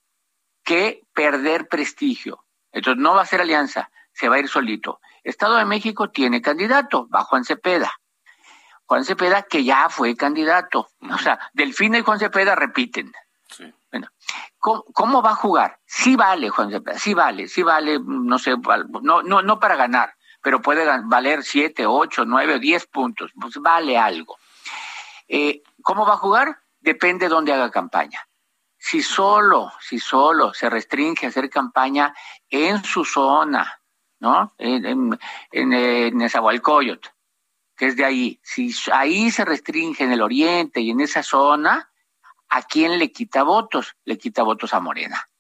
que 0.63 1.03
perder 1.13 1.67
prestigio. 1.67 2.45
Entonces 2.71 3.03
no 3.03 3.17
va 3.17 3.23
a 3.23 3.27
ser 3.27 3.41
alianza, 3.41 3.91
se 4.13 4.29
va 4.29 4.37
a 4.37 4.39
ir 4.39 4.49
solito. 4.49 5.01
Estado 5.25 5.57
de 5.57 5.65
México 5.65 6.11
tiene 6.11 6.41
candidato, 6.41 7.09
va 7.09 7.25
Juan 7.25 7.45
Cepeda. 7.45 8.00
Juan 8.91 9.05
Cepeda 9.05 9.43
que 9.45 9.63
ya 9.63 9.89
fue 9.89 10.17
candidato. 10.17 10.89
O 11.13 11.19
sea, 11.19 11.39
Delfina 11.53 11.99
y 11.99 12.03
Juan 12.03 12.19
Cepeda 12.19 12.57
repiten. 12.57 13.13
Bueno, 13.89 14.09
¿cómo, 14.59 15.23
va 15.23 15.31
a 15.31 15.37
jugar? 15.37 15.79
Sí 15.87 16.17
vale, 16.17 16.49
Juan 16.49 16.73
Cepeda, 16.73 16.99
sí 16.99 17.15
vale, 17.15 17.47
sí 17.47 17.63
vale, 17.63 18.01
no 18.05 18.37
sé, 18.41 18.57
no, 19.03 19.23
no, 19.23 19.43
no 19.43 19.61
para 19.61 19.77
ganar, 19.77 20.17
pero 20.43 20.61
puede 20.61 20.85
valer 21.05 21.45
siete, 21.45 21.87
ocho, 21.87 22.25
nueve 22.25 22.57
o 22.57 22.59
diez 22.59 22.85
puntos, 22.87 23.31
pues 23.41 23.55
vale 23.59 23.97
algo. 23.97 24.37
Eh, 25.29 25.63
¿Cómo 25.83 26.05
va 26.05 26.15
a 26.15 26.25
jugar? 26.25 26.59
Depende 26.81 27.27
de 27.27 27.31
dónde 27.31 27.53
haga 27.53 27.71
campaña. 27.71 28.27
Si 28.77 29.03
solo, 29.03 29.71
si 29.79 30.01
solo 30.01 30.53
se 30.53 30.69
restringe 30.69 31.27
a 31.27 31.29
hacer 31.29 31.49
campaña 31.49 32.13
en 32.49 32.83
su 32.83 33.05
zona, 33.05 33.81
¿no? 34.19 34.53
En, 34.59 34.85
en, 34.85 35.19
en, 35.53 35.73
en 35.73 36.23
que 37.81 37.87
es 37.87 37.97
de 37.97 38.05
ahí. 38.05 38.39
Si 38.43 38.75
ahí 38.93 39.31
se 39.31 39.43
restringe 39.43 40.05
en 40.05 40.13
el 40.13 40.21
oriente 40.21 40.83
y 40.83 40.91
en 40.91 41.01
esa 41.01 41.23
zona, 41.23 41.91
¿a 42.51 42.61
quién 42.61 42.99
le 42.99 43.11
quita 43.11 43.43
votos? 43.43 43.97
Le 44.05 44.19
quita 44.19 44.43
votos 44.43 44.75
a 44.75 44.81
Morena. 44.81 45.31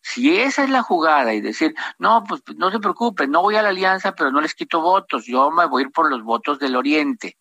Si 0.00 0.38
esa 0.38 0.62
es 0.62 0.70
la 0.70 0.84
jugada 0.84 1.34
y 1.34 1.40
decir, 1.40 1.74
no, 1.98 2.22
pues 2.22 2.42
no 2.56 2.70
se 2.70 2.78
preocupen, 2.78 3.32
no 3.32 3.42
voy 3.42 3.56
a 3.56 3.62
la 3.62 3.70
alianza, 3.70 4.14
pero 4.14 4.30
no 4.30 4.40
les 4.40 4.54
quito 4.54 4.80
votos, 4.80 5.26
yo 5.26 5.50
me 5.50 5.66
voy 5.66 5.82
a 5.82 5.86
ir 5.86 5.92
por 5.92 6.08
los 6.08 6.22
votos 6.22 6.60
del 6.60 6.76
Oriente. 6.76 7.36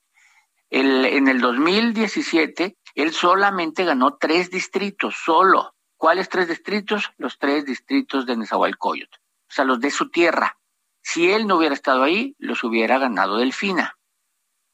El, 0.71 1.05
en 1.05 1.27
el 1.27 1.39
2017, 1.39 2.77
él 2.95 3.13
solamente 3.13 3.85
ganó 3.85 4.15
tres 4.15 4.49
distritos, 4.49 5.17
solo. 5.23 5.75
¿Cuáles 5.97 6.29
tres 6.29 6.47
distritos? 6.47 7.11
Los 7.17 7.37
tres 7.37 7.63
distritos 7.63 8.25
de 8.25 8.37
Nezahualcóyotl, 8.37 9.17
o 9.17 9.51
sea, 9.51 9.65
los 9.65 9.79
de 9.79 9.91
su 9.91 10.09
tierra. 10.09 10.57
Si 11.03 11.31
él 11.31 11.45
no 11.45 11.57
hubiera 11.57 11.75
estado 11.75 12.01
ahí, 12.01 12.35
los 12.39 12.63
hubiera 12.63 12.97
ganado 12.97 13.37
Delfina. 13.37 13.98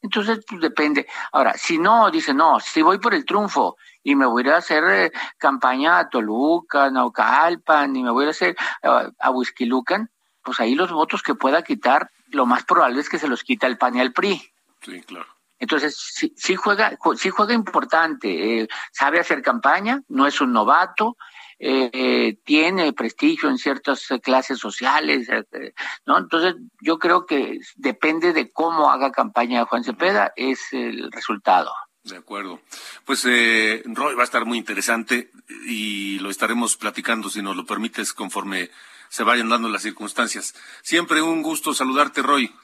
Entonces, 0.06 0.44
pues 0.48 0.60
depende. 0.60 1.04
Ahora, 1.32 1.54
si 1.54 1.78
no, 1.78 2.12
dice, 2.12 2.32
no, 2.32 2.60
si 2.60 2.80
voy 2.80 2.98
por 2.98 3.12
el 3.12 3.24
triunfo 3.24 3.76
y 4.04 4.14
me 4.14 4.24
voy 4.24 4.48
a 4.48 4.58
hacer 4.58 4.84
eh, 4.84 5.12
campaña 5.36 5.98
a 5.98 6.08
Toluca, 6.08 6.88
Naucalpan, 6.92 7.96
y 7.96 8.04
me 8.04 8.12
voy 8.12 8.26
a 8.26 8.30
hacer 8.30 8.56
uh, 8.84 9.10
a 9.18 9.30
Huizquilucan, 9.30 10.08
pues 10.44 10.60
ahí 10.60 10.76
los 10.76 10.92
votos 10.92 11.24
que 11.24 11.34
pueda 11.34 11.62
quitar, 11.62 12.08
lo 12.28 12.46
más 12.46 12.64
probable 12.64 13.00
es 13.00 13.08
que 13.08 13.18
se 13.18 13.26
los 13.26 13.42
quita 13.42 13.66
el 13.66 13.78
PAN 13.78 13.96
y 13.96 14.00
el 14.00 14.12
PRI. 14.12 14.40
Sí, 14.80 15.00
claro. 15.02 15.26
Entonces, 15.58 15.96
sí, 15.98 16.32
sí 16.36 16.54
juega, 16.54 16.96
sí 17.16 17.30
juega 17.30 17.52
importante, 17.52 18.60
eh, 18.60 18.68
sabe 18.92 19.18
hacer 19.18 19.42
campaña, 19.42 20.02
no 20.06 20.28
es 20.28 20.40
un 20.40 20.52
novato, 20.52 21.16
eh, 21.58 22.38
tiene 22.44 22.92
prestigio 22.92 23.48
en 23.48 23.58
ciertas 23.58 24.06
clases 24.22 24.58
sociales, 24.58 25.28
eh, 25.28 25.72
¿no? 26.04 26.18
Entonces, 26.18 26.54
yo 26.80 26.98
creo 26.98 27.24
que 27.24 27.60
depende 27.76 28.32
de 28.32 28.50
cómo 28.52 28.90
haga 28.90 29.10
campaña 29.10 29.64
Juan 29.64 29.84
Cepeda, 29.84 30.32
es 30.36 30.72
el 30.72 31.10
resultado. 31.12 31.72
De 32.04 32.16
acuerdo. 32.16 32.60
Pues 33.04 33.24
eh, 33.24 33.82
Roy 33.86 34.14
va 34.14 34.20
a 34.22 34.24
estar 34.24 34.44
muy 34.44 34.58
interesante 34.58 35.30
y 35.66 36.18
lo 36.20 36.30
estaremos 36.30 36.76
platicando, 36.76 37.30
si 37.30 37.42
nos 37.42 37.56
lo 37.56 37.66
permites, 37.66 38.12
conforme 38.12 38.70
se 39.08 39.24
vayan 39.24 39.48
dando 39.48 39.68
las 39.68 39.82
circunstancias. 39.82 40.54
Siempre 40.82 41.20
un 41.20 41.42
gusto 41.42 41.74
saludarte, 41.74 42.22
Roy. 42.22 42.54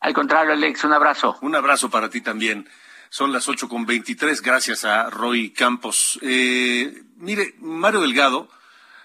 Al 0.00 0.12
contrario, 0.12 0.52
Alex, 0.52 0.84
un 0.84 0.92
abrazo. 0.92 1.38
Un 1.40 1.54
abrazo 1.54 1.88
para 1.88 2.10
ti 2.10 2.20
también. 2.20 2.68
Son 3.16 3.32
las 3.32 3.48
ocho 3.48 3.66
con 3.66 3.86
veintitrés, 3.86 4.42
gracias 4.42 4.84
a 4.84 5.08
Roy 5.08 5.48
Campos. 5.48 6.18
Eh, 6.20 7.02
mire, 7.16 7.54
Mario 7.60 8.02
Delgado 8.02 8.46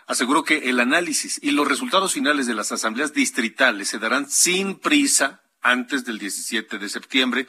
aseguró 0.06 0.44
que 0.44 0.70
el 0.70 0.82
análisis 0.82 1.40
y 1.42 1.52
los 1.52 1.66
resultados 1.66 2.12
finales 2.12 2.46
de 2.46 2.54
las 2.54 2.74
asambleas 2.74 3.14
distritales 3.14 3.88
se 3.88 4.00
darán 4.00 4.30
sin 4.30 4.80
prisa 4.80 5.44
antes 5.62 6.04
del 6.04 6.20
17 6.20 6.78
de 6.78 6.90
septiembre 6.90 7.48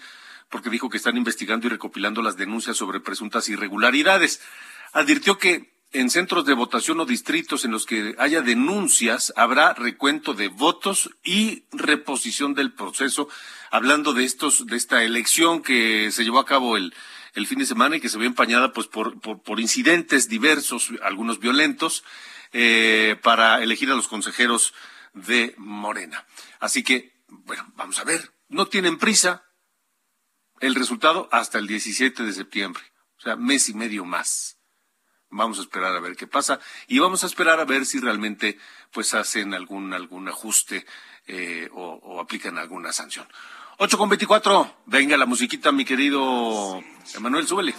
porque 0.50 0.70
dijo 0.70 0.88
que 0.88 0.98
están 0.98 1.16
investigando 1.16 1.66
y 1.66 1.70
recopilando 1.70 2.22
las 2.22 2.36
denuncias 2.36 2.76
sobre 2.76 3.00
presuntas 3.00 3.48
irregularidades. 3.48 4.40
Advirtió 4.92 5.38
que 5.38 5.74
en 5.92 6.10
centros 6.10 6.44
de 6.46 6.54
votación 6.54 7.00
o 7.00 7.04
distritos 7.04 7.64
en 7.64 7.70
los 7.70 7.86
que 7.86 8.14
haya 8.18 8.40
denuncias 8.40 9.32
habrá 9.36 9.74
recuento 9.74 10.34
de 10.34 10.48
votos 10.48 11.10
y 11.22 11.64
reposición 11.70 12.54
del 12.54 12.72
proceso, 12.72 13.28
hablando 13.70 14.12
de 14.12 14.24
estos, 14.24 14.66
de 14.66 14.76
esta 14.76 15.04
elección 15.04 15.62
que 15.62 16.10
se 16.10 16.24
llevó 16.24 16.38
a 16.38 16.46
cabo 16.46 16.76
el, 16.76 16.94
el 17.34 17.46
fin 17.46 17.58
de 17.58 17.66
semana 17.66 17.96
y 17.96 18.00
que 18.00 18.08
se 18.08 18.18
vio 18.18 18.26
empañada 18.26 18.72
pues 18.72 18.86
por, 18.86 19.20
por, 19.20 19.60
incidentes 19.60 20.28
diversos, 20.28 20.90
algunos 21.02 21.38
violentos, 21.38 22.04
eh, 22.52 23.16
para 23.22 23.62
elegir 23.62 23.90
a 23.90 23.94
los 23.94 24.08
consejeros 24.08 24.74
de 25.12 25.54
Morena. 25.58 26.26
Así 26.58 26.82
que, 26.82 27.22
bueno, 27.28 27.70
vamos 27.76 27.98
a 27.98 28.04
ver, 28.04 28.32
no 28.48 28.66
tienen 28.66 28.98
prisa, 28.98 29.44
el 30.60 30.74
resultado 30.74 31.28
hasta 31.32 31.58
el 31.58 31.66
17 31.66 32.22
de 32.22 32.32
septiembre, 32.32 32.82
o 33.18 33.20
sea, 33.20 33.36
mes 33.36 33.68
y 33.68 33.74
medio 33.74 34.04
más. 34.04 34.61
Vamos 35.32 35.58
a 35.58 35.62
esperar 35.62 35.96
a 35.96 36.00
ver 36.00 36.14
qué 36.14 36.26
pasa 36.26 36.60
y 36.86 36.98
vamos 36.98 37.24
a 37.24 37.26
esperar 37.26 37.58
a 37.58 37.64
ver 37.64 37.86
si 37.86 37.98
realmente 37.98 38.58
pues 38.92 39.14
hacen 39.14 39.54
algún 39.54 39.94
algún 39.94 40.28
ajuste 40.28 40.84
eh, 41.26 41.68
o, 41.72 42.20
aplican 42.20 42.58
alguna 42.58 42.92
sanción. 42.92 43.26
8 43.78 43.98
con 43.98 44.10
24, 44.10 44.76
venga 44.86 45.16
la 45.16 45.24
musiquita, 45.26 45.72
mi 45.72 45.84
querido 45.84 46.82
Emanuel, 47.14 47.48
súbele. 47.48 47.74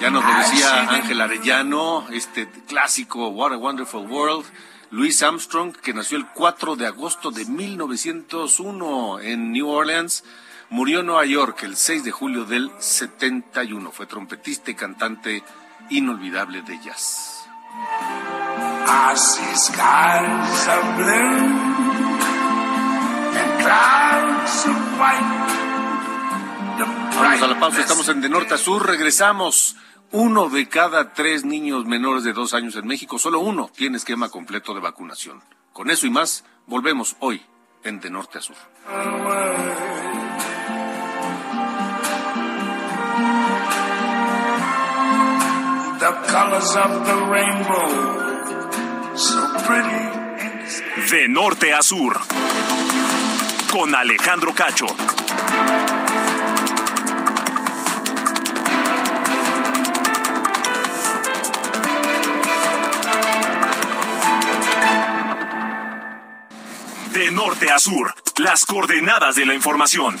Ya 0.00 0.10
nos 0.10 0.24
lo 0.24 0.34
decía 0.38 0.90
Ángel 0.90 1.20
Arellano, 1.20 2.06
este 2.10 2.50
clásico 2.66 3.28
What 3.28 3.52
a 3.52 3.56
Wonderful 3.56 4.06
World. 4.06 4.44
Louis 4.90 5.22
Armstrong, 5.24 5.74
que 5.74 5.92
nació 5.92 6.18
el 6.18 6.26
4 6.26 6.76
de 6.76 6.86
agosto 6.86 7.32
de 7.32 7.44
1901 7.46 9.20
en 9.20 9.50
New 9.50 9.68
Orleans, 9.68 10.22
murió 10.70 11.00
en 11.00 11.06
Nueva 11.06 11.24
York 11.24 11.62
el 11.62 11.76
6 11.76 12.04
de 12.04 12.10
julio 12.10 12.44
del 12.44 12.70
71. 12.78 13.90
Fue 13.92 14.06
trompetista 14.06 14.70
y 14.70 14.74
cantante 14.74 15.42
inolvidable 15.90 16.62
de 16.62 16.78
jazz. 16.80 17.46
I 18.86 19.16
see 19.16 19.56
skies 19.56 20.68
of 20.68 20.96
blue 20.96 21.74
and 23.34 23.62
clouds 23.62 24.66
of 24.66 25.00
white. 25.00 25.44
Vamos 27.16 27.42
a 27.42 27.46
la 27.46 27.60
pausa, 27.60 27.80
estamos 27.80 28.08
en 28.08 28.20
De 28.20 28.28
Norte 28.28 28.54
a 28.54 28.58
Sur, 28.58 28.86
regresamos. 28.86 29.76
Uno 30.10 30.48
de 30.48 30.68
cada 30.68 31.12
tres 31.12 31.44
niños 31.44 31.86
menores 31.86 32.22
de 32.22 32.32
dos 32.32 32.54
años 32.54 32.76
en 32.76 32.86
México, 32.86 33.18
solo 33.18 33.40
uno 33.40 33.70
tiene 33.74 33.96
esquema 33.96 34.28
completo 34.28 34.74
de 34.74 34.80
vacunación. 34.80 35.42
Con 35.72 35.90
eso 35.90 36.06
y 36.06 36.10
más, 36.10 36.44
volvemos 36.66 37.16
hoy 37.20 37.42
en 37.82 38.00
De 38.00 38.10
Norte 38.10 38.38
a 38.38 38.40
Sur. 38.40 38.56
The 46.04 46.10
colors 46.10 46.76
of 46.76 47.06
the 47.06 47.16
rainbow, 47.32 47.88
so 49.16 49.40
pretty. 49.64 51.10
De 51.10 51.28
norte 51.28 51.72
a 51.72 51.80
sur. 51.80 52.20
Con 53.72 53.94
Alejandro 53.94 54.52
Cacho. 54.54 54.86
De 67.14 67.30
norte 67.30 67.70
a 67.70 67.78
sur. 67.78 68.14
Las 68.36 68.66
coordenadas 68.66 69.36
de 69.36 69.46
la 69.46 69.54
información. 69.54 70.20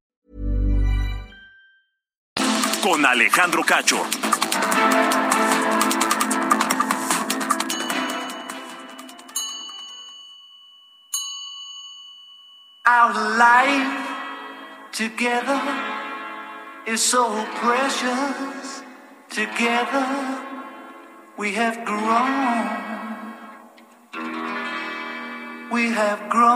Con 2.81 3.05
Alejandro 3.05 3.63
Cacho. 3.63 4.03
Our 12.87 13.37
life 13.37 14.07
together 14.91 15.61
is 16.87 17.03
so 17.03 17.45
precious. 17.61 18.81
Together 19.29 20.39
we 21.37 21.53
have 21.53 21.85
grown. 21.85 22.69
We 25.71 25.91
have 25.91 26.29
grown. 26.31 26.51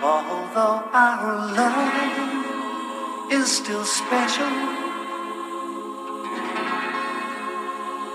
Although 0.00 0.88
our 0.92 1.54
love 1.56 2.39
is 3.30 3.46
still 3.46 3.84
special. 3.84 4.50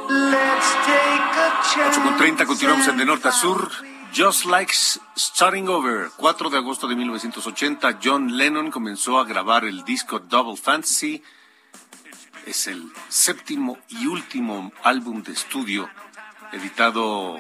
Let's 0.09 0.69
take 0.85 1.35
a 1.39 1.61
8 1.61 1.73
chance. 1.73 2.01
con 2.01 2.17
30, 2.17 2.45
continuamos 2.45 2.87
en 2.87 2.97
De 2.97 3.05
Norte 3.05 3.29
a 3.29 3.31
Sur. 3.31 3.71
Just 4.13 4.45
Like 4.45 4.71
Starting 5.17 5.67
Over, 5.67 6.09
4 6.15 6.49
de 6.49 6.57
agosto 6.57 6.87
de 6.87 6.95
1980, 6.95 7.99
John 8.01 8.37
Lennon 8.37 8.71
comenzó 8.71 9.19
a 9.19 9.25
grabar 9.25 9.65
el 9.65 9.83
disco 9.83 10.19
Double 10.19 10.55
Fantasy. 10.55 11.21
Es 12.45 12.67
el 12.67 12.91
séptimo 13.09 13.77
y 13.89 14.05
último 14.07 14.71
álbum 14.83 15.21
de 15.21 15.33
estudio 15.33 15.89
editado 16.53 17.37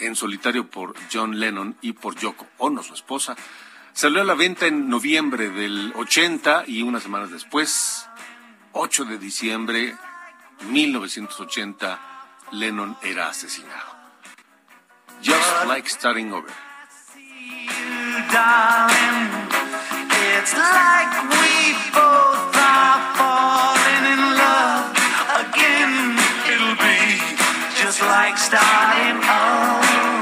en 0.00 0.16
solitario 0.16 0.68
por 0.68 0.94
John 1.10 1.38
Lennon 1.38 1.76
y 1.80 1.92
por 1.92 2.16
Yoko 2.16 2.46
Ono, 2.58 2.82
su 2.82 2.92
esposa. 2.92 3.36
Salió 3.94 4.22
a 4.22 4.24
la 4.24 4.34
venta 4.34 4.66
en 4.66 4.88
noviembre 4.88 5.50
del 5.50 5.92
80 5.94 6.64
y 6.66 6.82
unas 6.82 7.02
semanas 7.02 7.30
después, 7.30 8.08
8 8.72 9.04
de 9.04 9.18
diciembre 9.18 9.94
1980, 10.68 12.00
Lennon 12.52 12.96
era 13.02 13.28
asesinado. 13.28 13.92
Just 15.22 15.66
like 15.66 15.88
starting 15.88 16.32
over. 16.32 16.50
again. 25.52 26.18
It'll 26.52 26.76
be 26.76 27.18
just 27.80 28.00
like 28.02 28.36
starting 28.38 29.18
over. 29.22 30.21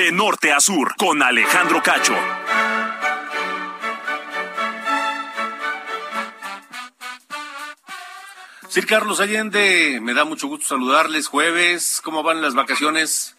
De 0.00 0.12
norte 0.12 0.50
a 0.50 0.60
sur. 0.60 0.94
Con 0.96 1.22
Alejandro 1.22 1.82
Cacho. 1.82 2.14
Sir 8.66 8.86
Carlos 8.86 9.20
Allende, 9.20 9.98
me 10.00 10.14
da 10.14 10.24
mucho 10.24 10.48
gusto 10.48 10.68
saludarles. 10.68 11.28
Jueves, 11.28 12.00
¿cómo 12.02 12.22
van 12.22 12.40
las 12.40 12.54
vacaciones? 12.54 13.36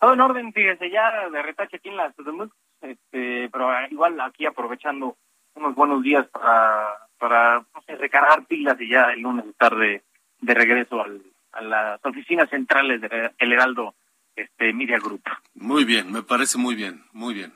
Todo 0.00 0.14
en 0.14 0.20
orden, 0.20 0.52
fíjese, 0.52 0.90
ya 0.90 1.28
de 1.28 1.42
retache 1.42 1.76
aquí 1.76 1.90
en 1.90 1.98
la 1.98 2.10
Tudumuk, 2.10 2.52
este, 2.80 3.48
pero 3.52 3.70
igual 3.88 4.20
aquí 4.20 4.46
aprovechando 4.46 5.16
unos 5.54 5.76
buenos 5.76 6.02
días 6.02 6.26
para, 6.26 6.88
para 7.20 7.58
no 7.72 7.82
sé, 7.86 7.94
recargar 7.94 8.46
pilas 8.46 8.80
y 8.80 8.88
ya 8.88 9.12
el 9.12 9.20
lunes 9.20 9.46
estar 9.46 9.76
de, 9.76 10.02
de 10.40 10.54
regreso 10.54 11.04
al, 11.04 11.22
a 11.52 11.62
las 11.62 12.04
oficinas 12.04 12.50
centrales 12.50 13.00
del 13.00 13.30
El 13.38 13.52
Heraldo 13.52 13.94
este, 14.36 14.72
Media 14.72 14.98
Group. 14.98 15.22
Muy 15.54 15.84
bien, 15.84 16.10
me 16.12 16.22
parece 16.22 16.58
muy 16.58 16.74
bien, 16.74 17.04
muy 17.12 17.34
bien. 17.34 17.52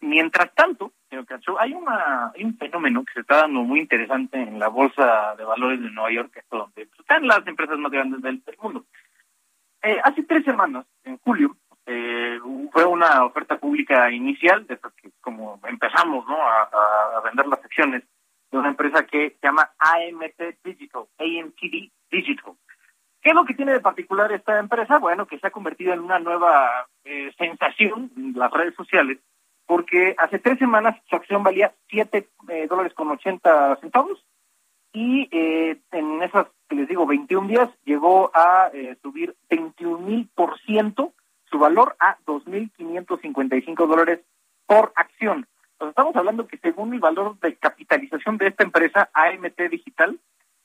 Mientras 0.00 0.54
tanto, 0.54 0.92
señor 1.08 1.26
Cacho, 1.26 1.58
hay, 1.58 1.72
una, 1.72 2.32
hay 2.34 2.44
un 2.44 2.56
fenómeno 2.58 3.04
que 3.04 3.14
se 3.14 3.20
está 3.20 3.38
dando 3.42 3.60
muy 3.62 3.80
interesante 3.80 4.40
en 4.40 4.58
la 4.58 4.68
Bolsa 4.68 5.34
de 5.36 5.44
Valores 5.44 5.80
de 5.80 5.90
Nueva 5.90 6.12
York, 6.12 6.30
que 6.32 6.40
es 6.40 6.46
donde 6.50 6.88
están 6.98 7.26
las 7.26 7.46
empresas 7.46 7.78
más 7.78 7.90
grandes 7.90 8.20
del, 8.22 8.42
del 8.44 8.56
mundo. 8.60 8.84
Eh, 9.82 9.98
hace 10.02 10.22
tres 10.24 10.44
semanas, 10.44 10.86
en 11.04 11.18
julio, 11.18 11.56
eh, 11.86 12.38
fue 12.72 12.84
una 12.84 13.24
oferta 13.24 13.58
pública 13.58 14.10
inicial, 14.10 14.66
de 14.66 14.76
que 14.76 15.10
como 15.20 15.60
empezamos 15.66 16.26
¿no? 16.26 16.36
a 16.36 17.20
vender 17.24 17.46
las 17.46 17.64
acciones, 17.64 18.02
de 18.50 18.58
una 18.58 18.68
empresa 18.68 19.04
que 19.06 19.30
se 19.30 19.46
llama 19.46 19.70
AMT 19.78 20.64
Digital, 20.64 21.04
AMTD 21.18 21.90
Digital. 22.10 22.54
¿Qué 23.26 23.30
es 23.30 23.34
lo 23.34 23.44
que 23.44 23.54
tiene 23.54 23.72
de 23.72 23.80
particular 23.80 24.30
esta 24.30 24.56
empresa? 24.60 25.00
Bueno, 25.00 25.26
que 25.26 25.40
se 25.40 25.48
ha 25.48 25.50
convertido 25.50 25.92
en 25.92 25.98
una 25.98 26.20
nueva 26.20 26.86
eh, 27.04 27.32
sensación 27.36 28.12
en 28.16 28.34
las 28.34 28.52
redes 28.52 28.76
sociales, 28.76 29.18
porque 29.66 30.14
hace 30.16 30.38
tres 30.38 30.60
semanas 30.60 30.94
su 31.10 31.16
acción 31.16 31.42
valía 31.42 31.74
7 31.88 32.28
dólares 32.68 32.94
con 32.94 33.10
80 33.10 33.78
centavos 33.80 34.24
y 34.92 35.28
eh, 35.32 35.76
en 35.90 36.22
esas, 36.22 36.46
les 36.70 36.86
digo, 36.86 37.04
21 37.04 37.48
días 37.48 37.68
llegó 37.84 38.30
a 38.32 38.70
eh, 38.72 38.96
subir 39.02 39.34
21 39.50 39.98
mil 39.98 40.30
por 40.32 40.56
ciento 40.60 41.12
su 41.50 41.58
valor 41.58 41.96
a 41.98 42.18
2.555 42.26 43.88
dólares 43.88 44.20
por 44.66 44.92
acción. 44.94 45.48
Entonces 45.72 45.90
estamos 45.90 46.14
hablando 46.14 46.46
que 46.46 46.58
según 46.58 46.94
el 46.94 47.00
valor 47.00 47.40
de 47.40 47.56
capitalización 47.56 48.38
de 48.38 48.46
esta 48.46 48.62
empresa, 48.62 49.10
AMT 49.12 49.62
Digital, 49.68 50.16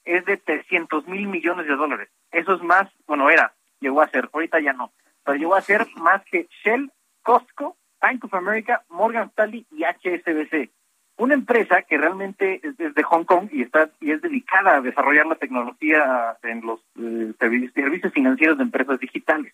es 0.06 0.26
de 0.26 0.38
300 0.38 1.08
mil 1.08 1.28
millones 1.28 1.68
de 1.68 1.76
dólares. 1.76 2.10
Eso 2.32 2.54
es 2.56 2.64
más, 2.64 2.90
bueno, 3.08 3.30
era, 3.30 3.54
llegó 3.80 4.02
a 4.02 4.08
ser, 4.10 4.30
ahorita 4.34 4.60
ya 4.60 4.74
no, 4.74 4.92
pero 5.24 5.38
llegó 5.38 5.56
a 5.56 5.62
ser 5.62 5.88
más 5.98 6.24
que 6.26 6.48
Shell, 6.64 6.92
Costco, 7.24 7.78
Bank 8.02 8.24
of 8.26 8.34
America, 8.34 8.84
Morgan 8.90 9.28
Stanley 9.30 9.66
y 9.72 9.84
HSBC. 9.84 10.70
Una 11.18 11.36
empresa 11.36 11.84
que 11.84 11.98
realmente 12.00 12.60
es 12.64 12.76
desde 12.78 13.04
Hong 13.04 13.26
Kong 13.26 13.50
y 13.52 13.62
está 13.62 13.92
y 14.00 14.12
es 14.12 14.22
dedicada 14.24 14.78
a 14.78 14.82
desarrollar 14.82 15.28
la 15.28 15.36
tecnología 15.36 16.36
en 16.42 16.62
los 16.66 16.80
eh, 16.96 17.34
servi- 17.40 17.72
servicios 17.74 18.12
financieros 18.12 18.58
de 18.58 18.64
empresas 18.64 19.00
digitales. 19.00 19.54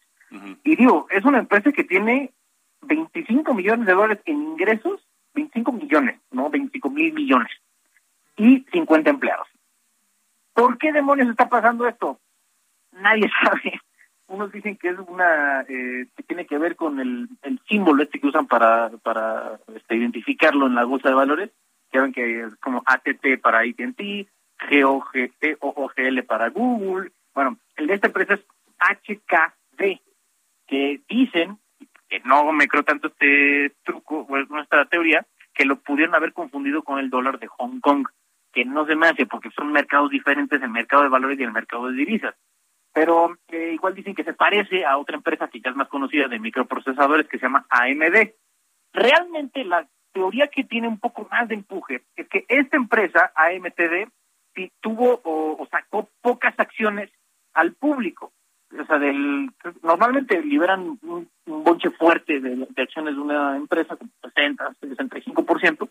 Y 0.63 0.75
digo, 0.77 1.07
es 1.09 1.25
una 1.25 1.39
empresa 1.39 1.71
que 1.73 1.83
tiene 1.83 2.31
25 2.83 3.53
millones 3.53 3.85
de 3.85 3.93
dólares 3.93 4.19
en 4.25 4.41
ingresos, 4.43 5.05
25 5.33 5.71
millones, 5.73 6.19
no 6.31 6.49
25 6.49 6.89
mil 6.89 7.13
millones, 7.13 7.51
y 8.37 8.65
50 8.71 9.09
empleados. 9.09 9.47
¿Por 10.57 10.77
qué 10.79 10.91
demonios 10.91 11.29
está 11.29 11.47
pasando 11.47 11.87
esto? 11.87 12.19
Nadie 12.91 13.29
sabe. 13.43 13.79
Unos 14.27 14.51
dicen 14.51 14.75
que 14.75 14.89
es 14.89 14.97
una 15.07 15.61
eh, 15.61 16.07
que 16.15 16.23
tiene 16.23 16.45
que 16.45 16.57
ver 16.57 16.75
con 16.75 16.99
el, 16.99 17.29
el 17.43 17.61
símbolo 17.69 18.03
este 18.03 18.19
que 18.19 18.27
usan 18.27 18.47
para 18.47 18.89
este, 19.73 19.95
identificarlo 19.95 20.65
en 20.65 20.75
la 20.75 20.83
bolsa 20.83 21.09
de 21.09 21.15
valores 21.15 21.51
ya 21.91 22.01
ven 22.01 22.13
que 22.13 22.41
es 22.41 22.55
como 22.57 22.83
ATT 22.85 23.41
para 23.41 23.59
AT&T, 23.59 24.27
GOG, 24.69 25.57
OOGL 25.59 26.23
para 26.23 26.49
Google. 26.49 27.11
Bueno, 27.33 27.57
el 27.75 27.87
de 27.87 27.93
esta 27.93 28.07
empresa 28.07 28.33
es 28.33 28.45
HKD, 28.79 30.01
que 30.67 31.01
dicen, 31.07 31.59
que 32.09 32.19
no 32.21 32.51
me 32.51 32.67
creo 32.67 32.83
tanto 32.83 33.07
este 33.07 33.75
truco, 33.83 34.25
o 34.29 34.37
es 34.37 34.49
nuestra 34.49 34.85
teoría, 34.85 35.25
que 35.53 35.65
lo 35.65 35.79
pudieron 35.79 36.15
haber 36.15 36.33
confundido 36.33 36.83
con 36.83 36.99
el 36.99 37.09
dólar 37.09 37.39
de 37.39 37.47
Hong 37.47 37.79
Kong, 37.79 38.07
que 38.51 38.65
no 38.65 38.85
se 38.85 38.95
me 38.95 39.07
hace 39.07 39.25
porque 39.25 39.49
son 39.51 39.71
mercados 39.71 40.09
diferentes, 40.09 40.61
el 40.61 40.69
mercado 40.69 41.03
de 41.03 41.09
valores 41.09 41.39
y 41.39 41.43
el 41.43 41.51
mercado 41.51 41.87
de 41.87 41.97
divisas. 41.97 42.35
Pero 42.93 43.37
eh, 43.49 43.71
igual 43.73 43.93
dicen 43.93 44.15
que 44.15 44.23
se 44.23 44.33
parece 44.33 44.85
a 44.85 44.97
otra 44.97 45.17
empresa 45.17 45.47
que 45.47 45.61
ya 45.61 45.71
más 45.71 45.87
conocida 45.87 46.27
de 46.27 46.39
microprocesadores 46.39 47.27
que 47.27 47.37
se 47.37 47.45
llama 47.45 47.65
AMD. 47.69 48.31
Realmente 48.93 49.63
la 49.63 49.87
teoría 50.11 50.47
que 50.47 50.63
tiene 50.63 50.87
un 50.87 50.99
poco 50.99 51.27
más 51.29 51.47
de 51.47 51.55
empuje 51.55 52.03
es 52.15 52.27
que 52.27 52.45
esta 52.47 52.75
empresa, 52.75 53.31
AMTD, 53.35 54.09
tuvo 54.81 55.21
o, 55.23 55.67
sacó 55.69 56.09
pocas 56.21 56.55
acciones 56.57 57.11
al 57.53 57.73
público. 57.73 58.33
O 58.77 58.85
sea, 58.85 58.97
del, 58.97 59.51
normalmente 59.83 60.41
liberan 60.41 60.97
un, 61.03 61.29
un 61.45 61.63
bonche 61.63 61.89
fuerte 61.91 62.39
de, 62.39 62.55
de 62.55 62.81
acciones 62.81 63.15
de 63.15 63.21
una 63.21 63.55
empresa, 63.55 63.95
como 63.95 64.11
60, 64.23 64.71
65%. 64.81 65.89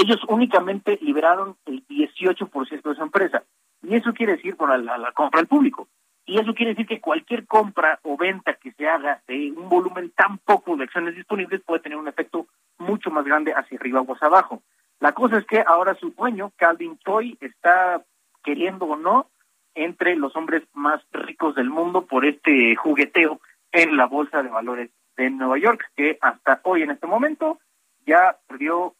Ellos 0.00 0.20
únicamente 0.28 0.98
liberaron 1.02 1.56
el 1.66 1.86
18% 1.86 2.82
de 2.82 2.92
esa 2.92 3.02
empresa. 3.02 3.42
Y 3.82 3.96
eso 3.96 4.14
quiere 4.14 4.36
decir, 4.36 4.54
bueno, 4.54 4.78
la, 4.78 4.96
la 4.96 5.12
compra 5.12 5.40
al 5.40 5.46
público. 5.46 5.88
Y 6.24 6.38
eso 6.38 6.54
quiere 6.54 6.70
decir 6.72 6.86
que 6.86 7.00
cualquier 7.00 7.46
compra 7.46 7.98
o 8.02 8.16
venta 8.16 8.54
que 8.54 8.72
se 8.72 8.88
haga 8.88 9.20
de 9.26 9.52
un 9.52 9.68
volumen 9.68 10.10
tan 10.10 10.38
poco 10.38 10.76
de 10.76 10.84
acciones 10.84 11.14
disponibles 11.16 11.60
puede 11.60 11.82
tener 11.82 11.98
un 11.98 12.08
efecto 12.08 12.46
mucho 12.78 13.10
más 13.10 13.26
grande 13.26 13.52
hacia 13.52 13.78
arriba 13.78 14.00
o 14.00 14.14
hacia 14.14 14.28
abajo. 14.28 14.62
La 15.00 15.12
cosa 15.12 15.36
es 15.36 15.44
que 15.44 15.62
ahora 15.66 15.94
su 15.94 16.10
dueño, 16.12 16.52
Calvin 16.56 16.98
Choi, 16.98 17.36
está 17.40 18.02
queriendo 18.42 18.86
o 18.86 18.96
no 18.96 19.28
entre 19.74 20.16
los 20.16 20.34
hombres 20.34 20.62
más 20.72 21.02
ricos 21.12 21.54
del 21.56 21.68
mundo 21.68 22.06
por 22.06 22.24
este 22.24 22.74
jugueteo 22.74 23.40
en 23.72 23.98
la 23.98 24.06
bolsa 24.06 24.42
de 24.42 24.48
valores 24.48 24.90
de 25.18 25.28
Nueva 25.28 25.58
York, 25.58 25.84
que 25.94 26.16
hasta 26.22 26.60
hoy 26.64 26.82
en 26.84 26.90
este 26.90 27.06
momento 27.06 27.58
ya 28.06 28.38
perdió 28.46 28.94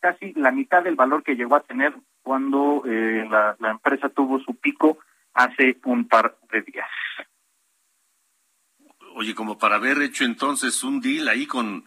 casi 0.00 0.32
la 0.34 0.50
mitad 0.50 0.82
del 0.82 0.96
valor 0.96 1.22
que 1.22 1.34
llegó 1.36 1.56
a 1.56 1.60
tener 1.62 1.94
cuando 2.22 2.82
eh, 2.86 3.26
la, 3.30 3.56
la 3.58 3.70
empresa 3.70 4.08
tuvo 4.08 4.38
su 4.40 4.54
pico 4.56 4.98
hace 5.34 5.78
un 5.84 6.06
par 6.08 6.36
de 6.50 6.62
días. 6.62 6.88
Oye, 9.14 9.34
como 9.34 9.58
para 9.58 9.76
haber 9.76 10.00
hecho 10.02 10.24
entonces 10.24 10.84
un 10.84 11.00
deal 11.00 11.28
ahí 11.28 11.46
con, 11.46 11.84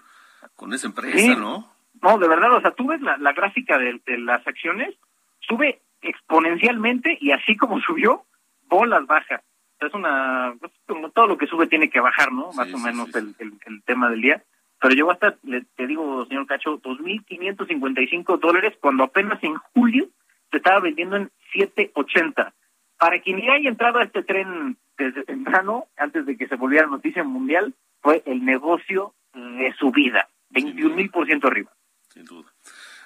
con 0.56 0.74
esa 0.74 0.88
empresa, 0.88 1.18
Sí. 1.18 1.36
¿no? 1.36 1.72
No, 2.02 2.18
de 2.18 2.28
verdad, 2.28 2.54
o 2.56 2.62
sea, 2.62 2.72
tú 2.72 2.88
ves 2.88 3.02
la, 3.02 3.18
la 3.18 3.32
gráfica 3.34 3.78
de, 3.78 4.02
de 4.06 4.18
las 4.18 4.46
acciones, 4.48 4.96
sube 5.40 5.82
exponencialmente 6.02 7.18
y 7.22 7.32
así 7.32 7.56
como 7.56 7.80
subió, 7.88 8.26
bolas 8.68 9.06
baja. 9.06 9.44
O 9.76 9.78
sea, 9.80 9.88
es 9.88 9.94
una, 9.94 10.54
como 10.88 11.10
todo 11.12 11.28
lo 11.28 11.38
que 11.38 11.48
sube 11.48 11.68
tiene 11.68 11.90
que 11.90 12.00
bajar, 12.00 12.32
¿no? 12.32 12.52
Más 12.54 12.74
o 12.74 12.78
menos 12.78 13.14
El, 13.16 13.36
el, 13.40 13.54
el 13.66 13.84
tema 13.84 14.10
del 14.10 14.22
día. 14.22 14.44
Pero 14.82 14.96
llegó 14.96 15.12
hasta, 15.12 15.38
le, 15.44 15.62
te 15.76 15.86
digo, 15.86 16.26
señor 16.26 16.48
Cacho, 16.48 16.82
2.555 16.82 18.40
dólares 18.40 18.74
cuando 18.82 19.04
apenas 19.04 19.42
en 19.44 19.56
julio 19.76 20.08
se 20.50 20.58
estaba 20.58 20.80
vendiendo 20.80 21.18
en 21.18 21.32
7.80. 21.54 22.52
Para 22.98 23.22
quien 23.22 23.42
ya 23.42 23.54
haya 23.54 23.70
entrado 23.70 24.00
a 24.00 24.04
este 24.04 24.24
tren 24.24 24.78
desde 24.98 25.24
temprano, 25.24 25.86
antes 25.98 26.26
de 26.26 26.36
que 26.36 26.48
se 26.48 26.56
volviera 26.56 26.88
noticia 26.88 27.24
mundial, 27.24 27.76
fue 28.02 28.24
el 28.26 28.44
negocio 28.44 29.14
de 29.34 29.72
su 29.78 29.92
vida. 29.92 30.28
21 30.50 30.96
mil 30.96 31.10
por 31.12 31.28
ciento 31.28 31.48
arriba. 31.48 31.72
Sin 32.10 32.26
duda. 32.26 32.52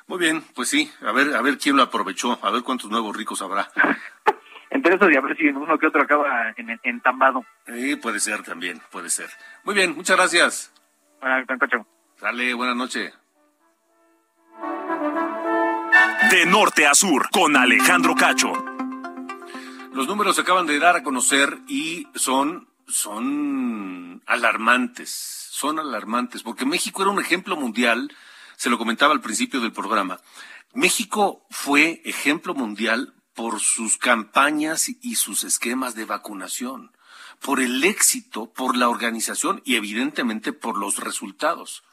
Muy 0.08 0.20
bien, 0.20 0.44
pues 0.56 0.70
sí, 0.70 0.90
a 1.02 1.12
ver, 1.12 1.36
a 1.36 1.42
ver 1.42 1.58
quién 1.58 1.76
lo 1.76 1.84
aprovechó, 1.84 2.40
a 2.42 2.52
ver 2.52 2.64
cuántos 2.64 2.90
nuevos 2.90 3.16
ricos 3.16 3.42
habrá. 3.42 3.70
Entre 4.70 4.96
esos 4.96 5.12
y 5.12 5.16
a 5.16 5.22
ver 5.22 5.36
si 5.36 5.48
uno 5.48 5.78
que 5.78 5.88
otro 5.88 6.02
acaba 6.02 6.54
en, 6.56 6.80
entambado. 6.84 7.46
Sí, 7.66 7.96
puede 7.98 8.20
ser 8.20 8.44
también, 8.44 8.82
puede 8.92 9.10
ser. 9.10 9.30
Muy 9.64 9.76
bien, 9.76 9.96
muchas 9.96 10.16
gracias. 10.18 10.75
Cacho. 11.20 11.86
Dale, 12.22 12.54
buenas 12.54 12.76
noches. 12.76 13.14
De 16.30 16.46
norte 16.46 16.88
a 16.88 16.94
sur, 16.94 17.30
con 17.30 17.56
Alejandro 17.56 18.16
Cacho. 18.16 18.54
Los 19.94 20.08
números 20.08 20.36
se 20.36 20.42
acaban 20.42 20.66
de 20.66 20.80
dar 20.80 20.98
a 20.98 21.04
conocer 21.04 21.60
y 21.68 22.08
son, 22.16 22.68
son 22.88 24.22
alarmantes, 24.26 25.10
son 25.52 25.80
alarmantes, 25.80 26.44
porque 26.44 26.66
México 26.66 27.02
era 27.02 27.12
un 27.12 27.22
ejemplo 27.22 27.56
mundial, 27.56 28.14
se 28.58 28.70
lo 28.70 28.78
comentaba 28.78 29.14
al 29.14 29.22
principio 29.22 29.62
del 29.62 29.72
programa. 29.72 30.20
México 30.74 31.46
fue 31.50 32.02
ejemplo 32.04 32.54
mundial 32.54 33.14
por 33.34 33.60
sus 33.62 33.98
campañas 33.98 34.90
y 34.90 35.16
sus 35.16 35.44
esquemas 35.44 35.96
de 35.96 36.06
vacunación, 36.06 36.92
por 37.42 37.60
el 37.60 37.84
éxito, 37.84 38.52
por 38.52 38.76
la 38.76 38.90
organización 38.90 39.62
y 39.66 39.76
evidentemente 39.76 40.54
por 40.54 40.78
los 40.78 40.98
resultados. 40.98 41.84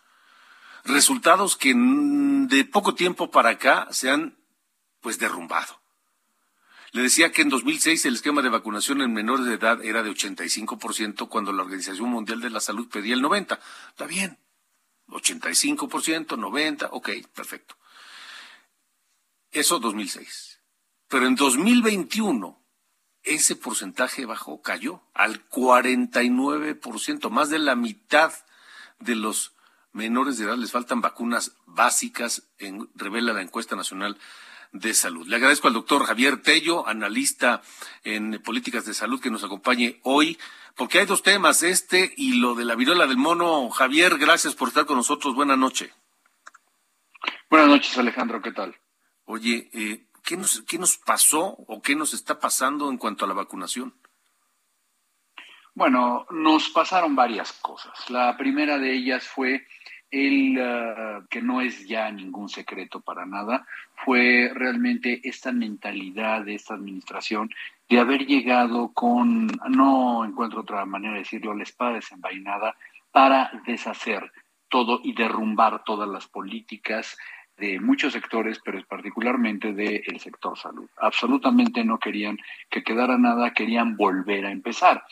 Resultados 0.84 1.56
que 1.56 1.74
de 1.74 2.64
poco 2.64 2.94
tiempo 2.94 3.30
para 3.30 3.50
acá 3.50 3.88
se 3.90 4.10
han 4.10 4.36
pues 5.00 5.18
derrumbado. 5.18 5.80
Le 6.92 7.02
decía 7.02 7.32
que 7.32 7.42
en 7.42 7.48
2006 7.48 8.04
el 8.04 8.14
esquema 8.14 8.42
de 8.42 8.50
vacunación 8.50 9.00
en 9.00 9.12
menores 9.14 9.46
de 9.46 9.54
edad 9.54 9.82
era 9.82 10.02
de 10.02 10.10
85% 10.10 11.28
cuando 11.28 11.52
la 11.52 11.62
Organización 11.62 12.10
Mundial 12.10 12.40
de 12.40 12.50
la 12.50 12.60
Salud 12.60 12.88
pedía 12.88 13.14
el 13.14 13.22
90%. 13.22 13.58
Está 13.88 14.06
bien. 14.06 14.38
85%, 15.08 16.36
90%, 16.36 16.88
ok, 16.92 17.10
perfecto. 17.34 17.76
Eso 19.50 19.78
2006. 19.78 20.60
Pero 21.08 21.26
en 21.26 21.34
2021 21.34 22.61
ese 23.24 23.56
porcentaje 23.56 24.26
bajó, 24.26 24.62
cayó 24.62 25.02
al 25.14 25.48
49%, 25.48 27.30
más 27.30 27.50
de 27.50 27.58
la 27.58 27.76
mitad 27.76 28.32
de 28.98 29.14
los 29.14 29.52
menores 29.92 30.38
de 30.38 30.44
edad 30.44 30.56
les 30.56 30.72
faltan 30.72 31.00
vacunas 31.00 31.56
básicas, 31.66 32.44
en, 32.58 32.88
revela 32.94 33.32
la 33.32 33.42
encuesta 33.42 33.76
nacional 33.76 34.18
de 34.72 34.94
salud. 34.94 35.26
Le 35.26 35.36
agradezco 35.36 35.68
al 35.68 35.74
doctor 35.74 36.04
Javier 36.04 36.40
Tello, 36.42 36.88
analista 36.88 37.62
en 38.04 38.40
políticas 38.42 38.86
de 38.86 38.94
salud, 38.94 39.20
que 39.20 39.30
nos 39.30 39.44
acompañe 39.44 40.00
hoy, 40.02 40.38
porque 40.74 40.98
hay 40.98 41.06
dos 41.06 41.22
temas, 41.22 41.62
este 41.62 42.14
y 42.16 42.34
lo 42.34 42.54
de 42.54 42.64
la 42.64 42.74
viruela 42.74 43.06
del 43.06 43.18
mono. 43.18 43.68
Javier, 43.70 44.16
gracias 44.16 44.54
por 44.54 44.68
estar 44.68 44.86
con 44.86 44.96
nosotros. 44.96 45.34
Buenas 45.34 45.58
noches. 45.58 45.90
Buenas 47.50 47.68
noches, 47.68 47.96
Alejandro, 47.98 48.40
¿qué 48.40 48.52
tal? 48.52 48.74
Oye, 49.26 49.68
eh, 49.74 50.06
¿qué, 50.22 50.36
nos, 50.36 50.62
¿qué 50.62 50.78
nos 50.78 50.98
pasó 50.98 51.56
o 51.66 51.82
qué 51.82 51.94
nos 51.94 52.14
está 52.14 52.38
pasando 52.38 52.90
en 52.90 52.98
cuanto 52.98 53.24
a 53.24 53.28
la 53.28 53.34
vacunación? 53.34 53.94
Bueno, 55.74 56.26
nos 56.30 56.68
pasaron 56.70 57.16
varias 57.16 57.52
cosas. 57.54 58.10
La 58.10 58.36
primera 58.36 58.78
de 58.78 58.92
ellas 58.92 59.26
fue 59.26 59.66
el 60.12 60.58
uh, 60.58 61.26
que 61.28 61.40
no 61.40 61.62
es 61.62 61.88
ya 61.88 62.10
ningún 62.10 62.50
secreto 62.50 63.00
para 63.00 63.24
nada, 63.24 63.66
fue 64.04 64.50
realmente 64.54 65.26
esta 65.26 65.52
mentalidad 65.52 66.44
de 66.44 66.54
esta 66.54 66.74
administración 66.74 67.50
de 67.88 67.98
haber 67.98 68.26
llegado 68.26 68.92
con, 68.92 69.46
no 69.70 70.24
encuentro 70.24 70.60
otra 70.60 70.84
manera 70.84 71.14
de 71.14 71.20
decirlo, 71.20 71.54
la 71.54 71.62
espada 71.62 71.94
desenvainada 71.94 72.76
para 73.10 73.50
deshacer 73.66 74.30
todo 74.68 75.00
y 75.02 75.14
derrumbar 75.14 75.82
todas 75.84 76.08
las 76.08 76.26
políticas 76.26 77.16
de 77.62 77.78
muchos 77.78 78.12
sectores, 78.12 78.58
pero 78.64 78.84
particularmente 78.88 79.72
del 79.72 80.18
sector 80.18 80.58
salud. 80.58 80.88
Absolutamente 80.96 81.84
no 81.84 82.00
querían 82.00 82.36
que 82.68 82.82
quedara 82.82 83.16
nada, 83.18 83.52
querían 83.52 83.96
volver 83.96 84.46
a 84.46 84.50
empezar. 84.50 85.04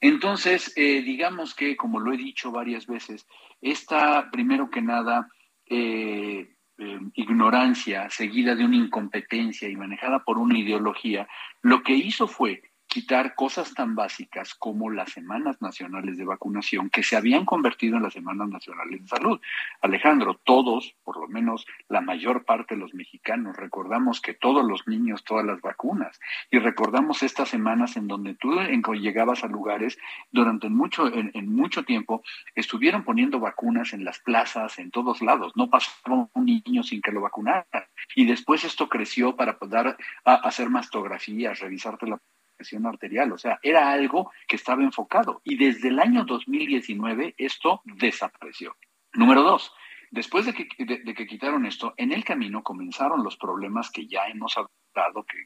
Entonces, 0.00 0.72
eh, 0.76 1.02
digamos 1.02 1.52
que, 1.54 1.76
como 1.76 1.98
lo 1.98 2.12
he 2.12 2.16
dicho 2.16 2.52
varias 2.52 2.86
veces, 2.86 3.26
esta, 3.60 4.30
primero 4.30 4.70
que 4.70 4.82
nada, 4.82 5.28
eh, 5.68 6.48
eh, 6.78 7.00
ignorancia 7.14 8.08
seguida 8.08 8.54
de 8.54 8.64
una 8.64 8.76
incompetencia 8.76 9.68
y 9.68 9.74
manejada 9.74 10.20
por 10.20 10.38
una 10.38 10.56
ideología, 10.56 11.26
lo 11.62 11.82
que 11.82 11.94
hizo 11.94 12.28
fue 12.28 12.62
quitar 12.96 13.34
cosas 13.34 13.74
tan 13.74 13.94
básicas 13.94 14.54
como 14.54 14.88
las 14.88 15.12
semanas 15.12 15.60
nacionales 15.60 16.16
de 16.16 16.24
vacunación 16.24 16.88
que 16.88 17.02
se 17.02 17.14
habían 17.14 17.44
convertido 17.44 17.98
en 17.98 18.02
las 18.04 18.14
semanas 18.14 18.48
nacionales 18.48 19.02
de 19.02 19.06
salud. 19.06 19.38
Alejandro, 19.82 20.40
todos, 20.42 20.96
por 21.04 21.18
lo 21.18 21.28
menos 21.28 21.66
la 21.90 22.00
mayor 22.00 22.46
parte 22.46 22.74
de 22.74 22.80
los 22.80 22.94
mexicanos, 22.94 23.54
recordamos 23.54 24.22
que 24.22 24.32
todos 24.32 24.64
los 24.64 24.88
niños, 24.88 25.24
todas 25.24 25.44
las 25.44 25.60
vacunas, 25.60 26.18
y 26.50 26.58
recordamos 26.58 27.22
estas 27.22 27.50
semanas 27.50 27.98
en 27.98 28.08
donde 28.08 28.32
tú 28.34 28.58
en, 28.60 28.82
llegabas 28.82 29.44
a 29.44 29.48
lugares 29.48 29.98
durante 30.30 30.70
mucho, 30.70 31.06
en, 31.12 31.54
mucho 31.54 31.84
tiempo, 31.84 32.22
estuvieron 32.54 33.04
poniendo 33.04 33.40
vacunas 33.40 33.92
en 33.92 34.06
las 34.06 34.20
plazas, 34.20 34.78
en 34.78 34.90
todos 34.90 35.20
lados, 35.20 35.52
no 35.54 35.68
pasaba 35.68 36.30
un 36.32 36.46
niño 36.46 36.82
sin 36.82 37.02
que 37.02 37.12
lo 37.12 37.20
vacunaran. 37.20 37.66
Y 38.14 38.24
después 38.24 38.64
esto 38.64 38.88
creció 38.88 39.36
para 39.36 39.58
poder 39.58 39.98
hacer 40.24 40.70
mastografías, 40.70 41.60
revisarte 41.60 42.06
la 42.06 42.18
presión 42.56 42.86
arterial, 42.86 43.32
o 43.32 43.38
sea, 43.38 43.58
era 43.62 43.90
algo 43.90 44.32
que 44.48 44.56
estaba 44.56 44.82
enfocado 44.82 45.40
y 45.44 45.56
desde 45.56 45.88
el 45.88 45.98
año 45.98 46.24
2019 46.24 47.34
esto 47.36 47.82
desapareció. 47.84 48.76
Número 49.12 49.42
dos, 49.42 49.72
después 50.10 50.46
de 50.46 50.54
que, 50.54 50.68
de 50.78 51.14
que 51.14 51.26
quitaron 51.26 51.66
esto, 51.66 51.94
en 51.96 52.12
el 52.12 52.24
camino 52.24 52.62
comenzaron 52.62 53.22
los 53.22 53.36
problemas 53.36 53.90
que 53.90 54.06
ya 54.06 54.26
hemos 54.26 54.56
hablado 54.56 54.72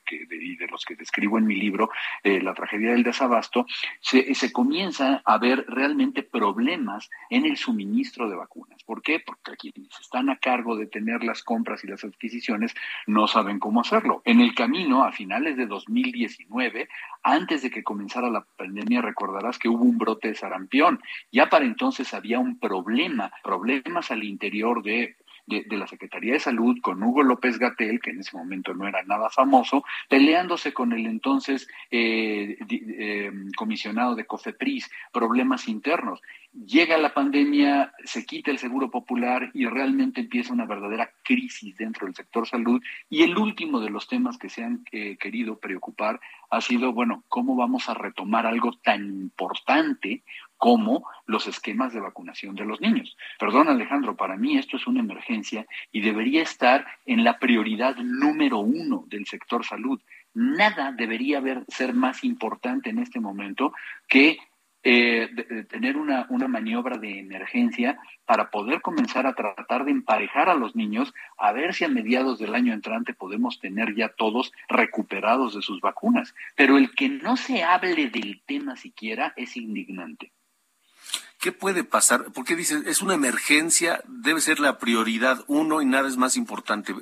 que, 0.07 0.27
y 0.31 0.57
de 0.57 0.67
los 0.69 0.85
que 0.85 0.95
describo 0.95 1.39
en 1.39 1.47
mi 1.47 1.57
libro, 1.57 1.91
eh, 2.23 2.41
La 2.41 2.55
tragedia 2.55 2.93
del 2.93 3.03
desabasto, 3.03 3.67
se, 4.01 4.35
se 4.35 4.53
comienza 4.53 5.23
a 5.25 5.39
ver 5.39 5.65
realmente 5.69 6.23
problemas 6.23 7.11
en 7.29 7.47
el 7.47 7.57
suministro 7.57 8.29
de 8.29 8.37
vacunas. 8.37 8.83
¿Por 8.85 9.03
qué? 9.03 9.21
Porque 9.21 9.57
quienes 9.57 9.99
están 10.01 10.31
a 10.31 10.37
cargo 10.37 10.77
de 10.77 10.87
tener 10.87 11.25
las 11.25 11.43
compras 11.43 11.85
y 11.85 11.89
las 11.89 12.05
adquisiciones 12.05 12.75
no 13.07 13.27
saben 13.27 13.59
cómo 13.59 13.81
hacerlo. 13.81 14.23
En 14.25 14.41
el 14.41 14.55
camino, 14.55 15.05
a 15.05 15.13
finales 15.13 15.57
de 15.57 15.67
2019, 15.67 16.89
antes 17.23 17.63
de 17.63 17.71
que 17.71 17.83
comenzara 17.83 18.31
la 18.31 18.47
pandemia, 18.57 19.03
recordarás 19.03 19.59
que 19.59 19.69
hubo 19.69 19.85
un 19.85 19.99
brote 19.99 20.29
de 20.29 20.35
sarampión. 20.35 21.01
Ya 21.33 21.49
para 21.49 21.65
entonces 21.65 22.15
había 22.15 22.39
un 22.39 22.59
problema, 22.59 23.33
problemas 23.43 24.11
al 24.11 24.25
interior 24.25 24.83
de 24.83 25.17
de, 25.51 25.77
la 25.77 25.87
Secretaría 25.87 26.35
de 26.35 26.41
Salud 26.41 26.79
con 26.81 27.03
Hugo 27.03 27.23
López 27.23 27.59
Gatel, 27.59 28.01
que 28.01 28.11
en 28.11 28.21
ese 28.21 28.37
momento 28.37 28.73
no 28.75 28.87
era 28.87 29.03
nada 29.03 29.29
famoso, 29.29 29.85
peleándose 30.09 30.73
con 30.73 30.93
el 30.93 31.07
entonces 31.07 31.69
eh, 31.91 32.57
eh, 32.69 33.33
comisionado 33.57 34.15
de 34.15 34.27
COFEPRIS, 34.27 34.91
problemas 35.13 35.69
internos. 35.69 36.21
Llega 36.53 36.99
la 36.99 37.15
pandemia, 37.15 37.93
se 38.05 38.27
quita 38.27 38.51
el 38.51 38.59
seguro 38.59 38.91
popular 38.91 39.51
y 39.55 39.67
realmente 39.67 40.23
empieza 40.23 40.53
una 40.53 40.67
verdadera 40.67 41.13
crisis 41.23 41.77
dentro 41.77 42.07
del 42.07 42.17
sector 42.17 42.47
salud. 42.47 42.83
Y 43.09 43.23
el 43.23 43.37
último 43.39 43.81
de 43.81 43.91
los 43.91 44.09
temas 44.09 44.37
que 44.37 44.49
se 44.49 44.65
han 44.65 44.85
eh, 44.91 45.17
querido 45.17 45.59
preocupar 45.59 46.21
ha 46.51 46.61
sido, 46.61 46.93
bueno, 46.93 47.23
¿cómo 47.29 47.55
vamos 47.55 47.89
a 47.89 47.95
retomar 47.95 48.47
algo 48.47 48.73
tan 48.83 49.05
importante 49.07 50.25
como 50.61 51.09
los 51.25 51.47
esquemas 51.47 51.95
de 51.95 52.01
vacunación 52.01 52.55
de 52.55 52.67
los 52.67 52.83
niños. 52.83 53.17
Perdón, 53.39 53.69
Alejandro, 53.69 54.15
para 54.15 54.37
mí 54.37 54.59
esto 54.59 54.77
es 54.77 54.87
una 54.87 55.01
emergencia 55.01 55.67
y 55.91 56.03
debería 56.03 56.43
estar 56.43 56.87
en 57.07 57.25
la 57.25 57.39
prioridad 57.39 57.97
número 57.97 58.59
uno 58.59 59.05
del 59.07 59.25
sector 59.25 59.65
salud. 59.65 59.99
Nada 60.35 60.93
debería 60.93 61.39
haber, 61.39 61.65
ser 61.69 61.95
más 61.95 62.25
importante 62.25 62.91
en 62.91 62.99
este 62.99 63.21
momento 63.21 63.73
que 64.07 64.37
eh, 64.83 65.31
tener 65.71 65.97
una, 65.97 66.27
una 66.29 66.47
maniobra 66.47 66.99
de 66.99 67.21
emergencia 67.21 67.99
para 68.27 68.51
poder 68.51 68.83
comenzar 68.83 69.27
a 69.27 69.35
tratar 69.35 69.87
de 69.87 69.93
emparejar 69.93 70.51
a 70.51 70.55
los 70.55 70.77
niños, 70.77 71.15
a 71.39 71.53
ver 71.53 71.73
si 71.73 71.87
a 71.87 71.89
mediados 71.89 72.39
del 72.39 72.55
año 72.55 72.75
entrante 72.75 73.15
podemos 73.15 73.59
tener 73.61 73.95
ya 73.95 74.11
todos 74.11 74.53
recuperados 74.69 75.55
de 75.55 75.63
sus 75.63 75.81
vacunas. 75.81 76.35
Pero 76.55 76.77
el 76.77 76.95
que 76.95 77.09
no 77.09 77.39
se 77.39 77.65
hable 77.65 78.11
del 78.11 78.43
tema 78.45 78.77
siquiera 78.77 79.33
es 79.37 79.57
indignante. 79.57 80.33
¿Qué 81.41 81.53
puede 81.53 81.85
pasar? 81.85 82.27
Porque 82.35 82.55
dice, 82.55 82.83
es 82.87 83.01
una 83.01 83.15
emergencia, 83.15 84.03
debe 84.07 84.43
ser 84.43 84.61
la 84.61 84.79
prioridad 84.79 85.43
uno 85.47 85.81
y 85.81 85.87
nada 85.87 86.07
es 86.07 86.19
más 86.19 86.37
importante. 86.37 86.95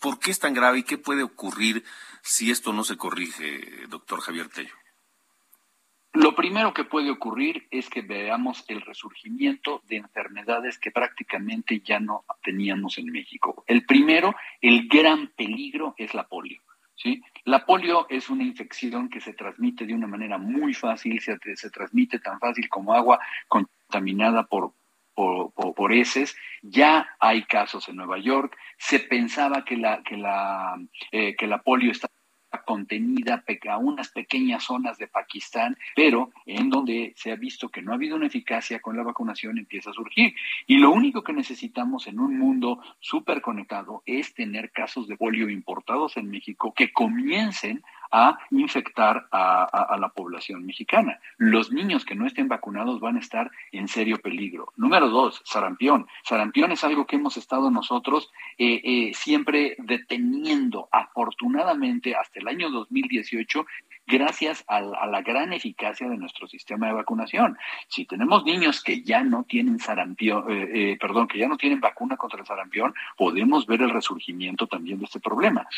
¿Por 0.00 0.18
qué 0.18 0.32
es 0.32 0.40
tan 0.40 0.52
grave 0.52 0.80
y 0.80 0.82
qué 0.82 0.98
puede 0.98 1.22
ocurrir 1.22 1.84
si 2.22 2.50
esto 2.50 2.72
no 2.72 2.82
se 2.82 2.96
corrige, 2.96 3.86
doctor 3.88 4.20
Javier 4.20 4.48
Tello? 4.48 4.74
Lo 6.12 6.34
primero 6.34 6.74
que 6.74 6.82
puede 6.82 7.10
ocurrir 7.12 7.68
es 7.70 7.88
que 7.88 8.02
veamos 8.02 8.64
el 8.66 8.80
resurgimiento 8.80 9.82
de 9.86 9.98
enfermedades 9.98 10.78
que 10.78 10.90
prácticamente 10.90 11.80
ya 11.80 12.00
no 12.00 12.24
teníamos 12.42 12.98
en 12.98 13.12
México. 13.12 13.62
El 13.68 13.86
primero, 13.86 14.34
el 14.60 14.88
gran 14.88 15.28
peligro 15.28 15.94
es 15.98 16.14
la 16.14 16.26
polio. 16.26 16.60
¿sí? 16.98 17.22
La 17.48 17.64
polio 17.64 18.06
es 18.10 18.28
una 18.28 18.44
infección 18.44 19.08
que 19.08 19.22
se 19.22 19.32
transmite 19.32 19.86
de 19.86 19.94
una 19.94 20.06
manera 20.06 20.36
muy 20.36 20.74
fácil, 20.74 21.18
se, 21.18 21.38
se 21.56 21.70
transmite 21.70 22.18
tan 22.18 22.38
fácil 22.38 22.68
como 22.68 22.92
agua 22.92 23.18
contaminada 23.48 24.42
por, 24.42 24.74
por, 25.14 25.92
heces. 25.94 26.36
Ya 26.60 27.08
hay 27.18 27.44
casos 27.44 27.88
en 27.88 27.96
Nueva 27.96 28.18
York. 28.18 28.54
Se 28.76 29.00
pensaba 29.00 29.64
que 29.64 29.78
la, 29.78 30.02
que 30.02 30.18
la, 30.18 30.78
eh, 31.10 31.36
que 31.36 31.46
la 31.46 31.62
polio 31.62 31.90
estaba 31.90 32.12
contenida 32.64 33.44
a 33.70 33.78
unas 33.78 34.08
pequeñas 34.10 34.64
zonas 34.64 34.98
de 34.98 35.08
Pakistán, 35.08 35.76
pero 35.94 36.30
en 36.46 36.70
donde 36.70 37.12
se 37.16 37.32
ha 37.32 37.36
visto 37.36 37.68
que 37.68 37.82
no 37.82 37.92
ha 37.92 37.94
habido 37.94 38.16
una 38.16 38.26
eficacia 38.26 38.80
con 38.80 38.96
la 38.96 39.02
vacunación 39.02 39.58
empieza 39.58 39.90
a 39.90 39.94
surgir. 39.94 40.34
Y 40.66 40.78
lo 40.78 40.90
único 40.90 41.22
que 41.22 41.32
necesitamos 41.32 42.06
en 42.06 42.20
un 42.20 42.38
mundo 42.38 42.80
súper 43.00 43.40
conectado 43.40 44.02
es 44.06 44.34
tener 44.34 44.70
casos 44.70 45.08
de 45.08 45.16
polio 45.16 45.48
importados 45.48 46.16
en 46.16 46.30
México 46.30 46.72
que 46.74 46.92
comiencen 46.92 47.82
a 48.10 48.38
infectar 48.50 49.26
a, 49.30 49.96
la 49.98 50.08
población 50.10 50.64
mexicana. 50.64 51.18
Los 51.36 51.72
niños 51.72 52.04
que 52.04 52.14
no 52.14 52.26
estén 52.26 52.48
vacunados 52.48 53.00
van 53.00 53.16
a 53.16 53.20
estar 53.20 53.50
en 53.72 53.88
serio 53.88 54.18
peligro. 54.18 54.72
Número 54.76 55.08
dos, 55.08 55.42
sarampión. 55.44 56.06
Sarampión 56.24 56.72
es 56.72 56.84
algo 56.84 57.06
que 57.06 57.16
hemos 57.16 57.36
estado 57.36 57.70
nosotros 57.70 58.30
eh, 58.56 58.80
eh, 58.84 59.12
siempre 59.14 59.76
deteniendo. 59.78 60.88
Afortunadamente, 60.92 62.14
hasta 62.14 62.40
el 62.40 62.48
año 62.48 62.70
2018 62.70 63.66
gracias 64.06 64.64
a, 64.68 64.80
la 64.80 65.20
gran 65.20 65.52
eficacia 65.52 66.08
de 66.08 66.16
nuestro 66.16 66.46
sistema 66.48 66.86
de 66.86 66.94
vacunación. 66.94 67.58
Si 67.88 68.06
tenemos 68.06 68.42
niños 68.44 68.82
que 68.82 69.02
ya 69.02 69.22
no 69.22 69.44
tienen 69.44 69.78
sarampión, 69.78 70.44
eh, 70.48 70.96
perdón, 70.98 71.28
que 71.28 71.38
ya 71.38 71.46
no 71.46 71.58
tienen 71.58 71.80
vacuna 71.80 72.16
contra 72.16 72.40
el 72.40 72.46
sarampión, 72.46 72.94
podemos 73.18 73.66
ver 73.66 73.82
el 73.82 73.90
resurgimiento 73.90 74.66
también 74.66 74.98
de 74.98 75.04
este 75.04 75.20
problema. 75.20 75.68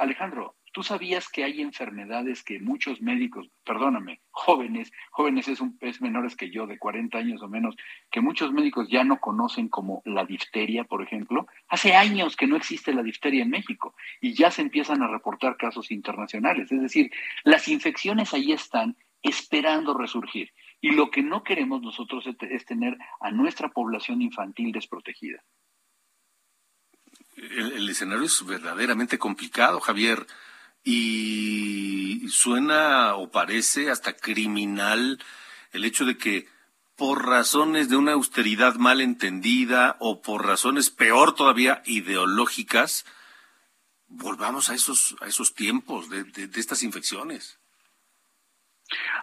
Alejandro, 0.00 0.56
¿Tú 0.74 0.82
sabías 0.82 1.28
que 1.28 1.44
hay 1.44 1.60
enfermedades 1.60 2.42
que 2.42 2.58
muchos 2.58 3.00
médicos, 3.00 3.48
perdóname, 3.64 4.20
jóvenes, 4.32 4.90
jóvenes 5.12 5.46
es, 5.46 5.60
un, 5.60 5.78
es 5.80 6.02
menores 6.02 6.34
que 6.34 6.50
yo, 6.50 6.66
de 6.66 6.80
40 6.80 7.16
años 7.16 7.40
o 7.42 7.48
menos, 7.48 7.76
que 8.10 8.20
muchos 8.20 8.52
médicos 8.52 8.88
ya 8.90 9.04
no 9.04 9.20
conocen 9.20 9.68
como 9.68 10.02
la 10.04 10.24
difteria, 10.24 10.82
por 10.82 11.00
ejemplo? 11.00 11.46
Hace 11.68 11.94
años 11.94 12.34
que 12.34 12.48
no 12.48 12.56
existe 12.56 12.92
la 12.92 13.04
difteria 13.04 13.44
en 13.44 13.50
México 13.50 13.94
y 14.20 14.34
ya 14.34 14.50
se 14.50 14.62
empiezan 14.62 15.00
a 15.04 15.06
reportar 15.06 15.56
casos 15.56 15.92
internacionales. 15.92 16.72
Es 16.72 16.82
decir, 16.82 17.12
las 17.44 17.68
infecciones 17.68 18.34
ahí 18.34 18.50
están 18.50 18.96
esperando 19.22 19.96
resurgir. 19.96 20.50
Y 20.80 20.90
lo 20.90 21.08
que 21.12 21.22
no 21.22 21.44
queremos 21.44 21.82
nosotros 21.82 22.26
es 22.26 22.64
tener 22.64 22.98
a 23.20 23.30
nuestra 23.30 23.68
población 23.68 24.22
infantil 24.22 24.72
desprotegida. 24.72 25.40
El, 27.36 27.74
el, 27.74 27.88
escenario 27.88 28.24
es 28.24 28.44
verdaderamente 28.44 29.18
complicado, 29.18 29.78
Javier 29.78 30.26
y 30.84 32.28
suena 32.28 33.16
o 33.16 33.30
parece 33.30 33.90
hasta 33.90 34.14
criminal 34.14 35.18
el 35.72 35.84
hecho 35.84 36.04
de 36.04 36.18
que 36.18 36.46
por 36.94 37.26
razones 37.26 37.88
de 37.88 37.96
una 37.96 38.12
austeridad 38.12 38.74
mal 38.76 39.00
entendida 39.00 39.96
o 39.98 40.22
por 40.22 40.46
razones 40.46 40.90
peor 40.90 41.34
todavía 41.34 41.82
ideológicas, 41.86 43.04
volvamos 44.06 44.70
a 44.70 44.74
esos, 44.74 45.16
a 45.20 45.26
esos 45.26 45.54
tiempos 45.54 46.08
de, 46.08 46.24
de, 46.24 46.60
estas 46.60 46.82
infecciones. 46.84 47.58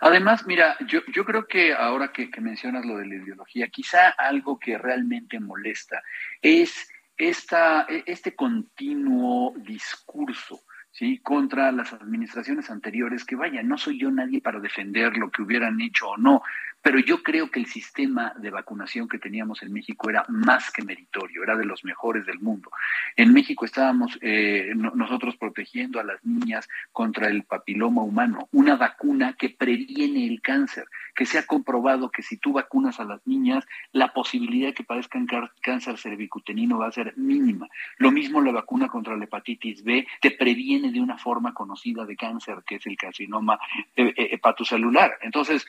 Además, 0.02 0.46
mira, 0.46 0.76
yo, 0.88 1.02
yo 1.14 1.24
creo 1.24 1.48
que 1.48 1.74
ahora 1.74 2.12
que, 2.12 2.30
que, 2.30 2.42
mencionas 2.42 2.86
lo 2.86 2.98
de 2.98 3.06
la 3.06 3.16
ideología, 3.16 3.70
quizá 3.70 4.10
algo 4.10 4.60
que 4.60 4.78
realmente 4.78 5.40
molesta 5.40 6.02
es 6.42 6.90
esta, 7.16 7.86
este 8.06 8.36
continuo 8.36 9.54
discurso 9.58 10.62
¿sí? 10.92 11.20
contra 11.20 11.72
las 11.72 11.94
administraciones 11.94 12.70
anteriores, 12.70 13.26
que 13.26 13.36
vaya, 13.36 13.64
no 13.64 13.78
soy 13.78 14.00
yo 14.00 14.12
nadie 14.12 14.42
para 14.42 14.60
defender 14.60 15.18
lo 15.18 15.32
que 15.32 15.42
hubieran 15.42 15.82
hecho 15.82 16.10
o 16.10 16.18
no, 16.18 16.44
pero 16.82 17.00
yo 17.00 17.22
creo 17.24 17.50
que 17.50 17.60
el 17.60 17.68
sistema 17.68 18.34
de 18.38 18.50
vacunación 18.50 19.08
que 19.08 19.20
teníamos 19.20 19.62
en 19.64 19.72
México 19.72 20.10
era 20.10 20.26
más 20.28 20.72
que 20.72 20.84
meritorio, 20.84 21.44
era 21.44 21.56
de 21.56 21.66
los 21.66 21.84
mejores 21.84 22.26
del 22.26 22.40
mundo. 22.40 22.72
En 23.16 23.34
México 23.34 23.66
estábamos 23.66 24.18
eh, 24.22 24.72
nosotros 24.76 25.38
protegiendo 25.38 26.00
a 26.00 26.04
las 26.04 26.24
niñas 26.26 26.68
contra 26.92 27.28
el 27.28 27.44
papiloma 27.44 28.02
humano, 28.02 28.50
una 28.52 28.76
vacuna 28.76 29.34
que 29.34 29.50
previene 29.50 30.28
el 30.28 30.42
cáncer, 30.42 30.86
que 31.16 31.26
se 31.26 31.38
ha 31.38 31.46
comprobado 31.46 32.10
que 32.10 32.24
si 32.24 32.38
tú 32.38 32.54
vacunas 32.54 33.00
a 33.00 33.06
las 33.06 33.26
niñas, 33.28 33.66
la 33.92 34.14
posibilidad 34.14 34.70
de 34.70 34.74
que 34.74 34.84
padezcan 34.84 35.28
cáncer 35.62 35.98
cervicuterino 35.98 36.80
va 36.80 36.88
a 36.88 36.92
ser 36.92 37.14
mínima. 37.18 37.68
Lo 37.98 38.12
mismo 38.12 38.42
la 38.42 38.52
vacuna 38.52 38.88
contra 38.88 39.16
la 39.16 39.26
hepatitis 39.26 39.84
B 39.84 40.08
te 40.22 40.32
previene 40.32 40.92
de 40.92 41.00
una 41.00 41.18
forma 41.18 41.54
conocida 41.54 42.06
de 42.06 42.16
cáncer, 42.16 42.64
que 42.66 42.76
es 42.76 42.86
el 42.86 42.98
carcinoma 42.98 43.60
eh, 43.96 44.14
eh, 44.16 44.30
hepatocelular. 44.32 45.18
Entonces, 45.22 45.66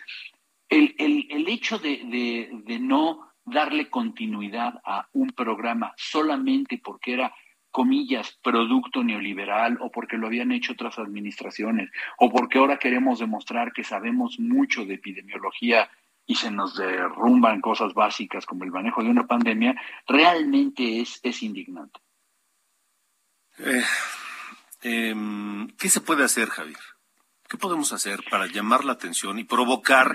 el, 0.72 0.94
el, 0.98 1.26
el 1.30 1.48
hecho 1.48 1.78
de, 1.78 2.00
de, 2.64 2.78
no 2.78 3.28
darle 3.44 3.90
continuidad 3.90 4.80
a 4.84 5.06
un 5.12 5.30
programa 5.30 5.92
solamente 5.96 6.80
porque 6.82 7.12
era 7.12 7.34
comillas, 7.70 8.38
producto 8.42 9.04
neoliberal 9.04 9.78
o 9.80 9.90
porque 9.90 10.16
lo 10.16 10.28
habían 10.28 10.50
hecho 10.50 10.72
otras 10.72 10.98
administraciones 10.98 11.90
o 12.18 12.30
porque 12.30 12.58
ahora 12.58 12.78
queremos 12.78 13.18
demostrar 13.18 13.72
que 13.72 13.84
sabemos 13.84 14.38
mucho 14.38 14.86
de 14.86 14.94
epidemiología 14.94 15.90
y 16.26 16.36
se 16.36 16.50
nos 16.50 16.76
derrumban 16.76 17.60
cosas 17.60 17.92
básicas 17.92 18.46
como 18.46 18.64
el 18.64 18.70
manejo 18.70 19.02
de 19.02 19.10
una 19.10 19.26
pandemia, 19.26 19.74
realmente 20.06 21.00
es, 21.00 21.20
es 21.22 21.42
indignante. 21.42 22.00
Eh, 23.58 23.82
eh, 24.82 25.14
¿Qué 25.78 25.88
se 25.90 26.00
puede 26.00 26.24
hacer, 26.24 26.48
Javier? 26.48 26.78
¿Qué 27.48 27.58
podemos 27.58 27.92
hacer 27.92 28.20
para 28.30 28.46
llamar 28.46 28.84
la 28.84 28.92
atención 28.92 29.38
y 29.38 29.44
provocar 29.44 30.14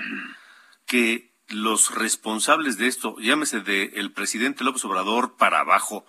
que 0.87 1.35
los 1.49 1.93
responsables 1.93 2.77
de 2.77 2.87
esto, 2.87 3.15
llámese 3.19 3.61
de 3.61 3.91
el 3.95 4.11
presidente 4.11 4.63
López 4.63 4.83
Obrador 4.85 5.37
para 5.37 5.59
abajo, 5.59 6.05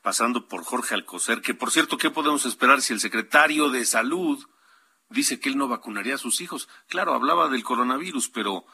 pasando 0.00 0.48
por 0.48 0.64
Jorge 0.64 0.94
Alcocer, 0.94 1.40
que 1.42 1.54
por 1.54 1.70
cierto, 1.70 1.98
¿qué 1.98 2.10
podemos 2.10 2.46
esperar 2.46 2.80
si 2.80 2.92
el 2.92 3.00
secretario 3.00 3.68
de 3.68 3.84
Salud 3.84 4.44
dice 5.10 5.38
que 5.38 5.48
él 5.48 5.58
no 5.58 5.68
vacunaría 5.68 6.14
a 6.14 6.18
sus 6.18 6.40
hijos? 6.40 6.68
Claro, 6.88 7.14
hablaba 7.14 7.48
del 7.48 7.62
coronavirus, 7.62 8.28
pero, 8.30 8.64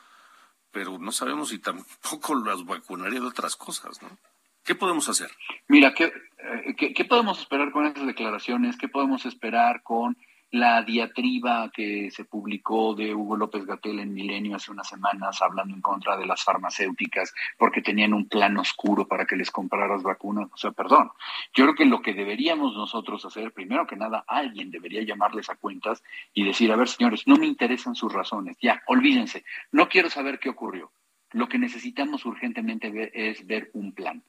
pero 0.70 0.98
no 0.98 1.12
sabemos 1.12 1.48
si 1.48 1.58
tampoco 1.58 2.34
las 2.46 2.64
vacunaría 2.64 3.20
de 3.20 3.26
otras 3.26 3.56
cosas, 3.56 4.00
¿no? 4.02 4.16
¿Qué 4.64 4.74
podemos 4.74 5.08
hacer? 5.08 5.30
Mira, 5.66 5.94
¿qué, 5.94 6.04
eh, 6.04 6.74
qué, 6.76 6.92
qué 6.92 7.04
podemos 7.06 7.38
esperar 7.40 7.72
con 7.72 7.86
esas 7.86 8.06
declaraciones? 8.06 8.76
¿Qué 8.76 8.88
podemos 8.88 9.24
esperar 9.24 9.82
con 9.82 10.16
la 10.50 10.82
diatriba 10.82 11.70
que 11.70 12.10
se 12.10 12.24
publicó 12.24 12.94
de 12.94 13.14
Hugo 13.14 13.36
López 13.36 13.66
Gatel 13.66 13.98
en 13.98 14.14
Milenio 14.14 14.56
hace 14.56 14.70
unas 14.70 14.88
semanas 14.88 15.42
hablando 15.42 15.74
en 15.74 15.82
contra 15.82 16.16
de 16.16 16.26
las 16.26 16.42
farmacéuticas 16.42 17.34
porque 17.58 17.82
tenían 17.82 18.14
un 18.14 18.28
plan 18.28 18.56
oscuro 18.56 19.06
para 19.06 19.26
que 19.26 19.36
les 19.36 19.50
compraras 19.50 20.02
vacunas. 20.02 20.48
O 20.52 20.56
sea, 20.56 20.70
perdón, 20.72 21.10
yo 21.52 21.64
creo 21.64 21.74
que 21.74 21.84
lo 21.84 22.00
que 22.00 22.14
deberíamos 22.14 22.74
nosotros 22.74 23.24
hacer, 23.26 23.52
primero 23.52 23.86
que 23.86 23.96
nada, 23.96 24.24
alguien 24.26 24.70
debería 24.70 25.02
llamarles 25.02 25.50
a 25.50 25.56
cuentas 25.56 26.02
y 26.32 26.44
decir, 26.44 26.72
a 26.72 26.76
ver, 26.76 26.88
señores, 26.88 27.26
no 27.26 27.36
me 27.36 27.46
interesan 27.46 27.94
sus 27.94 28.12
razones, 28.12 28.56
ya, 28.60 28.82
olvídense, 28.86 29.44
no 29.72 29.88
quiero 29.88 30.08
saber 30.08 30.38
qué 30.38 30.48
ocurrió. 30.48 30.90
Lo 31.32 31.48
que 31.48 31.58
necesitamos 31.58 32.24
urgentemente 32.24 32.90
ver 32.90 33.10
es 33.12 33.46
ver 33.46 33.70
un 33.74 33.92
plan. 33.92 34.22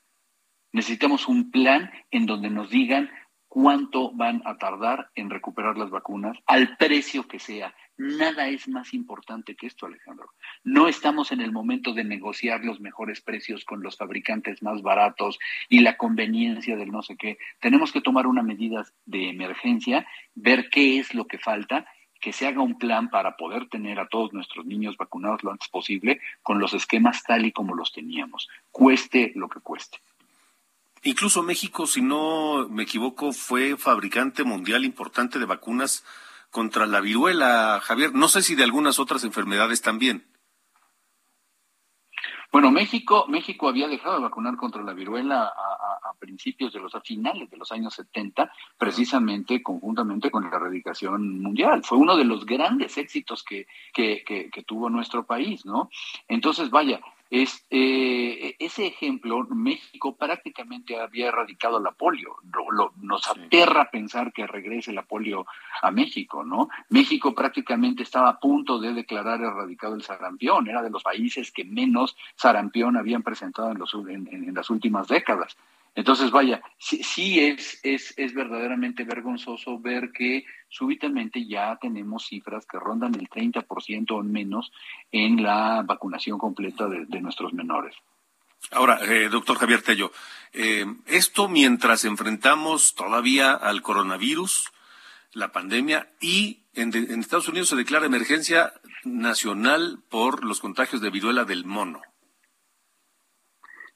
Necesitamos 0.73 1.27
un 1.27 1.49
plan 1.49 1.91
en 2.11 2.25
donde 2.25 2.49
nos 2.49 2.69
digan 2.69 3.09
cuánto 3.49 4.11
van 4.11 4.41
a 4.45 4.57
tardar 4.57 5.09
en 5.15 5.29
recuperar 5.29 5.77
las 5.77 5.89
vacunas 5.89 6.37
al 6.45 6.77
precio 6.77 7.27
que 7.27 7.39
sea. 7.39 7.75
Nada 7.97 8.47
es 8.47 8.69
más 8.69 8.93
importante 8.93 9.55
que 9.55 9.67
esto, 9.67 9.87
Alejandro. 9.87 10.29
No 10.63 10.87
estamos 10.87 11.33
en 11.33 11.41
el 11.41 11.51
momento 11.51 11.93
de 11.93 12.05
negociar 12.05 12.63
los 12.63 12.79
mejores 12.79 13.19
precios 13.19 13.65
con 13.65 13.81
los 13.83 13.97
fabricantes 13.97 14.61
más 14.61 14.81
baratos 14.81 15.37
y 15.67 15.81
la 15.81 15.97
conveniencia 15.97 16.77
del 16.77 16.91
no 16.91 17.01
sé 17.01 17.17
qué. 17.17 17.37
Tenemos 17.59 17.91
que 17.91 18.01
tomar 18.01 18.27
una 18.27 18.43
medida 18.43 18.85
de 19.05 19.29
emergencia, 19.29 20.07
ver 20.35 20.69
qué 20.69 20.99
es 20.99 21.13
lo 21.13 21.25
que 21.25 21.39
falta 21.39 21.85
que 22.21 22.33
se 22.33 22.47
haga 22.47 22.61
un 22.61 22.77
plan 22.77 23.09
para 23.09 23.37
poder 23.37 23.69
tener 23.69 23.99
a 23.99 24.07
todos 24.07 24.33
nuestros 24.33 24.65
niños 24.65 24.97
vacunados 24.97 25.43
lo 25.43 25.51
antes 25.51 25.69
posible 25.69 26.19
con 26.43 26.59
los 26.59 26.73
esquemas 26.73 27.23
tal 27.23 27.45
y 27.45 27.51
como 27.51 27.75
los 27.75 27.93
teníamos, 27.93 28.49
cueste 28.71 29.31
lo 29.35 29.47
que 29.47 29.61
cueste. 29.61 29.99
Incluso 31.03 31.43
México, 31.43 31.87
si 31.87 32.01
no 32.01 32.67
me 32.69 32.83
equivoco, 32.83 33.31
fue 33.31 33.77
fabricante 33.77 34.43
mundial 34.43 34.83
importante 34.83 35.39
de 35.39 35.45
vacunas 35.45 36.03
contra 36.49 36.85
la 36.85 36.99
viruela, 36.99 37.79
Javier. 37.81 38.13
No 38.13 38.27
sé 38.27 38.41
si 38.41 38.55
de 38.55 38.63
algunas 38.63 38.99
otras 38.99 39.23
enfermedades 39.23 39.81
también. 39.81 40.25
Bueno, 42.51 42.71
México, 42.71 43.25
México 43.27 43.69
había 43.69 43.87
dejado 43.87 44.15
de 44.15 44.23
vacunar 44.23 44.57
contra 44.57 44.81
la 44.81 44.93
viruela 44.93 45.43
a, 45.43 45.79
principios 46.19 46.73
de 46.73 46.79
los 46.79 46.93
a 46.95 47.01
finales 47.01 47.49
de 47.49 47.55
los 47.55 47.71
años 47.71 47.93
70, 47.93 48.51
precisamente 48.77 49.63
conjuntamente 49.63 50.29
con 50.29 50.43
la 50.43 50.57
erradicación 50.57 51.39
mundial. 51.41 51.81
Fue 51.83 51.97
uno 51.97 52.17
de 52.17 52.25
los 52.25 52.45
grandes 52.45 52.97
éxitos 52.97 53.41
que, 53.41 53.67
que, 53.93 54.23
que, 54.25 54.49
que 54.49 54.63
tuvo 54.63 54.89
nuestro 54.89 55.25
país, 55.25 55.65
¿no? 55.65 55.89
Entonces, 56.27 56.69
vaya, 56.71 56.99
es, 57.29 57.65
eh, 57.69 58.55
ese 58.59 58.87
ejemplo, 58.87 59.45
México 59.49 60.15
prácticamente 60.15 60.99
había 60.99 61.27
erradicado 61.27 61.79
la 61.79 61.91
polio. 61.91 62.37
Lo, 62.71 62.93
nos 63.01 63.27
aterra 63.27 63.91
pensar 63.91 64.33
que 64.33 64.47
regrese 64.47 64.93
la 64.93 65.03
polio 65.03 65.45
a 65.81 65.91
México, 65.91 66.43
¿no? 66.43 66.69
México 66.89 67.35
prácticamente 67.35 68.03
estaba 68.03 68.29
a 68.29 68.39
punto 68.39 68.79
de 68.79 68.93
declarar 68.93 69.41
erradicado 69.41 69.95
el 69.95 70.03
sarampión. 70.03 70.67
Era 70.67 70.81
de 70.81 70.89
los 70.89 71.03
países 71.03 71.51
que 71.51 71.65
menos 71.65 72.17
sarampión 72.35 72.97
habían 72.97 73.21
presentado 73.21 73.71
en, 73.71 73.79
los, 73.79 73.93
en, 73.93 74.27
en 74.27 74.53
las 74.53 74.69
últimas 74.69 75.07
décadas. 75.07 75.55
Entonces, 75.99 76.31
vaya, 76.31 76.61
sí, 76.77 77.41
es, 77.41 77.81
es, 77.83 78.13
es, 78.15 78.33
verdaderamente 78.33 79.03
vergonzoso 79.03 79.79
ver 79.79 80.13
que 80.13 80.45
súbitamente 80.69 81.45
ya 81.45 81.77
tenemos 81.81 82.25
cifras 82.25 82.65
que 82.65 82.79
rondan 82.79 83.15
el 83.15 83.27
30% 83.27 84.11
o 84.11 84.23
menos 84.23 84.71
en 85.11 85.43
la 85.43 85.83
vacunación 85.85 86.37
completa 86.37 86.87
de, 86.87 87.05
de 87.05 87.19
nuestros 87.19 87.51
menores. 87.51 87.93
Ahora, 88.71 88.99
eh, 89.03 89.27
doctor 89.27 89.57
Javier 89.57 89.81
Tello, 89.81 90.13
eh, 90.53 90.85
esto 91.05 91.49
mientras 91.49 92.05
enfrentamos 92.05 92.95
todavía 92.95 93.51
al 93.51 93.81
coronavirus, 93.81 94.71
la 95.33 95.51
pandemia, 95.51 96.07
y 96.21 96.61
en, 96.75 96.95
en 96.95 97.19
Estados 97.19 97.49
Unidos 97.49 97.67
se 97.67 97.75
declara 97.75 98.05
emergencia 98.05 98.71
nacional 99.03 99.99
por 100.07 100.45
los 100.45 100.61
contagios 100.61 101.01
de 101.01 101.09
viruela 101.09 101.43
del 101.43 101.65
mono. 101.65 102.01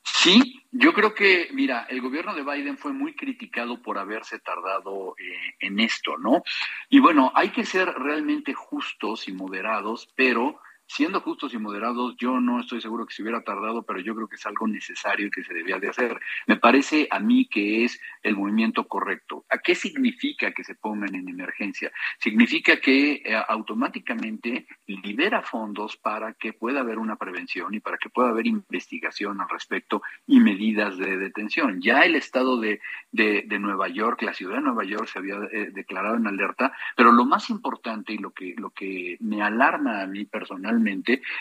Sí, 0.04 0.62
yo 0.72 0.94
creo 0.94 1.14
que, 1.14 1.50
mira, 1.54 1.86
el 1.90 2.02
gobierno 2.02 2.34
de 2.34 2.44
Biden 2.44 2.78
fue 2.78 2.94
muy 2.94 3.16
criticado 3.16 3.82
por 3.82 3.98
haberse 3.98 4.40
tardado 4.40 5.16
eh, 5.18 5.56
en 5.60 5.80
esto, 5.80 6.18
¿no? 6.18 6.44
Y 6.90 7.00
bueno, 7.00 7.32
hay 7.36 7.50
que 7.50 7.66
ser 7.66 7.88
realmente 7.88 8.54
justos 8.54 9.28
y 9.28 9.34
moderados, 9.34 10.10
pero 10.16 10.60
siendo 10.88 11.22
justos 11.22 11.54
y 11.54 11.58
moderados, 11.58 12.16
yo 12.18 12.40
no 12.40 12.60
estoy 12.60 12.82
seguro 12.82 13.06
que 13.06 13.14
se 13.14 13.22
hubiera 13.22 13.44
tardado, 13.44 13.84
pero 13.84 14.00
yo 14.00 14.16
creo 14.16 14.28
que 14.28 14.36
es 14.36 14.46
algo 14.46 14.68
necesario 14.68 15.28
y 15.28 15.32
que 15.32 15.44
se 15.44 15.54
debía 15.54 15.80
de 15.80 15.90
hacer. 15.90 16.20
Me 16.48 16.58
parece 16.58 17.08
a 17.10 17.20
mí 17.20 17.48
que 17.48 17.84
es 17.84 18.00
el 18.22 18.36
movimiento 18.36 18.88
correcto. 18.88 19.46
¿A 19.50 19.58
qué 19.58 19.76
significa 19.76 20.52
que 20.52 20.64
se 20.64 20.76
pongan 20.76 21.16
en 21.16 21.28
emergencia? 21.28 21.92
Significa 22.20 22.80
que 22.80 23.22
eh, 23.26 23.44
automáticamente 23.48 24.68
libera 24.88 25.42
fondos 25.42 25.98
para 25.98 26.34
que 26.34 26.54
pueda 26.54 26.82
haber 26.82 26.98
una 26.98 27.16
prevención 27.16 27.74
y 27.74 27.80
para 27.80 27.98
que 27.98 28.10
pueda 28.10 28.30
haber 28.30 28.48
investigación 28.48 29.42
al 29.42 29.50
respecto 29.50 30.02
y 30.28 30.40
medidas 30.40 30.98
de 30.98 31.18
detención. 31.18 31.82
Ya 31.82 32.02
el 32.04 32.16
estado 32.16 32.60
de, 32.60 32.82
de, 33.12 33.44
Nueva 33.60 33.88
York, 33.88 34.22
la 34.24 34.34
ciudad 34.34 34.56
de 34.56 34.62
Nueva 34.62 34.84
York 34.84 35.08
se 35.08 35.20
había 35.20 35.36
eh, 35.52 35.70
declarado 35.72 36.16
en 36.16 36.28
alerta, 36.28 36.74
pero 36.98 37.12
lo 37.12 37.24
más 37.24 37.50
importante 37.50 38.14
y 38.14 38.18
lo 38.18 38.32
que, 38.32 38.56
lo 38.58 38.72
que 38.72 39.18
me 39.22 39.42
alarma 39.42 40.02
a 40.02 40.08
mí 40.08 40.26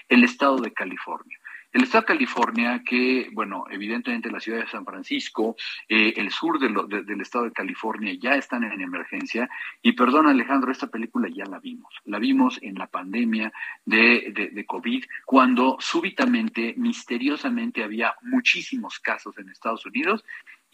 el 0.08 0.24
estado 0.24 0.56
de 0.58 0.72
California. 0.72 1.38
El 1.72 1.84
estado 1.84 2.02
de 2.02 2.06
California, 2.08 2.82
que, 2.84 3.30
bueno, 3.32 3.64
evidentemente 3.70 4.30
la 4.30 4.40
ciudad 4.40 4.60
de 4.60 4.68
San 4.68 4.84
Francisco, 4.84 5.56
eh, 5.88 6.12
el 6.16 6.30
sur 6.30 6.58
del 6.58 7.20
estado 7.22 7.46
de 7.46 7.52
California 7.52 8.12
ya 8.20 8.34
están 8.34 8.64
en 8.64 8.78
emergencia. 8.78 9.48
Y 9.80 9.92
perdón, 9.92 10.26
Alejandro, 10.26 10.70
esta 10.70 10.88
película 10.88 11.30
ya 11.34 11.46
la 11.46 11.60
vimos. 11.60 11.94
La 12.04 12.18
vimos 12.18 12.58
en 12.60 12.74
la 12.74 12.88
pandemia 12.88 13.50
de, 13.86 14.32
de, 14.34 14.48
de 14.48 14.66
COVID, 14.66 15.04
cuando 15.24 15.78
súbitamente, 15.80 16.74
misteriosamente, 16.76 17.82
había 17.82 18.14
muchísimos 18.20 18.98
casos 18.98 19.38
en 19.38 19.48
Estados 19.48 19.86
Unidos 19.86 20.24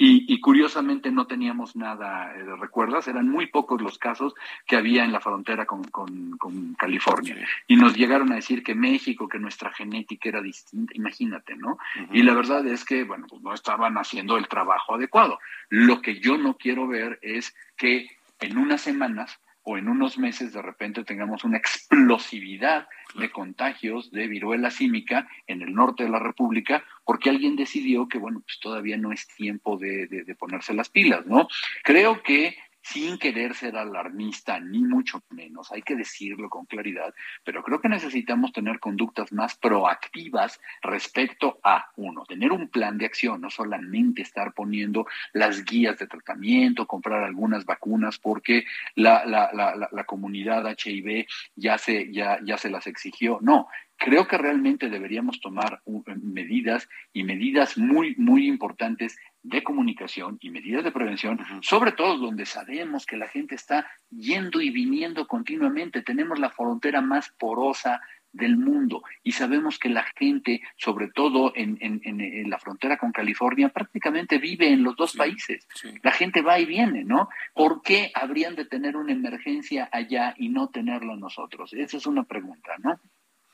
y, 0.01 0.33
y, 0.33 0.41
curiosamente 0.41 1.11
no 1.11 1.27
teníamos 1.27 1.75
nada, 1.75 2.33
eh, 2.33 2.45
¿recuerdas? 2.61 3.09
Eran 3.09 3.29
muy 3.29 3.47
pocos 3.47 3.83
los 3.83 3.99
casos 3.99 4.33
que 4.65 4.77
había 4.77 5.05
en 5.05 5.11
la 5.11 5.21
frontera 5.21 5.67
con, 5.67 5.83
con, 5.85 6.39
con, 6.39 6.75
California. 6.75 7.37
Y 7.67 7.75
nos 7.75 7.97
llegaron 7.97 8.31
a 8.31 8.37
decir 8.37 8.63
que 8.63 8.77
México, 8.77 9.29
que 9.29 9.41
nuestra 9.41 9.73
genética 9.73 10.29
era 10.29 10.41
distinta, 10.41 10.93
imagínate, 10.95 11.57
¿no? 11.57 11.73
Uh 11.73 11.75
-huh. 11.75 12.09
Y 12.13 12.23
la 12.23 12.35
verdad 12.35 12.65
es 12.67 12.85
que, 12.85 13.03
bueno, 13.03 13.27
pues 13.29 13.43
no 13.43 13.53
estaban 13.53 13.99
haciendo 13.99 14.37
el 14.37 14.47
trabajo 14.47 14.95
adecuado. 14.95 15.41
Lo 15.69 16.01
que 16.01 16.21
yo 16.21 16.39
no 16.39 16.57
quiero 16.57 16.87
ver 16.87 17.19
es 17.21 17.57
que 17.77 18.09
en 18.39 18.57
unas 18.57 18.81
semanas 18.81 19.41
o 19.65 19.77
en 19.77 19.89
unos 19.89 20.17
meses 20.17 20.53
de 20.53 20.63
repente 20.63 21.05
tengamos 21.05 21.45
una 21.45 21.59
explosividad 21.59 22.89
de 23.15 23.31
contagios 23.31 24.11
de 24.11 24.29
viruela 24.29 24.71
símica 24.71 25.29
en 25.47 25.63
el 25.63 25.75
norte 25.75 26.05
de 26.05 26.11
la 26.11 26.19
República, 26.19 26.85
porque 27.05 27.31
alguien 27.31 27.57
decidió 27.57 28.09
que, 28.09 28.19
bueno, 28.19 28.41
pues 28.41 28.59
todavía 28.61 28.97
no 28.97 29.13
es 29.13 29.29
tiempo 29.29 29.77
de, 29.77 30.07
de, 30.07 30.25
de 30.25 30.35
ponerse 30.35 30.75
las 30.75 30.89
pilas, 30.89 31.27
¿no? 31.27 31.49
Creo 31.83 32.23
que 32.23 32.57
sin 32.93 33.19
querer 33.19 33.55
ser 33.55 33.77
alarmista, 33.77 34.59
ni 34.61 34.83
mucho 34.83 35.23
menos, 35.31 35.71
hay 35.73 35.83
que 35.83 35.95
decirlo 35.95 36.49
con 36.49 36.65
claridad, 36.65 37.15
pero 37.45 37.63
creo 37.63 37.81
que 37.81 37.89
necesitamos 37.89 38.53
tener 38.53 38.81
conductas 38.81 39.31
más 39.33 39.57
proactivas 39.57 40.59
respecto 40.83 41.61
a, 41.63 41.91
uno, 41.97 42.25
tener 42.25 42.51
un 42.51 42.69
plan 42.69 42.97
de 42.97 43.07
acción, 43.07 43.43
no 43.43 43.51
solamente 43.51 44.23
estar 44.23 44.55
poniendo 44.55 45.07
las 45.35 45.65
guías 45.65 45.99
de 45.99 46.07
tratamiento, 46.07 46.87
comprar 46.87 47.25
algunas 47.25 47.67
vacunas 47.67 48.19
porque 48.19 48.65
la, 48.95 49.25
la, 49.27 49.51
la, 49.53 49.89
la 49.91 50.05
comunidad 50.05 50.65
HIV 50.67 51.27
ya 51.57 51.77
se, 51.77 52.11
ya, 52.11 52.39
ya 52.43 52.57
se 52.57 52.71
las 52.71 52.87
exigió, 52.87 53.39
no, 53.43 53.69
creo 53.99 54.29
que 54.29 54.39
realmente 54.39 54.89
deberíamos 54.89 55.41
tomar 55.41 55.83
medidas 56.23 56.89
y 57.13 57.25
medidas 57.25 57.77
muy, 57.77 58.15
muy 58.17 58.47
importantes 58.47 59.19
de 59.49 59.63
comunicación 59.63 60.39
y 60.41 60.51
medidas 60.51 60.85
de 60.85 60.93
prevención, 60.93 61.41
sobre 61.63 61.93
todo 61.93 62.19
donde 62.19 62.45
sabemos 62.47 63.07
que 63.07 63.17
la 63.17 63.29
gente 63.29 63.55
está 63.55 63.91
yendo 64.11 64.61
y 64.61 64.71
viniendo 64.71 65.27
continuamente. 65.27 66.03
Tenemos 66.03 66.39
la 66.39 66.51
frontera 66.51 67.01
más 67.01 67.31
porosa 67.39 68.01
del 68.31 68.59
mundo 68.59 69.03
y 69.23 69.33
sabemos 69.33 69.79
que 69.79 69.89
la 69.89 70.05
gente, 70.17 70.61
sobre 70.77 71.09
todo 71.09 71.53
en, 71.57 71.79
en, 71.81 72.01
en 72.05 72.51
la 72.51 72.59
frontera 72.59 72.99
con 72.99 73.11
California, 73.11 73.71
prácticamente 73.71 74.39
vive 74.39 74.71
en 74.71 74.83
los 74.83 74.97
dos 74.97 75.13
sí, 75.13 75.19
países. 75.19 75.67
Sí. 75.75 75.89
La 76.03 76.13
gente 76.13 76.43
va 76.43 76.59
y 76.59 76.67
viene, 76.67 77.05
¿no? 77.05 77.31
¿Por 77.55 77.81
qué 77.83 78.11
habrían 78.15 78.55
de 78.55 78.67
tener 78.67 78.97
una 78.97 79.13
emergencia 79.13 79.89
allá 79.91 80.35
y 80.37 80.51
no 80.51 80.69
tenerla 80.69 81.17
nosotros? 81.17 81.73
Esa 81.73 81.97
es 81.97 82.07
una 82.07 82.25
pregunta, 82.25 82.73
¿no? 82.79 83.01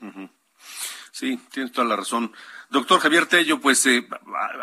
Uh 0.01 0.13
-huh. 0.13 0.31
Sí, 1.15 1.39
tienes 1.53 1.71
toda 1.71 1.87
la 1.87 1.95
razón. 1.95 2.33
Doctor 2.71 2.99
Javier 2.99 3.27
Tello, 3.27 3.61
pues 3.61 3.87
eh, 3.87 4.05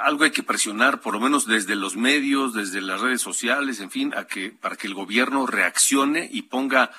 algo 0.03 0.25
hay 0.25 0.31
que 0.31 0.43
presionar, 0.43 0.99
por 0.99 1.13
lo 1.13 1.21
menos 1.21 1.45
desde 1.45 1.77
los 1.77 1.95
medios, 1.95 2.53
desde 2.53 2.81
las 2.81 2.99
redes 2.99 3.21
sociales, 3.21 3.79
en 3.79 3.89
fin, 3.89 4.13
a 4.17 4.27
que, 4.27 4.49
para 4.49 4.75
que 4.75 4.87
el 4.87 4.93
gobierno 4.93 5.47
reaccione 5.47 6.27
y 6.29 6.41
ponga, 6.41 6.91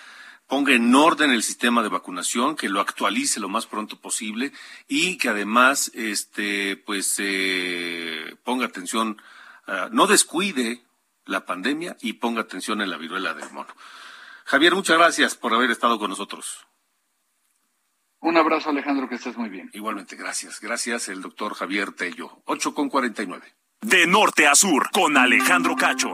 ponga 0.47 0.73
en 0.73 0.95
orden 0.95 1.33
el 1.33 1.43
sistema 1.43 1.83
de 1.83 1.91
vacunación, 1.91 2.57
que 2.57 2.71
lo 2.71 2.81
actualice 2.81 3.41
lo 3.41 3.51
más 3.51 3.67
pronto 3.67 4.01
posible 4.01 4.53
y 4.89 5.19
que 5.19 5.29
además, 5.29 5.91
este, 5.93 6.79
pues, 6.79 7.17
eh, 7.19 8.35
ponga 8.45 8.65
atención, 8.65 9.21
ah, 9.67 9.91
no 9.93 10.07
descuide 10.07 10.83
la 11.27 11.45
pandemia 11.45 11.99
y 12.01 12.15
ponga 12.15 12.41
atención 12.41 12.81
en 12.81 12.89
la 12.89 12.97
viruela 12.97 13.35
del 13.35 13.53
mono. 13.53 13.77
Javier, 14.47 14.75
muchas 14.75 14.97
gracias 14.97 15.35
por 15.35 15.53
haber 15.53 15.71
estado 15.71 15.99
con 15.99 16.09
nosotros. 16.09 16.65
Un 18.23 18.37
abrazo, 18.37 18.71
Alejandro, 18.71 19.09
que 19.09 19.17
estés 19.17 19.37
muy 19.37 19.49
bien. 19.49 19.69
Igualmente, 19.73 20.15
gracias. 20.15 20.61
Gracias, 20.61 21.09
el 21.09 21.23
doctor 21.23 21.55
Javier 21.55 21.91
Tello. 21.91 22.31
8 22.45 22.73
con 22.73 22.89
49. 22.89 23.43
De 23.81 24.07
norte 24.07 24.47
a 24.47 24.55
sur, 24.55 24.91
con 24.93 25.17
Alejandro 25.17 25.75
Cacho. 25.75 26.13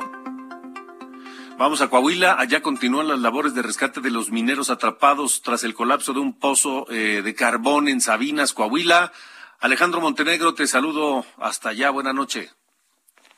Vamos 1.58 1.82
a 1.82 1.90
Coahuila. 1.90 2.36
Allá 2.38 2.62
continúan 2.62 3.08
las 3.08 3.18
labores 3.18 3.54
de 3.54 3.60
rescate 3.60 4.00
de 4.00 4.10
los 4.10 4.30
mineros 4.30 4.70
atrapados 4.70 5.42
tras 5.42 5.64
el 5.64 5.74
colapso 5.74 6.14
de 6.14 6.20
un 6.20 6.38
pozo 6.38 6.86
eh, 6.90 7.20
de 7.22 7.34
carbón 7.34 7.88
en 7.88 8.00
Sabinas, 8.00 8.54
Coahuila. 8.54 9.12
Alejandro 9.60 10.00
Montenegro, 10.00 10.54
te 10.54 10.66
saludo 10.66 11.26
hasta 11.36 11.68
allá. 11.68 11.90
Buenas 11.90 12.14
noches. 12.14 12.56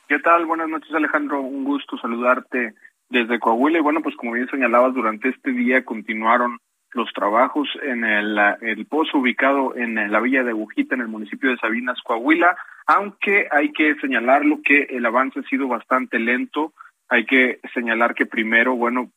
¿Qué 0.07 0.19
tal? 0.19 0.45
Buenas 0.45 0.69
noches, 0.69 0.93
Alejandro. 0.93 1.41
Un 1.41 1.65
gusto 1.65 1.97
saludarte 1.97 2.73
desde 3.09 3.37
Coahuila. 3.37 3.79
Y 3.79 3.81
bueno, 3.81 4.01
pues 4.01 4.15
como 4.15 4.31
bien 4.31 4.47
señalabas, 4.49 4.93
durante 4.93 5.27
este 5.27 5.51
día 5.51 5.83
continuaron 5.83 6.59
los 6.93 7.11
trabajos 7.13 7.69
en 7.83 8.03
el, 8.03 8.85
pozo 8.87 9.19
ubicado 9.19 9.75
en 9.75 10.11
la 10.11 10.19
villa 10.19 10.43
de 10.43 10.51
Agujita, 10.51 10.95
en 10.95 11.01
el 11.01 11.07
municipio 11.07 11.49
de 11.49 11.57
Sabinas, 11.57 12.01
Coahuila, 12.03 12.57
aunque 12.85 13.47
hay 13.49 13.71
que 13.71 13.95
señalarlo 13.95 14.59
que 14.63 14.87
el 14.89 15.05
avance 15.05 15.39
ha 15.39 15.43
sido 15.43 15.67
bastante 15.67 16.19
lento. 16.19 16.73
Hay 17.07 17.25
que 17.25 17.59
señalar 17.73 18.13
que 18.13 18.25
primero, 18.25 18.75
bueno, 18.75 19.09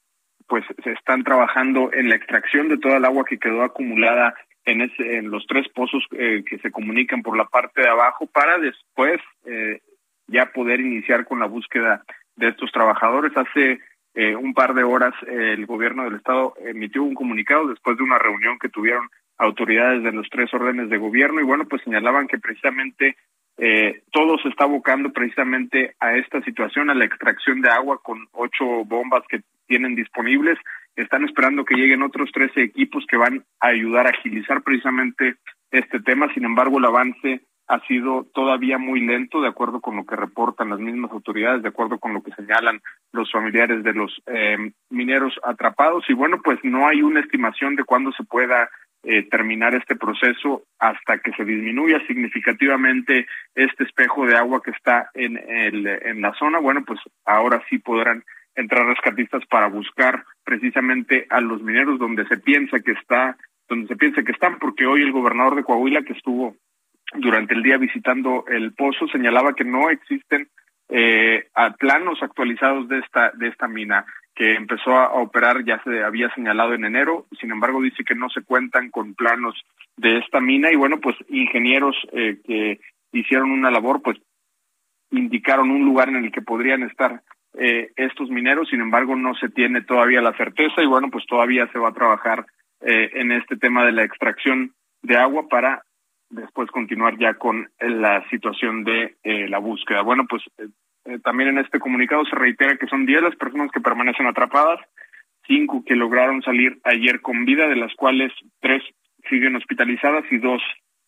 pues 0.46 0.64
se 0.82 0.92
están 0.92 1.24
trabajando 1.24 1.92
en 1.92 2.08
la 2.08 2.16
extracción 2.16 2.68
de 2.68 2.78
toda 2.78 2.98
el 2.98 3.04
agua 3.04 3.24
que 3.24 3.38
quedó 3.38 3.62
acumulada 3.62 4.34
en, 4.64 4.82
ese, 4.82 5.16
en 5.16 5.30
los 5.30 5.46
tres 5.46 5.68
pozos 5.68 6.04
eh, 6.12 6.44
que 6.48 6.58
se 6.58 6.70
comunican 6.70 7.22
por 7.22 7.36
la 7.36 7.46
parte 7.46 7.82
de 7.82 7.88
abajo 7.88 8.26
para 8.26 8.58
después 8.58 9.20
eh, 9.46 9.80
ya 10.26 10.46
poder 10.46 10.80
iniciar 10.80 11.24
con 11.24 11.40
la 11.40 11.46
búsqueda 11.46 12.04
de 12.36 12.48
estos 12.48 12.70
trabajadores. 12.72 13.36
Hace 13.36 13.80
eh, 14.14 14.36
un 14.36 14.54
par 14.54 14.74
de 14.74 14.84
horas 14.84 15.14
el 15.26 15.66
gobierno 15.66 16.04
del 16.04 16.16
estado 16.16 16.54
emitió 16.64 17.02
un 17.02 17.14
comunicado 17.14 17.68
después 17.68 17.96
de 17.96 18.04
una 18.04 18.18
reunión 18.18 18.58
que 18.58 18.68
tuvieron 18.68 19.08
autoridades 19.38 20.02
de 20.02 20.12
los 20.12 20.28
tres 20.30 20.52
órdenes 20.54 20.88
de 20.88 20.98
gobierno 20.98 21.40
y 21.40 21.44
bueno, 21.44 21.64
pues 21.66 21.82
señalaban 21.82 22.28
que 22.28 22.38
precisamente 22.38 23.16
eh, 23.56 24.02
todo 24.10 24.38
se 24.38 24.48
está 24.48 24.64
abocando 24.64 25.12
precisamente 25.12 25.94
a 26.00 26.16
esta 26.16 26.42
situación, 26.42 26.90
a 26.90 26.94
la 26.94 27.04
extracción 27.04 27.60
de 27.60 27.70
agua 27.70 28.00
con 28.02 28.26
ocho 28.32 28.84
bombas 28.84 29.22
que 29.28 29.42
tienen 29.66 29.94
disponibles. 29.94 30.58
Están 30.96 31.24
esperando 31.24 31.64
que 31.64 31.74
lleguen 31.74 32.02
otros 32.02 32.30
trece 32.32 32.62
equipos 32.62 33.04
que 33.08 33.16
van 33.16 33.44
a 33.60 33.68
ayudar 33.68 34.06
a 34.06 34.10
agilizar 34.10 34.62
precisamente 34.62 35.36
este 35.70 36.00
tema. 36.00 36.32
Sin 36.34 36.44
embargo, 36.44 36.78
el 36.78 36.84
avance 36.84 37.40
ha 37.66 37.80
sido 37.86 38.26
todavía 38.34 38.78
muy 38.78 39.00
lento, 39.00 39.40
de 39.40 39.48
acuerdo 39.48 39.80
con 39.80 39.96
lo 39.96 40.04
que 40.04 40.16
reportan 40.16 40.70
las 40.70 40.80
mismas 40.80 41.10
autoridades, 41.12 41.62
de 41.62 41.68
acuerdo 41.68 41.98
con 41.98 42.12
lo 42.12 42.22
que 42.22 42.32
señalan 42.32 42.80
los 43.12 43.30
familiares 43.32 43.82
de 43.82 43.94
los 43.94 44.22
eh, 44.26 44.72
mineros 44.90 45.34
atrapados. 45.42 46.04
Y 46.08 46.12
bueno, 46.12 46.40
pues 46.42 46.58
no 46.62 46.86
hay 46.86 47.02
una 47.02 47.20
estimación 47.20 47.74
de 47.76 47.84
cuándo 47.84 48.12
se 48.12 48.24
pueda 48.24 48.68
eh, 49.02 49.22
terminar 49.30 49.74
este 49.74 49.96
proceso 49.96 50.62
hasta 50.78 51.18
que 51.18 51.32
se 51.32 51.44
disminuya 51.44 52.00
significativamente 52.06 53.26
este 53.54 53.84
espejo 53.84 54.26
de 54.26 54.36
agua 54.36 54.62
que 54.62 54.70
está 54.70 55.10
en, 55.14 55.36
el, 55.36 55.86
en 55.86 56.20
la 56.20 56.34
zona. 56.34 56.58
Bueno, 56.58 56.84
pues 56.86 57.00
ahora 57.24 57.62
sí 57.68 57.78
podrán 57.78 58.24
entrar 58.54 58.86
rescatistas 58.86 59.44
para 59.46 59.68
buscar 59.68 60.24
precisamente 60.44 61.26
a 61.30 61.40
los 61.40 61.62
mineros 61.62 61.98
donde 61.98 62.26
se 62.28 62.38
piensa 62.38 62.78
que 62.80 62.92
está 62.92 63.36
donde 63.68 63.88
se 63.88 63.96
piensa 63.96 64.22
que 64.22 64.32
están, 64.32 64.58
porque 64.58 64.86
hoy 64.86 65.02
el 65.02 65.12
gobernador 65.12 65.56
de 65.56 65.64
Coahuila 65.64 66.02
que 66.02 66.12
estuvo 66.12 66.54
durante 67.14 67.54
el 67.54 67.62
día 67.62 67.76
visitando 67.78 68.44
el 68.48 68.72
pozo 68.72 69.06
señalaba 69.08 69.54
que 69.54 69.64
no 69.64 69.90
existen 69.90 70.48
eh, 70.88 71.48
planos 71.78 72.22
actualizados 72.22 72.88
de 72.88 72.98
esta 72.98 73.30
de 73.32 73.48
esta 73.48 73.68
mina 73.68 74.04
que 74.34 74.54
empezó 74.54 74.96
a 74.96 75.14
operar 75.14 75.64
ya 75.64 75.80
se 75.84 76.02
había 76.02 76.32
señalado 76.34 76.74
en 76.74 76.84
enero 76.84 77.26
sin 77.40 77.52
embargo 77.52 77.80
dice 77.80 78.04
que 78.04 78.14
no 78.14 78.28
se 78.30 78.42
cuentan 78.42 78.90
con 78.90 79.14
planos 79.14 79.54
de 79.96 80.18
esta 80.18 80.40
mina 80.40 80.72
y 80.72 80.76
bueno 80.76 81.00
pues 81.00 81.16
ingenieros 81.28 81.96
eh, 82.12 82.38
que 82.44 82.80
hicieron 83.12 83.50
una 83.50 83.70
labor 83.70 84.02
pues 84.02 84.18
indicaron 85.10 85.70
un 85.70 85.84
lugar 85.84 86.08
en 86.08 86.16
el 86.16 86.32
que 86.32 86.42
podrían 86.42 86.82
estar 86.82 87.22
eh, 87.56 87.92
estos 87.96 88.28
mineros 88.30 88.68
sin 88.68 88.80
embargo 88.80 89.14
no 89.14 89.34
se 89.34 89.48
tiene 89.48 89.82
todavía 89.82 90.20
la 90.20 90.36
certeza 90.36 90.82
y 90.82 90.86
bueno 90.86 91.08
pues 91.10 91.24
todavía 91.26 91.68
se 91.72 91.78
va 91.78 91.90
a 91.90 91.94
trabajar 91.94 92.46
eh, 92.80 93.10
en 93.14 93.30
este 93.30 93.56
tema 93.56 93.84
de 93.86 93.92
la 93.92 94.02
extracción 94.02 94.74
de 95.02 95.16
agua 95.16 95.48
para 95.48 95.84
después 96.30 96.70
continuar 96.70 97.18
ya 97.18 97.34
con 97.34 97.70
la 97.80 98.28
situación 98.30 98.84
de 98.84 99.16
eh, 99.22 99.48
la 99.48 99.58
búsqueda. 99.58 100.02
Bueno, 100.02 100.24
pues 100.28 100.42
eh, 100.58 100.68
eh, 101.06 101.18
también 101.22 101.50
en 101.50 101.58
este 101.58 101.78
comunicado 101.78 102.24
se 102.24 102.36
reitera 102.36 102.76
que 102.76 102.86
son 102.86 103.06
10 103.06 103.22
las 103.22 103.36
personas 103.36 103.70
que 103.70 103.80
permanecen 103.80 104.26
atrapadas, 104.26 104.80
cinco 105.46 105.84
que 105.84 105.96
lograron 105.96 106.42
salir 106.42 106.78
ayer 106.84 107.20
con 107.20 107.44
vida, 107.44 107.68
de 107.68 107.76
las 107.76 107.94
cuales 107.94 108.32
tres 108.60 108.82
siguen 109.28 109.56
hospitalizadas 109.56 110.24
y 110.30 110.38
dos 110.38 110.62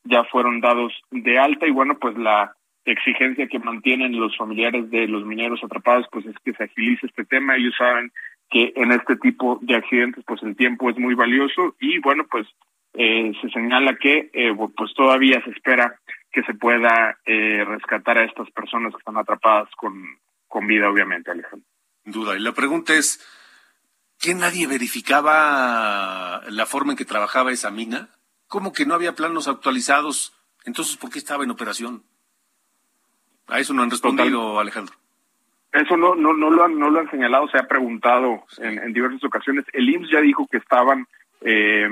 ya 0.04 0.24
fueron 0.24 0.60
dados 0.60 0.92
de 1.10 1.38
alta 1.38 1.66
y 1.66 1.70
bueno, 1.70 1.98
pues 1.98 2.16
la 2.16 2.52
exigencia 2.84 3.48
que 3.48 3.58
mantienen 3.58 4.18
los 4.18 4.36
familiares 4.36 4.88
de 4.90 5.08
los 5.08 5.24
mineros 5.24 5.62
atrapados 5.64 6.06
pues 6.12 6.24
es 6.26 6.36
que 6.44 6.52
se 6.52 6.64
agilice 6.64 7.06
este 7.06 7.24
tema. 7.24 7.56
Ellos 7.56 7.74
saben 7.76 8.12
que 8.48 8.72
en 8.76 8.92
este 8.92 9.16
tipo 9.16 9.58
de 9.62 9.74
accidentes 9.74 10.24
pues 10.24 10.42
el 10.42 10.56
tiempo 10.56 10.88
es 10.90 10.98
muy 10.98 11.14
valioso 11.14 11.74
y 11.80 11.98
bueno, 11.98 12.24
pues 12.30 12.46
eh, 12.98 13.32
se 13.40 13.50
señala 13.50 13.96
que 13.96 14.30
eh, 14.32 14.54
pues 14.76 14.94
todavía 14.94 15.42
se 15.44 15.50
espera 15.50 16.00
que 16.32 16.42
se 16.42 16.54
pueda 16.54 17.18
eh, 17.24 17.64
rescatar 17.64 18.18
a 18.18 18.24
estas 18.24 18.50
personas 18.50 18.92
que 18.92 18.98
están 18.98 19.16
atrapadas 19.16 19.68
con, 19.76 20.18
con 20.48 20.66
vida, 20.66 20.88
obviamente, 20.88 21.30
Alejandro. 21.30 21.66
Duda. 22.04 22.36
Y 22.36 22.40
la 22.40 22.52
pregunta 22.52 22.94
es, 22.94 23.24
¿qué 24.18 24.34
nadie 24.34 24.66
verificaba 24.66 26.42
la 26.48 26.66
forma 26.66 26.92
en 26.92 26.98
que 26.98 27.04
trabajaba 27.04 27.52
esa 27.52 27.70
mina? 27.70 28.10
¿Cómo 28.48 28.72
que 28.72 28.86
no 28.86 28.94
había 28.94 29.14
planos 29.14 29.48
actualizados? 29.48 30.34
Entonces, 30.64 30.96
¿por 30.96 31.10
qué 31.10 31.18
estaba 31.18 31.44
en 31.44 31.50
operación? 31.50 32.02
A 33.48 33.58
eso 33.60 33.74
no 33.74 33.82
han 33.82 33.90
respondido, 33.90 34.58
Alejandro. 34.58 34.94
Eso 35.72 35.96
no, 35.96 36.14
no, 36.14 36.32
no, 36.32 36.50
lo 36.50 36.64
han, 36.64 36.78
no 36.78 36.90
lo 36.90 37.00
han 37.00 37.10
señalado, 37.10 37.48
se 37.48 37.58
ha 37.58 37.68
preguntado 37.68 38.44
en, 38.58 38.78
en 38.78 38.92
diversas 38.92 39.22
ocasiones. 39.24 39.64
El 39.72 39.88
IMSS 39.88 40.10
ya 40.10 40.20
dijo 40.20 40.46
que 40.50 40.56
estaban 40.56 41.06
eh, 41.42 41.88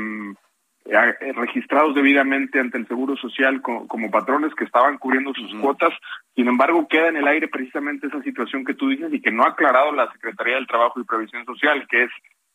eh, 0.87 1.33
registrados 1.33 1.95
debidamente 1.95 2.61
ante 2.61 2.77
el 2.77 2.87
Seguro 2.87 3.17
Social 3.17 3.63
como, 3.63 4.11
patrones 4.11 4.55
que 4.55 4.65
estaban 4.65 4.99
cubriendo 4.99 5.33
sus 5.33 5.55
cuotas. 5.55 5.95
Sin 6.35 6.47
embargo, 6.47 6.87
queda 6.89 7.09
en 7.09 7.17
el 7.17 7.27
aire 7.27 7.49
precisamente 7.49 8.07
esa 8.07 8.23
situación 8.23 8.67
que 8.67 8.75
tú 8.75 8.91
dices 8.91 9.13
y 9.13 9.23
que 9.23 9.31
no 9.31 9.45
ha 9.45 9.51
aclarado 9.51 9.93
la 9.93 10.13
Secretaría 10.13 10.57
del 10.57 10.67
Trabajo 10.67 11.01
y 11.01 11.05
Previsión 11.05 11.47
Social, 11.47 11.87
que 11.89 12.05
es 12.05 12.11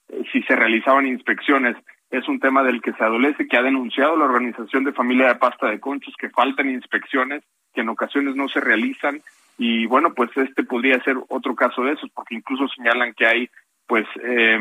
eh, 0.10 0.22
si 0.32 0.44
se 0.44 0.56
realizaban 0.56 1.08
inspecciones. 1.08 1.76
Es 2.12 2.28
un 2.28 2.40
tema 2.40 2.64
del 2.64 2.82
que 2.82 2.94
se 2.94 3.04
adolece, 3.04 3.48
que 3.48 3.58
ha 3.58 3.64
denunciado 3.64 4.16
la 4.16 4.26
Organización 4.26 4.84
de 4.84 4.94
Familia 4.94 5.30
de 5.30 5.36
Pasta 5.36 5.68
de 5.68 5.80
Conchos, 5.80 6.14
que 6.16 6.30
faltan 6.30 6.70
inspecciones, 6.70 7.44
que 7.74 7.82
en 7.82 7.90
ocasiones 7.90 8.36
no 8.36 8.48
se 8.48 8.60
realizan. 8.60 9.22
Y 9.58 9.88
bueno, 9.88 10.14
pues 10.14 10.30
este 10.38 10.64
podría 10.64 11.02
ser 11.04 11.18
otro 11.30 11.56
caso 11.56 11.84
de 11.84 11.94
esos, 11.94 12.10
porque 12.12 12.36
incluso 12.36 12.68
señalan 12.68 13.14
que 13.14 13.26
hay 13.26 13.50
pues 13.88 14.06
eh, 14.22 14.60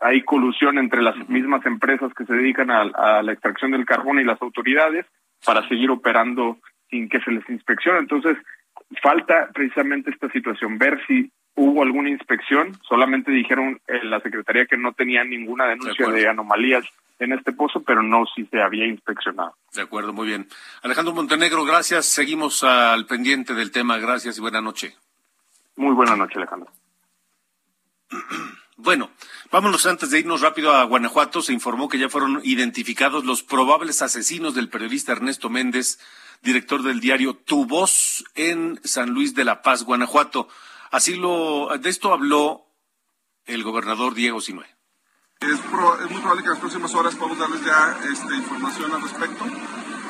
hay 0.00 0.22
colusión 0.22 0.78
entre 0.78 1.02
las 1.02 1.16
mismas 1.28 1.64
empresas 1.66 2.12
que 2.14 2.24
se 2.24 2.34
dedican 2.34 2.70
a, 2.70 3.22
la 3.22 3.32
extracción 3.32 3.70
del 3.70 3.86
carbón 3.86 4.20
y 4.20 4.24
las 4.24 4.40
autoridades 4.42 5.06
para 5.44 5.66
seguir 5.68 5.90
operando 5.90 6.58
sin 6.90 7.08
que 7.08 7.20
se 7.20 7.30
les 7.30 7.48
inspeccione. 7.48 7.98
Entonces, 8.00 8.36
falta 9.02 9.50
precisamente 9.52 10.10
esta 10.10 10.30
situación, 10.30 10.78
ver 10.78 11.00
si 11.06 11.30
hubo 11.54 11.82
alguna 11.82 12.10
inspección. 12.10 12.78
Solamente 12.88 13.30
dijeron 13.30 13.80
en 13.86 14.10
la 14.10 14.20
Secretaría 14.20 14.66
que 14.66 14.76
no 14.76 14.92
tenía 14.92 15.24
ninguna 15.24 15.66
denuncia 15.66 16.08
de, 16.08 16.28
anomalías 16.28 16.84
en 17.18 17.32
este 17.32 17.52
pozo, 17.52 17.82
pero 17.82 18.02
no 18.02 18.26
si 18.34 18.44
se 18.46 18.60
había 18.60 18.86
inspeccionado. 18.86 19.56
De 19.74 19.82
acuerdo, 19.82 20.12
muy 20.12 20.26
bien. 20.26 20.46
Alejandro 20.82 21.14
Montenegro, 21.14 21.64
gracias. 21.64 22.06
Seguimos 22.06 22.62
al 22.62 23.06
pendiente 23.06 23.54
del 23.54 23.72
tema. 23.72 23.96
Gracias 23.98 24.36
y 24.36 24.40
buena 24.42 24.60
noche. 24.60 24.94
Muy 25.76 25.94
buena 25.94 26.16
noche, 26.16 26.34
Alejandro. 26.36 26.70
Bueno, 28.78 29.10
vámonos 29.50 29.86
antes 29.86 30.10
de 30.10 30.20
irnos 30.20 30.42
rápido 30.42 30.72
a 30.72 30.84
Guanajuato. 30.84 31.40
Se 31.40 31.54
informó 31.54 31.88
que 31.88 31.98
ya 31.98 32.10
fueron 32.10 32.42
identificados 32.44 33.24
los 33.24 33.42
probables 33.42 34.02
asesinos 34.02 34.54
del 34.54 34.68
periodista 34.68 35.12
Ernesto 35.12 35.48
Méndez, 35.48 35.98
director 36.42 36.82
del 36.82 37.00
diario 37.00 37.36
Tu 37.36 37.64
Voz 37.64 38.24
en 38.34 38.78
San 38.84 39.10
Luis 39.10 39.34
de 39.34 39.44
la 39.44 39.62
Paz, 39.62 39.84
Guanajuato. 39.84 40.48
Así 40.90 41.16
lo, 41.16 41.70
de 41.78 41.88
esto 41.88 42.12
habló 42.12 42.66
el 43.46 43.62
gobernador 43.62 44.14
Diego 44.14 44.42
Sinue. 44.42 44.66
Es, 45.40 45.58
muy 46.10 46.20
probable 46.20 46.42
que 46.42 46.48
en 46.48 46.52
las 46.52 46.60
próximas 46.60 46.94
horas 46.94 47.14
podamos 47.14 47.38
darles 47.38 47.64
ya 47.64 47.98
este, 48.10 48.36
información 48.36 48.92
al 48.92 49.02
respecto. 49.02 49.44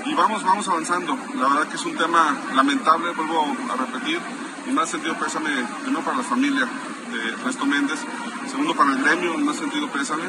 y 0.05 0.15
vamos, 0.15 0.43
vamos 0.43 0.67
avanzando. 0.67 1.17
La 1.37 1.49
verdad 1.49 1.69
que 1.69 1.77
es 1.77 1.85
un 1.85 1.97
tema 1.97 2.37
lamentable, 2.53 3.13
vuelvo 3.13 3.57
a 3.71 3.77
repetir, 3.77 4.19
y 4.67 4.71
más 4.71 4.91
sentido 4.91 5.17
pésame, 5.19 5.51
primero 5.83 6.05
para 6.05 6.17
la 6.17 6.23
familia 6.25 6.69
de 7.13 7.29
Ernesto 7.29 7.65
Méndez, 7.65 8.01
segundo 8.49 8.75
para 8.75 8.93
el 8.93 9.03
gremio, 9.03 9.35
en 9.35 9.45
más 9.45 9.57
sentido 9.57 9.91
pésame, 9.91 10.25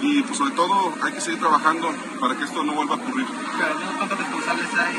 y 0.00 0.22
pues 0.22 0.38
sobre 0.38 0.52
todo 0.52 0.92
hay 1.02 1.12
que 1.12 1.20
seguir 1.20 1.40
trabajando 1.40 1.90
para 2.20 2.36
que 2.36 2.44
esto 2.44 2.62
no 2.62 2.72
vuelva 2.72 2.94
a 2.94 2.98
ocurrir. 2.98 3.26
¿Cuántos 3.98 4.18
responsables 4.18 4.66
hay? 4.78 4.96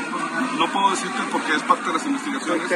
No 0.58 0.66
puedo 0.72 0.90
decirte 0.90 1.18
porque 1.32 1.54
es 1.54 1.62
parte 1.62 1.86
de 1.86 1.92
las 1.92 2.06
investigaciones. 2.06 2.70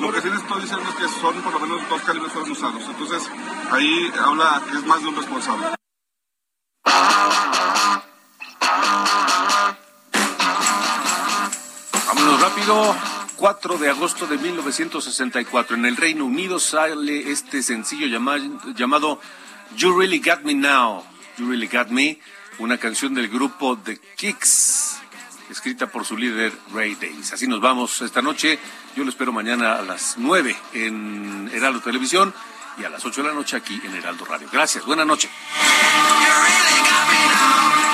lo 0.00 0.12
que 0.12 0.20
sí 0.20 0.28
les 0.30 0.40
estoy 0.40 0.62
diciendo 0.62 0.88
es 0.88 0.94
que 0.96 1.20
son 1.20 1.34
por 1.42 1.52
lo 1.52 1.60
menos 1.60 1.88
dos 1.88 2.02
calibres 2.02 2.32
fueron 2.32 2.50
usados. 2.50 2.82
Entonces 2.88 3.30
ahí 3.70 4.12
habla 4.24 4.62
que 4.70 4.78
es 4.78 4.86
más 4.86 5.02
de 5.02 5.08
un 5.08 5.16
responsable. 5.16 5.66
Vámonos 12.06 12.40
rápido. 12.40 13.15
4 13.36 13.78
de 13.78 13.90
agosto 13.90 14.26
de 14.26 14.38
1964. 14.38 15.76
En 15.76 15.86
el 15.86 15.96
Reino 15.96 16.24
Unido 16.24 16.58
sale 16.58 17.30
este 17.30 17.62
sencillo 17.62 18.06
llama- 18.06 18.38
llamado 18.74 19.20
You 19.76 19.98
Really 19.98 20.20
Got 20.20 20.42
Me 20.42 20.54
Now. 20.54 21.04
You 21.38 21.48
Really 21.50 21.68
Got 21.68 21.88
Me, 21.88 22.18
una 22.58 22.78
canción 22.78 23.12
del 23.14 23.28
grupo 23.28 23.76
The 23.76 23.98
Kicks, 24.16 24.96
escrita 25.50 25.86
por 25.86 26.06
su 26.06 26.16
líder 26.16 26.50
Ray 26.72 26.94
Davis. 26.94 27.32
Así 27.34 27.46
nos 27.46 27.60
vamos 27.60 28.00
esta 28.00 28.22
noche. 28.22 28.58
Yo 28.96 29.04
lo 29.04 29.10
espero 29.10 29.32
mañana 29.32 29.74
a 29.76 29.82
las 29.82 30.14
9 30.16 30.56
en 30.72 31.50
Heraldo 31.52 31.80
Televisión 31.80 32.32
y 32.78 32.84
a 32.84 32.88
las 32.88 33.04
8 33.04 33.22
de 33.22 33.28
la 33.28 33.34
noche 33.34 33.56
aquí 33.56 33.78
en 33.84 33.94
Heraldo 33.94 34.24
Radio. 34.24 34.48
Gracias. 34.50 34.84
Buenas 34.86 35.06
noches. 35.06 35.30
Don't 37.38 37.85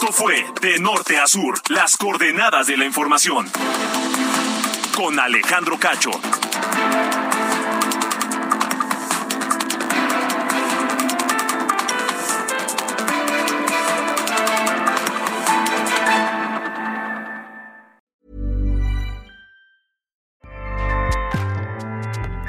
Esto 0.00 0.12
fue 0.12 0.44
De 0.62 0.78
Norte 0.78 1.18
a 1.18 1.26
Sur, 1.26 1.60
las 1.70 1.96
coordenadas 1.96 2.68
de 2.68 2.76
la 2.76 2.84
información. 2.84 3.50
Con 4.94 5.18
Alejandro 5.18 5.76
Cacho. 5.76 6.12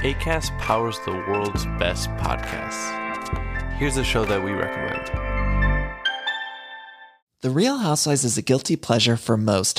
ACAST 0.04 0.56
powers 0.60 1.00
the 1.00 1.12
world's 1.28 1.66
best 1.80 2.12
podcasts. 2.18 2.94
Here's 3.80 3.98
a 3.98 4.04
show 4.04 4.24
that 4.26 4.44
we 4.44 4.52
recommend. 4.52 5.29
The 7.42 7.50
Real 7.50 7.78
Housewives 7.78 8.26
is 8.26 8.38
a 8.38 8.42
guilty 8.42 8.76
pleasure 8.76 9.16
for 9.16 9.38
most, 9.38 9.79